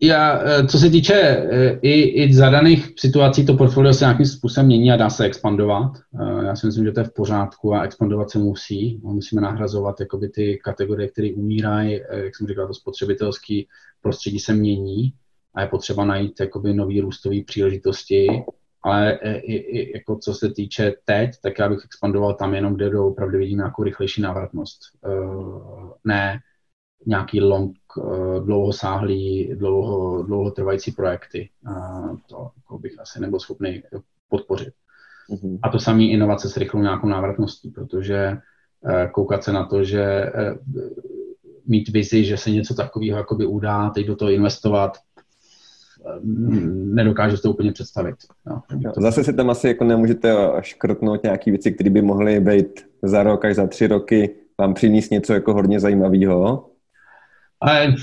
[0.00, 4.66] Já, eh, co se týče eh, i, i zadaných situací, to portfolio se nějakým způsobem
[4.66, 5.92] mění a dá se expandovat.
[5.96, 9.00] Eh, já si myslím, že to je v pořádku a expandovat se musí.
[9.02, 12.00] Musíme nahrazovat jakoby, ty kategorie, které umírají.
[12.10, 13.62] Jak jsem říkal, to spotřebitelské
[14.00, 15.12] prostředí se mění
[15.54, 18.26] a je potřeba najít jakoby, nový růstový příležitosti.
[18.82, 22.98] Ale i, i, jako co se týče teď, tak já bych expandoval tam jenom, kde
[22.98, 24.80] opravdu vidím nějakou rychlejší návratnost.
[26.04, 26.40] Ne
[27.06, 31.48] nějaký long, eh, dlouhosáhlý, dlouho, dlouhotrvající projekty.
[31.66, 33.82] A to jako bych asi nebyl schopný
[34.28, 34.74] podpořit.
[35.30, 35.58] Mm-hmm.
[35.62, 38.36] A to samé inovace s rychlou nějakou návratností, protože
[38.86, 40.54] eh, koukat se na to, že eh,
[41.66, 44.98] mít vizi, že se něco takového jakoby udá, teď do toho investovat,
[46.64, 48.14] nedokážu to úplně představit.
[48.46, 48.62] No.
[48.96, 53.44] Zase si tam asi jako nemůžete škrtnout nějaké věci, které by mohly být za rok
[53.44, 56.70] až za tři roky vám přinést něco jako hodně zajímavého,
[57.60, 57.94] ale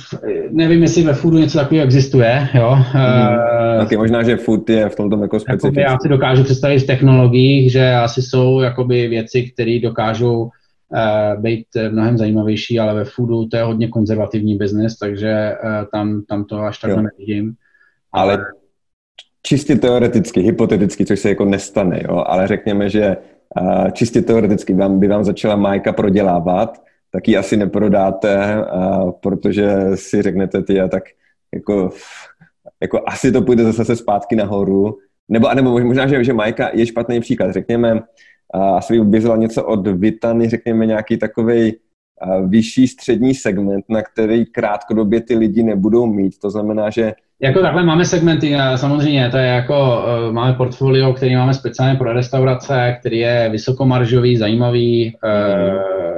[0.51, 2.69] nevím, jestli ve foodu něco takového existuje, jo.
[2.69, 3.37] Hmm.
[3.79, 5.81] Taky možná, že food je v tomto jako specifický.
[5.81, 11.65] Já si dokážu představit v technologiích, že asi jsou jakoby věci, které dokážou uh, být
[11.91, 16.59] mnohem zajímavější, ale ve foodu to je hodně konzervativní biznis, takže uh, tam, tam to
[16.59, 17.53] až takhle nevidím.
[18.13, 18.45] Ale, ale
[19.43, 23.17] čistě teoreticky, hypoteticky, což se jako nestane, jo, ale řekněme, že
[23.61, 26.84] uh, čistě teoreticky vám, by vám začala Majka prodělávat,
[27.15, 31.03] tak ji asi neprodáte, a protože si řeknete ty a tak
[31.53, 31.89] jako,
[32.81, 34.97] jako asi to půjde zase zpátky nahoru.
[35.29, 37.51] Nebo, nebo možná, že, že Majka je špatný příklad.
[37.51, 37.99] Řekněme,
[38.53, 41.73] a asi by obězila něco od Vitany, řekněme nějaký takový
[42.47, 46.39] vyšší střední segment, na který krátkodobě ty lidi nebudou mít.
[46.39, 51.35] To znamená, že jako takhle máme segmenty, samozřejmě, to je jako, e, máme portfolio, který
[51.35, 56.14] máme speciálně pro restaurace, který je vysokomaržový, zajímavý, mm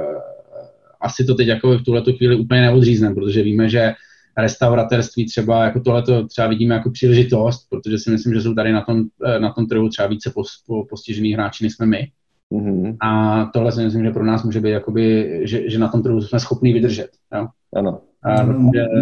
[1.00, 3.94] asi to teď jako v tuhle chvíli úplně neodřízneme, protože víme, že
[4.38, 8.72] restauratérství třeba, jako tohle to třeba vidíme jako příležitost, protože si myslím, že jsou tady
[8.72, 10.32] na tom, eh, na tom trhu třeba více
[10.88, 12.10] postižených hráči, než jsme my.
[12.52, 12.96] Mm-hmm.
[13.00, 16.22] A tohle si myslím, že pro nás může být, jakoby, že, že na tom trhu
[16.22, 17.08] jsme schopni vydržet.
[17.34, 17.46] Jo?
[17.76, 18.00] Ano.
[18.22, 18.42] A,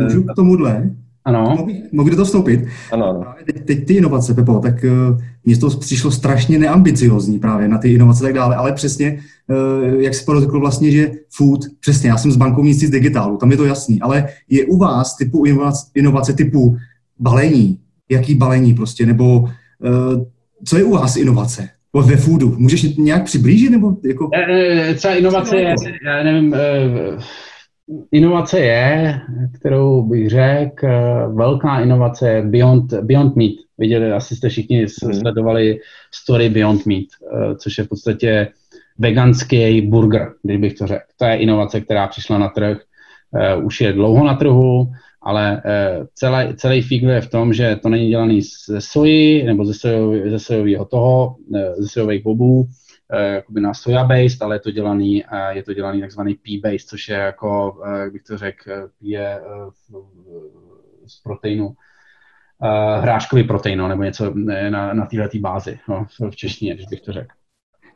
[0.02, 0.90] Můžu k tomuhle?
[1.27, 1.66] Ano.
[1.93, 2.61] Mohu do toho vstoupit?
[2.93, 3.24] Ano, ano.
[3.47, 7.93] Teď, teď ty inovace, Pepo, tak uh, mně to přišlo strašně neambiciozní právě na ty
[7.93, 12.16] inovace a tak dále, ale přesně, uh, jak se řekl vlastně, že food, přesně, já
[12.16, 15.86] jsem z bankovnictví z digitálu, tam je to jasný, ale je u vás typu inovace,
[15.94, 16.77] inovace typu
[17.19, 17.78] balení,
[18.11, 19.48] jaký balení prostě, nebo uh,
[20.65, 21.69] co je u vás inovace?
[22.03, 22.55] ve foodu.
[22.59, 23.70] Můžeš nějak přiblížit?
[23.70, 24.31] Nebo jako...
[24.94, 25.74] Třeba inovace je,
[26.05, 26.55] já nevím,
[28.13, 29.21] Inovace je,
[29.59, 30.87] kterou bych řekl,
[31.35, 33.53] velká inovace je Beyond, Beyond Meat.
[33.79, 35.15] Viděli, asi jste všichni hmm.
[35.15, 35.79] sledovali
[36.15, 38.49] story Beyond Meat, eh, což je v podstatě
[38.99, 41.05] veganský burger, kdybych to řekl.
[41.17, 42.79] To je inovace, která přišla na trh,
[43.35, 44.93] eh, už je dlouho na trhu,
[45.23, 49.65] ale eh, celý, celý fík je v tom, že to není dělaný ze soji nebo
[49.65, 51.37] ze, sojový, ze sojového toho,
[51.79, 52.67] ze sojových bobů,
[53.15, 56.89] jakoby na soja based, ale je to dělaný, eh, je to dělaný takzvaný P based,
[56.89, 59.41] což je jako, eh, jak bych to řekl, je
[61.07, 61.74] z proteinu,
[63.01, 64.35] hráškový protein, no, nebo něco
[64.70, 67.35] na, na této bázi, no, v češtině, když bych to řekl.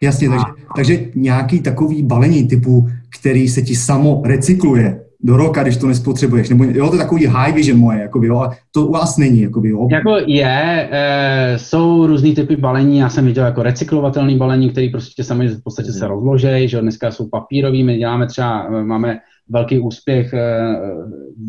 [0.03, 0.45] Jasně, takže,
[0.77, 2.89] takže nějaký takový balení typu,
[3.19, 6.49] který se ti samo recykluje, do roka, když to nespotřebuješ.
[6.49, 9.41] Nebo jo, to je takový high vision moje, jakoby, jo, a to u vás není.
[9.41, 9.89] Jakoby, jo.
[9.91, 15.25] Jako je, e, jsou různý typy balení, já jsem viděl jako recyklovatelný balení, který prostě
[15.25, 16.15] sami v podstatě se mhm.
[16.15, 19.19] rozložejí, že dneska jsou papírový, my děláme třeba, eh, máme
[19.49, 20.77] velký úspěch, e,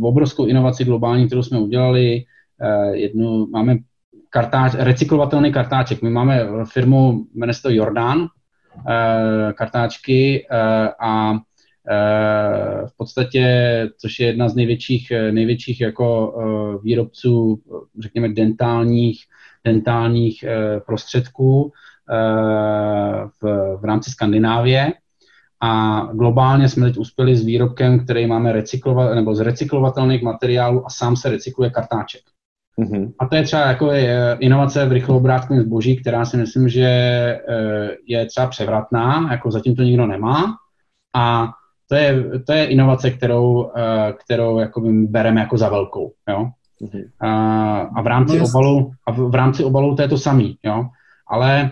[0.01, 2.23] obrovskou inovaci globální, kterou jsme udělali,
[2.61, 3.77] e, jednu, máme
[4.29, 8.27] kartáč, recyklovatelný kartáček, my máme firmu, jmenuje se to Jordan,
[8.87, 10.57] e, kartáčky e,
[10.99, 11.39] a
[12.87, 13.43] v podstatě,
[13.97, 17.61] což je jedna z největších, eh, největších jako eh, výrobců,
[17.99, 19.19] řekněme, dentálních,
[19.63, 20.45] dentálních
[20.85, 21.71] prostředků
[23.41, 24.93] v, v rámci Skandinávie.
[25.61, 30.89] A globálně jsme teď uspěli s výrobkem, který máme recyklovat, nebo z recyklovatelných materiálů a
[30.89, 32.21] sám se recykluje kartáček.
[32.79, 33.13] Mm-hmm.
[33.19, 33.91] A to je třeba jako
[34.39, 36.89] inovace v rychloobrátkovém zboží, která si myslím, že
[38.05, 40.55] je třeba převratná, jako zatím to nikdo nemá.
[41.15, 41.53] A
[41.91, 46.13] to je, to je inovace, kterou, eh, kterou jakoby bereme jako za velkou.
[46.29, 46.49] Jo?
[47.19, 50.57] A, a v rámci no, obalu a v, v rámci obalu to je to samý,
[50.63, 50.85] jo?
[51.27, 51.71] Ale,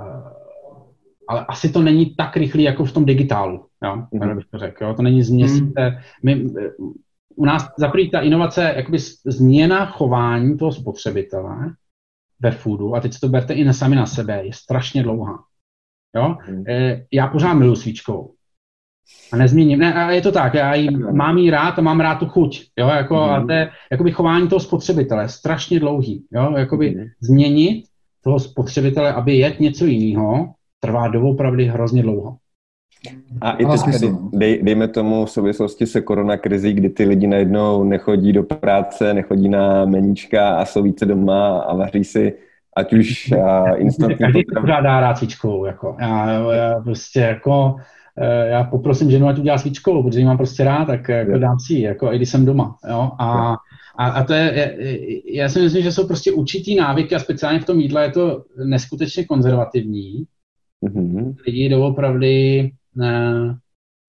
[0.00, 0.30] eh,
[1.28, 3.96] ale asi to není tak rychlý jako v tom digitálu, jo?
[3.96, 4.36] Mm-hmm.
[4.36, 4.94] bych to řekl, jo?
[4.94, 5.80] To není z měsíce.
[5.80, 5.98] Mm-hmm.
[6.22, 6.44] My,
[7.36, 11.56] u nás za ta inovace, jakoby změna chování toho spotřebitele
[12.40, 15.44] ve foodu, a teď si to berte i na sami na sebe, je strašně dlouhá.
[16.16, 16.36] Jo?
[16.48, 16.64] Mm.
[17.12, 18.33] Já pořád miluji svíčkou.
[19.32, 19.78] A nezměním.
[19.78, 22.64] Ne, a je to tak, já jí, mám jí rád a mám rád tu chuť.
[22.78, 23.20] Jo, jako, mm.
[23.20, 26.24] a to je jakoby chování toho spotřebitele, strašně dlouhý.
[26.32, 27.04] Jo, jakoby mm.
[27.20, 27.84] změnit
[28.24, 32.36] toho spotřebitele, aby jet něco jiného, trvá doopravdy hrozně dlouho.
[33.40, 37.84] A i teď dej, dej, dejme tomu v souvislosti se koronakrizí, kdy ty lidi najednou
[37.84, 42.32] nechodí do práce, nechodí na meníčka a jsou více doma a vaří si
[42.76, 43.32] ať už
[43.76, 45.16] instantní Každý to pořádá rád
[45.66, 45.96] jako.
[46.00, 47.76] Já, já prostě jako
[48.44, 51.80] já poprosím ženu, ať udělá svíčkovou, protože ji mám prostě rád, tak jako dám si
[51.80, 52.76] jako i když jsem doma.
[52.90, 53.10] Jo?
[53.18, 53.56] A,
[53.96, 54.76] a, a to je,
[55.32, 58.44] já si myslím, že jsou prostě určitý návyky a speciálně v tom jídle je to
[58.64, 60.24] neskutečně konzervativní.
[60.86, 61.34] Mm-hmm.
[61.46, 63.56] Lidi doopravdy ne,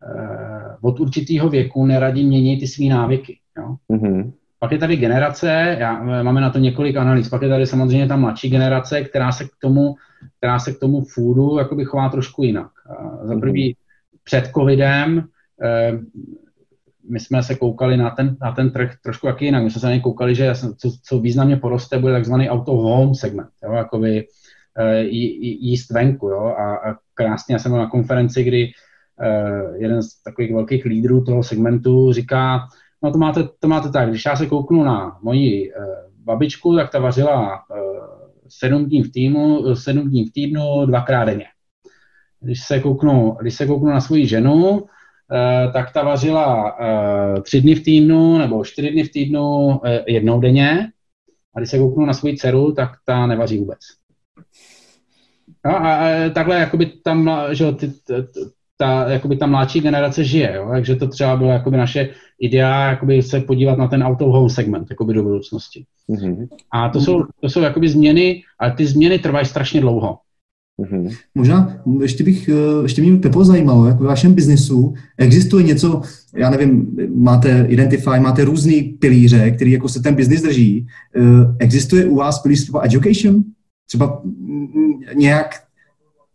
[0.03, 3.39] eh, od určitého věku neradí měnit ty své návyky.
[3.57, 3.75] Jo?
[3.91, 4.31] Mm-hmm.
[4.59, 8.15] Pak je tady generace, já, máme na to několik analýz, pak je tady samozřejmě ta
[8.15, 9.95] mladší generace, která se k tomu,
[10.37, 12.71] která se k tomu foodu jakoby chová trošku jinak.
[13.23, 13.75] Za prvý,
[14.25, 15.23] před covidem
[15.63, 15.91] eh,
[17.09, 19.63] my jsme se koukali na ten, na ten trh trošku jaký jinak.
[19.63, 23.15] My jsme se na něj koukali, že co, co významně poroste, bude takzvaný auto home
[23.15, 24.27] segment, jo, jakoby
[24.79, 25.05] uh,
[25.39, 26.29] jíst venku.
[26.29, 30.85] Jo, a, a krásně já jsem byl na konferenci, kdy uh, jeden z takových velkých
[30.85, 32.59] lídrů toho segmentu říká,
[33.03, 35.71] no to máte, to máte tak, když já se kouknu na moji
[36.23, 37.59] babičku, tak ta vařila
[38.49, 41.45] sedm dní v týdnu, sedm dní v týdnu, dvakrát denně
[42.45, 44.83] když se kouknu, když se kouknu na svoji ženu,
[45.33, 50.03] eh, tak ta vařila eh, tři dny v týdnu nebo čtyři dny v týdnu eh,
[50.07, 50.91] jednou denně.
[51.55, 53.79] A když se kouknu na svoji dceru, tak ta nevaří vůbec.
[55.65, 57.91] No a, a takhle jakoby tam, že ty,
[58.77, 60.69] ta, jakoby ta mladší generace žije, jo?
[60.71, 62.09] takže to třeba bylo jakoby naše
[62.39, 65.85] idea jakoby se podívat na ten out of home segment jakoby do budoucnosti.
[66.09, 66.47] Mm-hmm.
[66.71, 70.17] A to jsou, to jsou jakoby změny, ale ty změny trvají strašně dlouho.
[70.79, 71.09] Mm-hmm.
[71.35, 76.01] Možná ještě bych, eh, ještě mě Pepo zajímalo, jak ve vašem biznesu existuje něco,
[76.35, 80.87] já nevím, máte Identify, máte různý pilíře, který jako se ten biznis drží.
[81.15, 81.21] Eh,
[81.59, 83.43] existuje u vás pilíř třeba education?
[83.87, 84.21] Třeba
[85.15, 85.65] nějak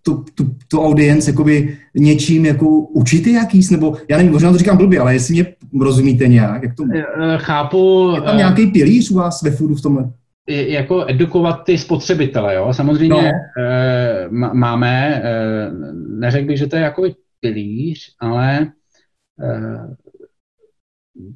[0.03, 4.77] tu, tu, tu audience jakoby něčím jako učíte jakýs, nebo já nevím, možná to říkám
[4.77, 5.47] blbě, ale jestli mě
[5.81, 6.85] rozumíte nějak, jak to...
[7.37, 8.13] Chápu.
[8.15, 10.11] Je tam nějaký pilíř u vás ve foodu v tomhle?
[10.49, 12.73] Jako edukovat ty spotřebitele, jo.
[12.73, 13.63] Samozřejmě no.
[13.65, 15.71] e, máme, e,
[16.09, 17.03] neřekl bych, že to je jako
[17.41, 18.71] pilíř, ale e,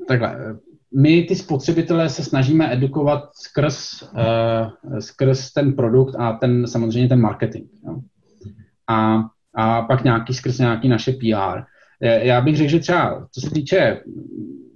[0.08, 0.56] takhle,
[0.96, 7.20] my ty spotřebitele se snažíme edukovat skrz, e, skrz ten produkt a ten samozřejmě ten
[7.20, 7.66] marketing.
[7.86, 8.00] Jo.
[8.90, 9.24] A,
[9.54, 11.62] a pak nějaký skrz nějaký naše PR.
[12.00, 14.00] Já bych řekl, že třeba, co se týče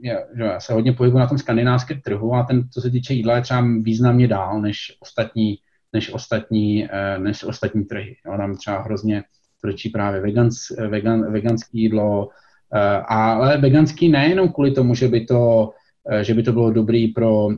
[0.05, 3.37] že já se hodně pohybuji na tom skandinávském trhu a ten, co se týče jídla,
[3.37, 5.59] je třeba významně dál než ostatní,
[5.93, 8.17] než ostatní, eh, než ostatní trhy.
[8.27, 9.23] Jo, tam třeba hrozně
[9.61, 10.57] pročí právě vegans,
[10.89, 12.29] vegan, veganský jídlo,
[12.75, 15.71] eh, ale veganský nejenom kvůli tomu, že by to,
[16.11, 17.49] eh, že by to bylo dobrý pro,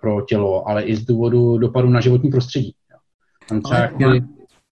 [0.00, 2.74] pro tělo, ale i z důvodu dopadu na životní prostředí.
[3.48, 4.14] Tam třeba já,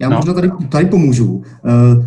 [0.01, 0.17] já no.
[0.17, 1.35] možná tady, tady pomůžu.
[1.35, 1.45] Uh,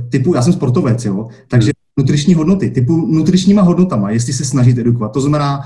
[0.09, 1.71] typu, já jsem sportovec, jo, takže
[2.01, 5.13] nutriční hodnoty, typu nutričníma hodnotama, jestli se snažit edukovat.
[5.13, 5.61] To znamená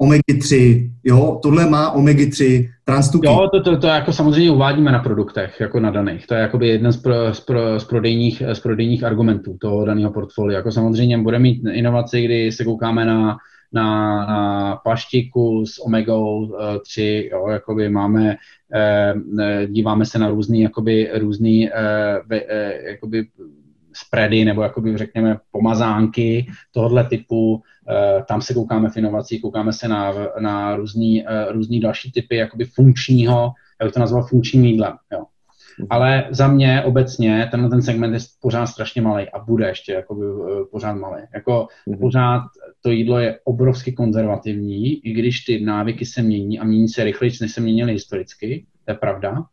[0.00, 3.26] omega-3, jo, tohle má omega-3, transtuky.
[3.26, 6.26] Jo, to, to, to, jako samozřejmě uvádíme na produktech, jako na daných.
[6.26, 10.12] To je jakoby jeden z, pro, z, pro, z, prodejních, z prodejních argumentů toho daného
[10.12, 10.56] portfolia.
[10.56, 13.36] Jako samozřejmě bude mít inovaci, kdy se koukáme na,
[13.72, 16.14] na, na paštiku s omega
[16.82, 18.36] 3, jo, jakoby máme,
[18.74, 23.26] eh, eh, díváme se na různý, jakoby, různý eh, eh, jakoby
[24.06, 27.62] spready nebo jakoby řekněme pomazánky tohohle typu.
[27.90, 32.36] Eh, tam se koukáme v inovací, koukáme se na, na různý, eh, různý další typy
[32.36, 34.92] jakoby funkčního, jak bych to nazval, funkčním jídlem.
[35.12, 35.24] Jo.
[35.78, 35.86] Mhm.
[35.90, 40.26] Ale za mě obecně tenhle ten segment je pořád strašně malý a bude ještě jakoby,
[40.26, 41.22] eh, pořád malý.
[41.34, 41.98] Jako mm-hmm.
[41.98, 42.42] pořád
[42.82, 47.32] to jídlo je obrovsky konzervativní, i když ty návyky se mění a mění se rychleji,
[47.40, 49.44] než se měnily historicky, to je pravda,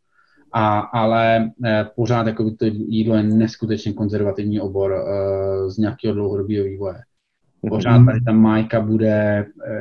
[0.58, 6.66] a, ale eh, pořád jako to jídlo je neskutečně konzervativní obor uh, z nějakého dlouhodobého
[6.66, 6.96] vývoje.
[7.70, 9.74] Pořád tady ta majka bude, uh,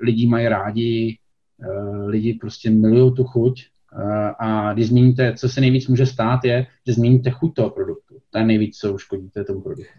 [0.00, 1.18] lidi mají rádi,
[1.58, 6.44] uh, lidi prostě milují tu chuť uh, a když změníte, co se nejvíc může stát,
[6.44, 8.14] je, že změníte chuť toho produktu.
[8.30, 9.92] To je nejvíc, co uškodíte tomu produktu.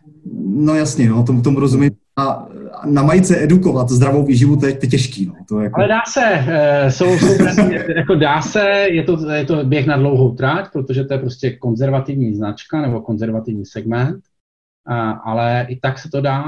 [0.45, 2.48] No jasně, no, tomu, tomu rozumím a
[2.86, 5.26] na majice edukovat zdravou výživu, to je, to je těžký.
[5.26, 5.34] No.
[5.50, 5.80] To je jako...
[5.80, 9.98] Ale dá se, uh, jsou, jsou jako dá se, je to, je to běh na
[9.98, 14.20] dlouhou tráť, protože to je prostě konzervativní značka nebo konzervativní segment,
[15.24, 16.44] ale i tak se to dá.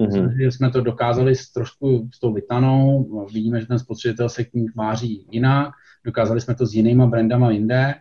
[0.00, 0.36] Mm-hmm.
[0.38, 4.54] Že jsme to dokázali s trošku s tou vytanou, vidíme, že ten spotřebitel se k
[4.54, 5.68] ní tváří jinak,
[6.04, 7.94] dokázali jsme to s jinýma brandama jinde,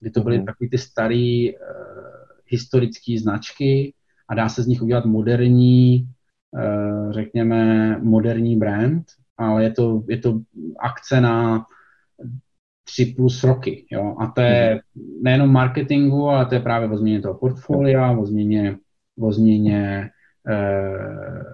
[0.00, 0.44] kdy to byly mm-hmm.
[0.44, 1.56] takový ty staré uh,
[2.46, 3.94] historické značky,
[4.28, 6.08] a dá se z nich udělat moderní,
[6.58, 9.04] eh, řekněme, moderní brand,
[9.36, 10.40] ale je to, je to
[10.80, 11.66] akce na
[12.84, 13.86] tři plus roky.
[13.90, 14.16] Jo?
[14.20, 14.80] A to je
[15.22, 18.76] nejenom marketingu, ale to je právě o změně toho portfolia, o změně,
[19.20, 20.10] o změně,
[20.48, 21.44] eh,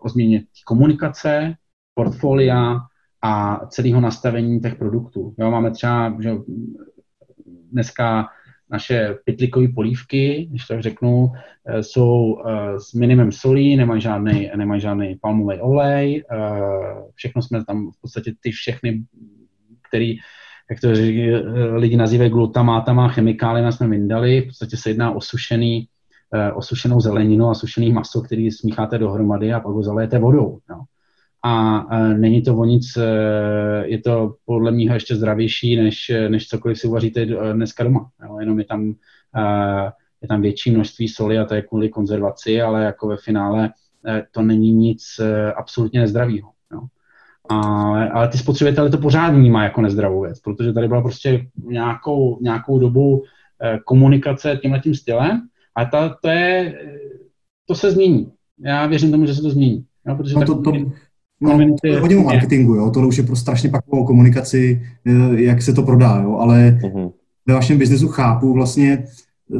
[0.00, 1.54] o změně komunikace,
[1.94, 2.80] portfolia
[3.22, 5.34] a celého nastavení těch produktů.
[5.38, 5.50] Jo?
[5.50, 6.30] Máme třeba, že
[7.72, 8.28] dneska
[8.70, 11.32] naše pytlikové polívky, když tak řeknu,
[11.66, 16.36] eh, jsou eh, s minimem solí, nemají žádný, nemají žádný palmový olej, eh,
[17.14, 19.02] všechno jsme tam v podstatě ty všechny,
[19.88, 20.16] který,
[20.70, 20.88] jak to
[21.74, 25.88] lidi nazývají glutamátama, chemikáliemi jsme vyndali, v podstatě se jedná o sušený,
[26.54, 30.58] osušenou zeleninu a sušený maso, který smícháte dohromady a pak ho zalejete vodou.
[30.70, 30.84] No
[31.42, 31.82] a
[32.16, 33.02] není to o nic, e,
[33.84, 38.10] je to podle mě ještě zdravější, než, než cokoliv si uvaříte e, dneska doma.
[38.24, 38.94] Jo, jenom je tam,
[39.36, 39.92] e,
[40.22, 43.70] je tam větší množství soli a to je kvůli konzervaci, ale jako ve finále
[44.30, 45.02] to není nic
[45.56, 46.50] absolutně nezdravého.
[47.48, 52.38] Ale, ale ty spotřebitelé to pořád vnímají jako nezdravou věc, protože tady byla prostě nějakou,
[52.40, 53.22] nějakou dobu
[53.84, 55.40] komunikace tímhle tím stylem
[55.74, 56.78] a ta, to, je,
[57.66, 58.32] to se změní.
[58.64, 59.84] Já věřím tomu, že se to změní.
[60.06, 60.72] Jo, protože no to, to,
[61.40, 62.90] No, to je hodně o marketingu, jo.
[62.90, 66.36] Tohle už je pro strašně pak o komunikaci, eh, jak se to prodá, jo.
[66.36, 67.12] Ale uh-huh.
[67.46, 69.04] ve vašem biznesu chápu vlastně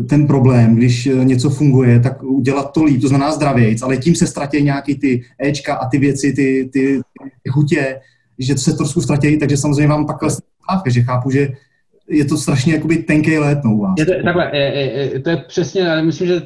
[0.09, 4.15] ten problém, když eh, něco funguje, tak udělat to líp, to znamená zdravějc, ale tím
[4.15, 7.01] se ztratí nějaký ty Ečka a ty věci, ty, ty,
[7.43, 8.01] ty chutě,
[8.39, 10.45] že se trošku ztratí, takže samozřejmě vám pak klesne
[10.87, 11.49] že chápu, že
[12.09, 13.95] je to strašně jakoby tenký let no, u vás.
[13.99, 14.73] Je to, takhle, je,
[15.13, 16.43] je, to je přesně, ale myslím, že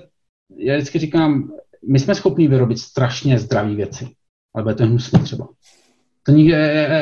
[0.56, 1.50] já vždycky říkám,
[1.88, 4.08] my jsme schopni vyrobit strašně zdravé věci
[4.54, 5.48] ale bude to hnusný třeba.
[6.26, 6.56] To nikde,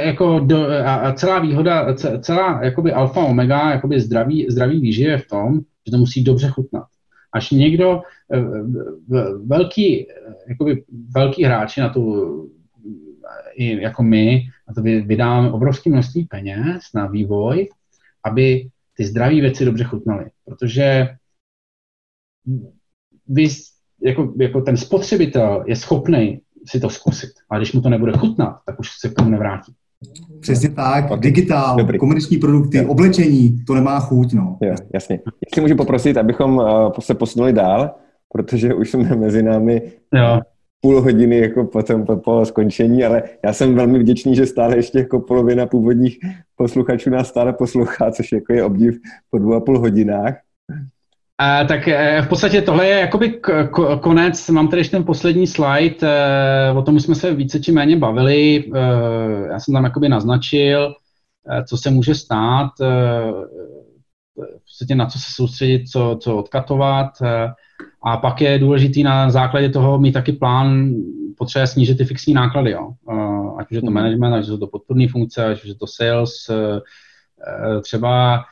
[0.04, 5.28] jako do, a celá výhoda, celá jakoby alfa omega, jakoby zdraví, zdraví výživ je v
[5.28, 6.84] tom, že to musí dobře chutnat.
[7.32, 8.00] Až někdo,
[9.44, 10.06] velký,
[10.48, 10.84] jakoby
[11.14, 12.50] velký hráči na tu,
[13.54, 17.68] i jako my, na to vydáváme obrovské množství peněz na vývoj,
[18.24, 20.24] aby ty zdraví věci dobře chutnaly.
[20.44, 21.08] Protože
[23.28, 23.48] vy,
[24.02, 27.30] jako, jako ten spotřebitel je schopný si to zkusit.
[27.51, 29.72] Ale když mu to nebude chutnat, tak už se k tomu nevrátí.
[30.40, 31.98] Přesně tak, digitál, Dobrý.
[31.98, 32.89] komerční produkty, jo.
[32.89, 34.59] oblečení, to nemá chuť, no.
[34.62, 35.20] Jo, jasně.
[35.47, 37.90] Jestli můžu poprosit, abychom uh, se posunuli dál,
[38.32, 39.82] protože už jsme mezi námi
[40.14, 40.40] jo.
[40.80, 44.98] půl hodiny jako potom po, po skončení, ale já jsem velmi vděčný, že stále ještě
[44.98, 46.18] jako polovina původních
[46.56, 48.98] posluchačů nás stále poslouchá, což jako je obdiv
[49.30, 50.34] po dvou a půl hodinách.
[51.40, 54.48] Uh, tak uh, v podstatě tohle je jakoby k- k- konec.
[54.48, 55.96] Mám tady ještě ten poslední slide.
[56.72, 58.64] Uh, o tom jsme se více či méně bavili.
[58.64, 58.76] Uh,
[59.50, 60.94] já jsem tam jakoby naznačil,
[61.68, 62.70] co se může stát,
[64.36, 67.09] v podstatě na co se soustředit, co, co odkatovat.
[68.04, 70.94] A pak je důležitý na základě toho mít taky plán,
[71.38, 72.70] potřeba snížit ty fixní náklady.
[72.70, 72.92] Jo.
[73.59, 73.94] Ať už je to mhm.
[73.94, 76.32] management, ať už je to podporné funkce, ať už je to sales.
[77.82, 78.44] Třeba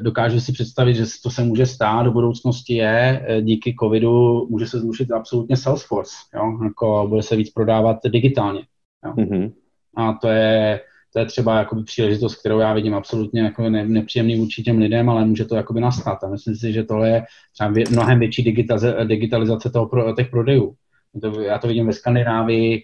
[0.00, 4.66] dokážu si představit, že to se může stát do budoucnosti je, eh, díky covidu může
[4.66, 6.58] se zrušit absolutně Salesforce, jo?
[6.64, 8.60] Jako bude se víc prodávat digitálně.
[9.04, 9.12] Jo?
[9.12, 9.52] Mm-hmm.
[9.96, 10.80] A to je,
[11.12, 15.08] to je třeba jakoby příležitost, kterou já vidím absolutně jako ne, nepříjemný vůči těm lidem,
[15.08, 16.24] ale může to jakoby nastat.
[16.24, 20.30] A myslím si, že tohle je třeba vě, mnohem větší digitalizace, digitalizace toho, pro, těch
[20.30, 20.74] prodejů.
[21.20, 22.82] To, já to vidím ve Skandinávii,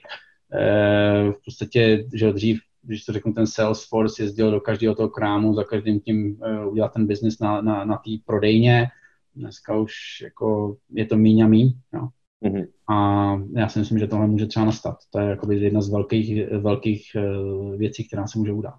[0.54, 5.54] eh, v podstatě, že dřív když to řeknu, ten Salesforce jezdil do každého toho krámu,
[5.54, 8.86] za každým tím uh, udělat ten biznis na, na, na té prodejně.
[9.36, 9.92] Dneska už
[10.22, 11.72] jako je to míň a míň.
[11.94, 12.08] Jo.
[12.44, 12.66] Mm-hmm.
[12.90, 14.96] A já si myslím, že tohle může třeba nastat.
[15.10, 18.74] To je jakoby jedna z velkých, velkých uh, věcí, která se může udát.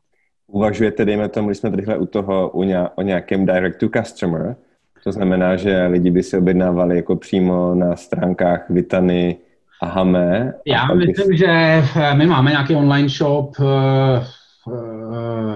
[0.48, 4.56] Uvažujete, dejme tomu, když jsme tady u toho u ně, o nějakém direct to customer,
[5.04, 9.38] to znamená, že lidi by si objednávali jako přímo na stránkách Vitany,
[9.82, 10.54] Ahame.
[10.68, 11.40] Já myslím, bys...
[11.40, 13.60] že eh, my máme nějaký online shop.
[13.60, 13.66] Uh,
[14.74, 15.56] uh,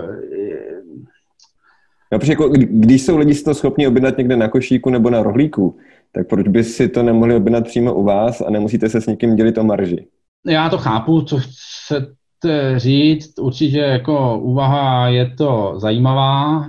[2.11, 5.23] No, protože jako, když jsou lidi si to schopni objednat někde na košíku nebo na
[5.23, 5.77] rohlíku,
[6.11, 9.35] tak proč by si to nemohli objednat přímo u vás a nemusíte se s někým
[9.35, 10.07] dělit o marži?
[10.45, 13.39] Já to chápu, co chcete říct.
[13.39, 16.67] Určitě jako úvaha je to zajímavá,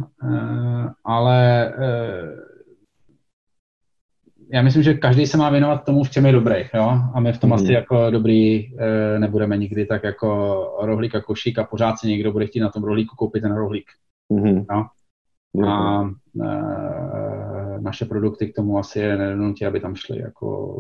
[1.05, 1.73] ale
[4.53, 6.99] já myslím, že každý se má věnovat tomu, v čem je dobrý, jo?
[7.15, 7.55] A my v tom mm.
[7.55, 12.33] asi jako dobrý e, nebudeme nikdy tak jako rohlík a košík a pořád si někdo
[12.33, 13.87] bude chtít na tom rohlíku koupit ten rohlík.
[14.33, 14.65] Mm.
[14.71, 14.87] Jo?
[15.67, 16.03] A
[16.45, 20.77] e, naše produkty k tomu asi je nenutí, aby tam šli jako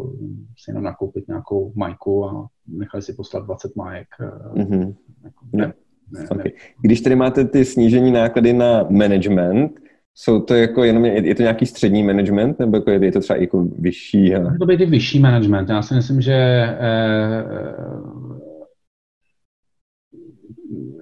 [0.59, 4.09] si jenom nakoupit nějakou majku a nechali si poslat 20 majek.
[4.55, 4.94] Mm.
[5.24, 5.72] Jako, ne,
[6.12, 6.44] ne, okay.
[6.44, 6.51] ne.
[6.82, 9.80] Když tedy máte ty snížení náklady na management,
[10.15, 13.65] jsou to jako jenom, je to nějaký střední management, nebo jako je to třeba jako
[13.78, 14.35] vyšší?
[14.35, 14.59] Ale...
[14.59, 15.69] To být i vyšší management.
[15.69, 17.45] Já si myslím, že eh,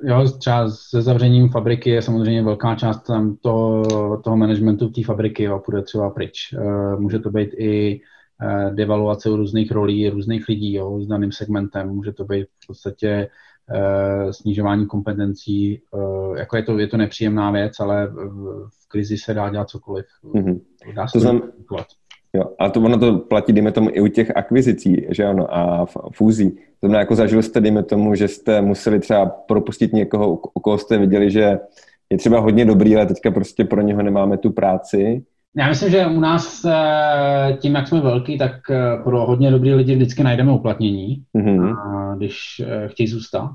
[0.05, 3.82] jo, třeba se zavřením fabriky je samozřejmě velká část tam to,
[4.24, 6.55] toho managementu té fabriky jo, půjde třeba pryč.
[6.59, 8.01] Eh, může to být i
[8.43, 11.89] eh, devaluace různých rolí, různých lidí jo, s daným segmentem.
[11.89, 13.28] Může to být v podstatě
[13.70, 19.35] Eh, snižování kompetencí, eh, jako je to, je to nepříjemná věc, ale v krizi se
[19.35, 20.06] dá dělat cokoliv.
[20.24, 20.60] Mm-hmm.
[20.97, 21.40] Dá se to.
[22.32, 25.86] Jo, a to ono to platí, dejme tomu, i u těch akvizicí, že ano, a
[26.12, 26.51] fúzí.
[26.51, 30.78] To znamená, jako zažil jste, dejme tomu, že jste museli třeba propustit někoho, u koho
[30.78, 31.59] jste viděli, že
[32.10, 35.24] je třeba hodně dobrý, ale teďka prostě pro něho nemáme tu práci.
[35.56, 38.52] Já myslím, že u nás eh, tím, jak jsme velký, tak
[39.05, 41.77] pro hodně dobrý lidi vždycky najdeme uplatnění, mm-hmm.
[42.16, 43.51] když chtějí zůstat.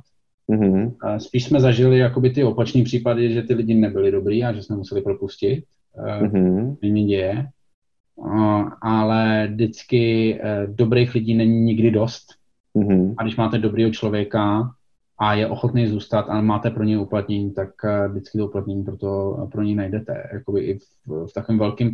[0.50, 0.96] Mm-hmm.
[1.02, 4.64] A spíš jsme zažili jakoby ty opačné případy, že ty lidi nebyli dobrý a že
[4.64, 5.64] jsme museli propustit.
[6.22, 6.78] Mm-hmm.
[6.82, 7.48] Není děje.
[8.82, 12.26] Ale vždycky eh, dobrých lidí není nikdy dost.
[12.76, 13.14] Mm-hmm.
[13.18, 14.72] A když máte dobrého člověka
[15.18, 18.98] a je ochotný zůstat a máte pro něj uplatnění, tak eh, vždycky to uplatnění pro,
[18.98, 20.30] to, pro něj najdete.
[20.34, 21.92] Jakoby i v, v takovém velkém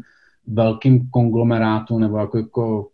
[0.48, 2.88] velkým konglomerátu nebo jako, jako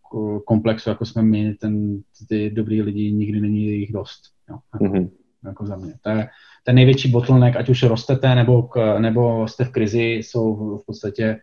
[0.45, 4.21] komplexu, jako jsme my, ten, ty dobrý lidi, nikdy není jich dost.
[4.49, 4.57] Jo.
[4.79, 5.09] Mm-hmm
[5.47, 5.93] jako za mě.
[6.01, 6.27] To je
[6.63, 11.39] ten největší bottleneck, ať už rostete nebo, k, nebo jste v krizi, jsou v podstatě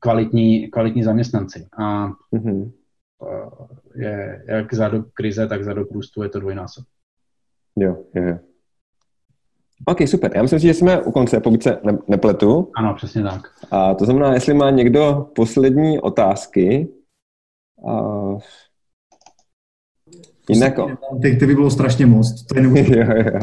[0.00, 1.66] kvalitní, kvalitní zaměstnanci.
[1.78, 2.70] A mm-hmm.
[3.94, 6.84] je, jak za dob krize, tak za dob růstu je to dvojnásob.
[7.76, 8.38] Jo, jo,
[9.84, 10.32] OK, super.
[10.34, 12.70] Já myslím, že jsme u konce, pokud se ne- nepletu.
[12.76, 13.40] Ano, přesně tak.
[13.70, 16.88] A to znamená, jestli má někdo poslední otázky,
[17.88, 17.92] a
[20.50, 20.74] Jinak...
[21.22, 22.42] Ty, ty by bylo strašně moc.
[22.42, 22.64] To je
[22.96, 23.40] jo, jo.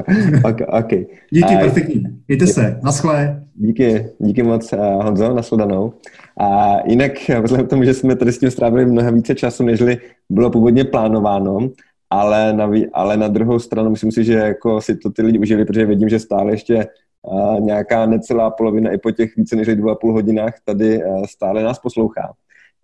[0.50, 1.06] Okay, okay.
[1.30, 2.04] Díky, uh, perfektní.
[2.28, 2.80] Mějte se.
[2.84, 3.44] Naschle.
[3.56, 5.94] Díky, díky moc, uh, Honzo, nasledanou.
[6.40, 7.12] A jinak,
[7.44, 9.98] vzhledem k tomu, že jsme tady s tím strávili mnohem více času, nežli
[10.30, 11.70] bylo původně plánováno,
[12.10, 15.66] ale na, ale na druhou stranu myslím si, že jako si to ty lidi užili,
[15.66, 16.88] protože vidím, že stále ještě
[17.22, 21.26] uh, nějaká necelá polovina i po těch více než dvou a půl hodinách tady uh,
[21.26, 22.34] stále nás poslouchá.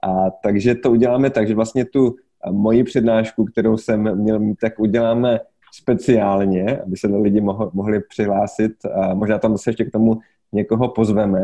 [0.03, 2.15] A takže to uděláme tak, že vlastně tu
[2.51, 5.39] moji přednášku, kterou jsem měl mít, tak uděláme
[5.73, 7.41] speciálně, aby se lidi
[7.73, 8.71] mohli přihlásit.
[8.93, 10.19] A možná tam se ještě k tomu
[10.51, 11.43] někoho pozveme.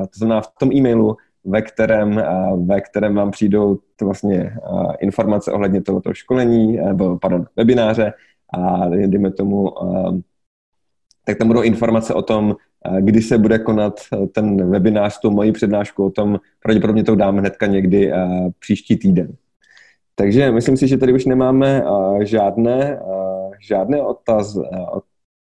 [0.00, 2.22] To znamená v tom e-mailu, ve kterém,
[2.66, 4.52] ve kterém vám přijdou to vlastně
[5.00, 8.12] informace ohledně tohoto školení, nebo pardon, webináře
[8.54, 9.72] a dejme tomu,
[11.24, 12.56] tak tam budou informace o tom,
[13.00, 14.00] kdy se bude konat
[14.32, 15.52] ten webinář s tou mojí
[15.98, 18.12] o tom pravděpodobně to dáme hnedka někdy
[18.58, 19.32] příští týden.
[20.18, 24.64] Takže myslím si, že tady už nemáme uh, žádné, uh, žádné otaz, uh,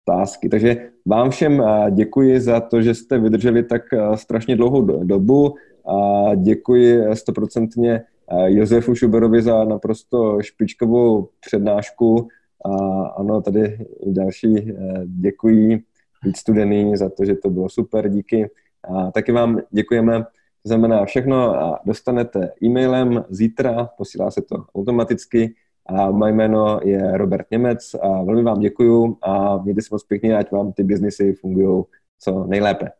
[0.08, 0.48] otázky.
[0.48, 3.82] Takže vám všem děkuji za to, že jste vydrželi tak
[4.14, 5.54] strašně dlouhou dobu.
[5.86, 8.02] A děkuji stoprocentně
[8.46, 12.28] Josefu Šuberovi za naprosto špičkovou přednášku.
[12.64, 14.72] A ano, tady další
[15.06, 15.82] děkuji
[16.24, 18.50] víc studený za to, že to bylo super, díky.
[18.84, 20.24] A taky vám děkujeme
[20.64, 21.54] to znamená, všechno
[21.86, 25.54] dostanete e-mailem zítra, posílá se to automaticky
[25.86, 30.36] a moje jméno je Robert Němec a velmi vám děkuju a mějte se moc pěkně,
[30.36, 31.84] ať vám ty biznisy fungují
[32.18, 32.90] co nejlépe.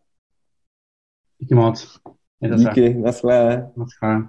[1.38, 2.00] Díky moc.
[2.56, 3.70] Díky, naschle.
[3.76, 4.28] Naschle.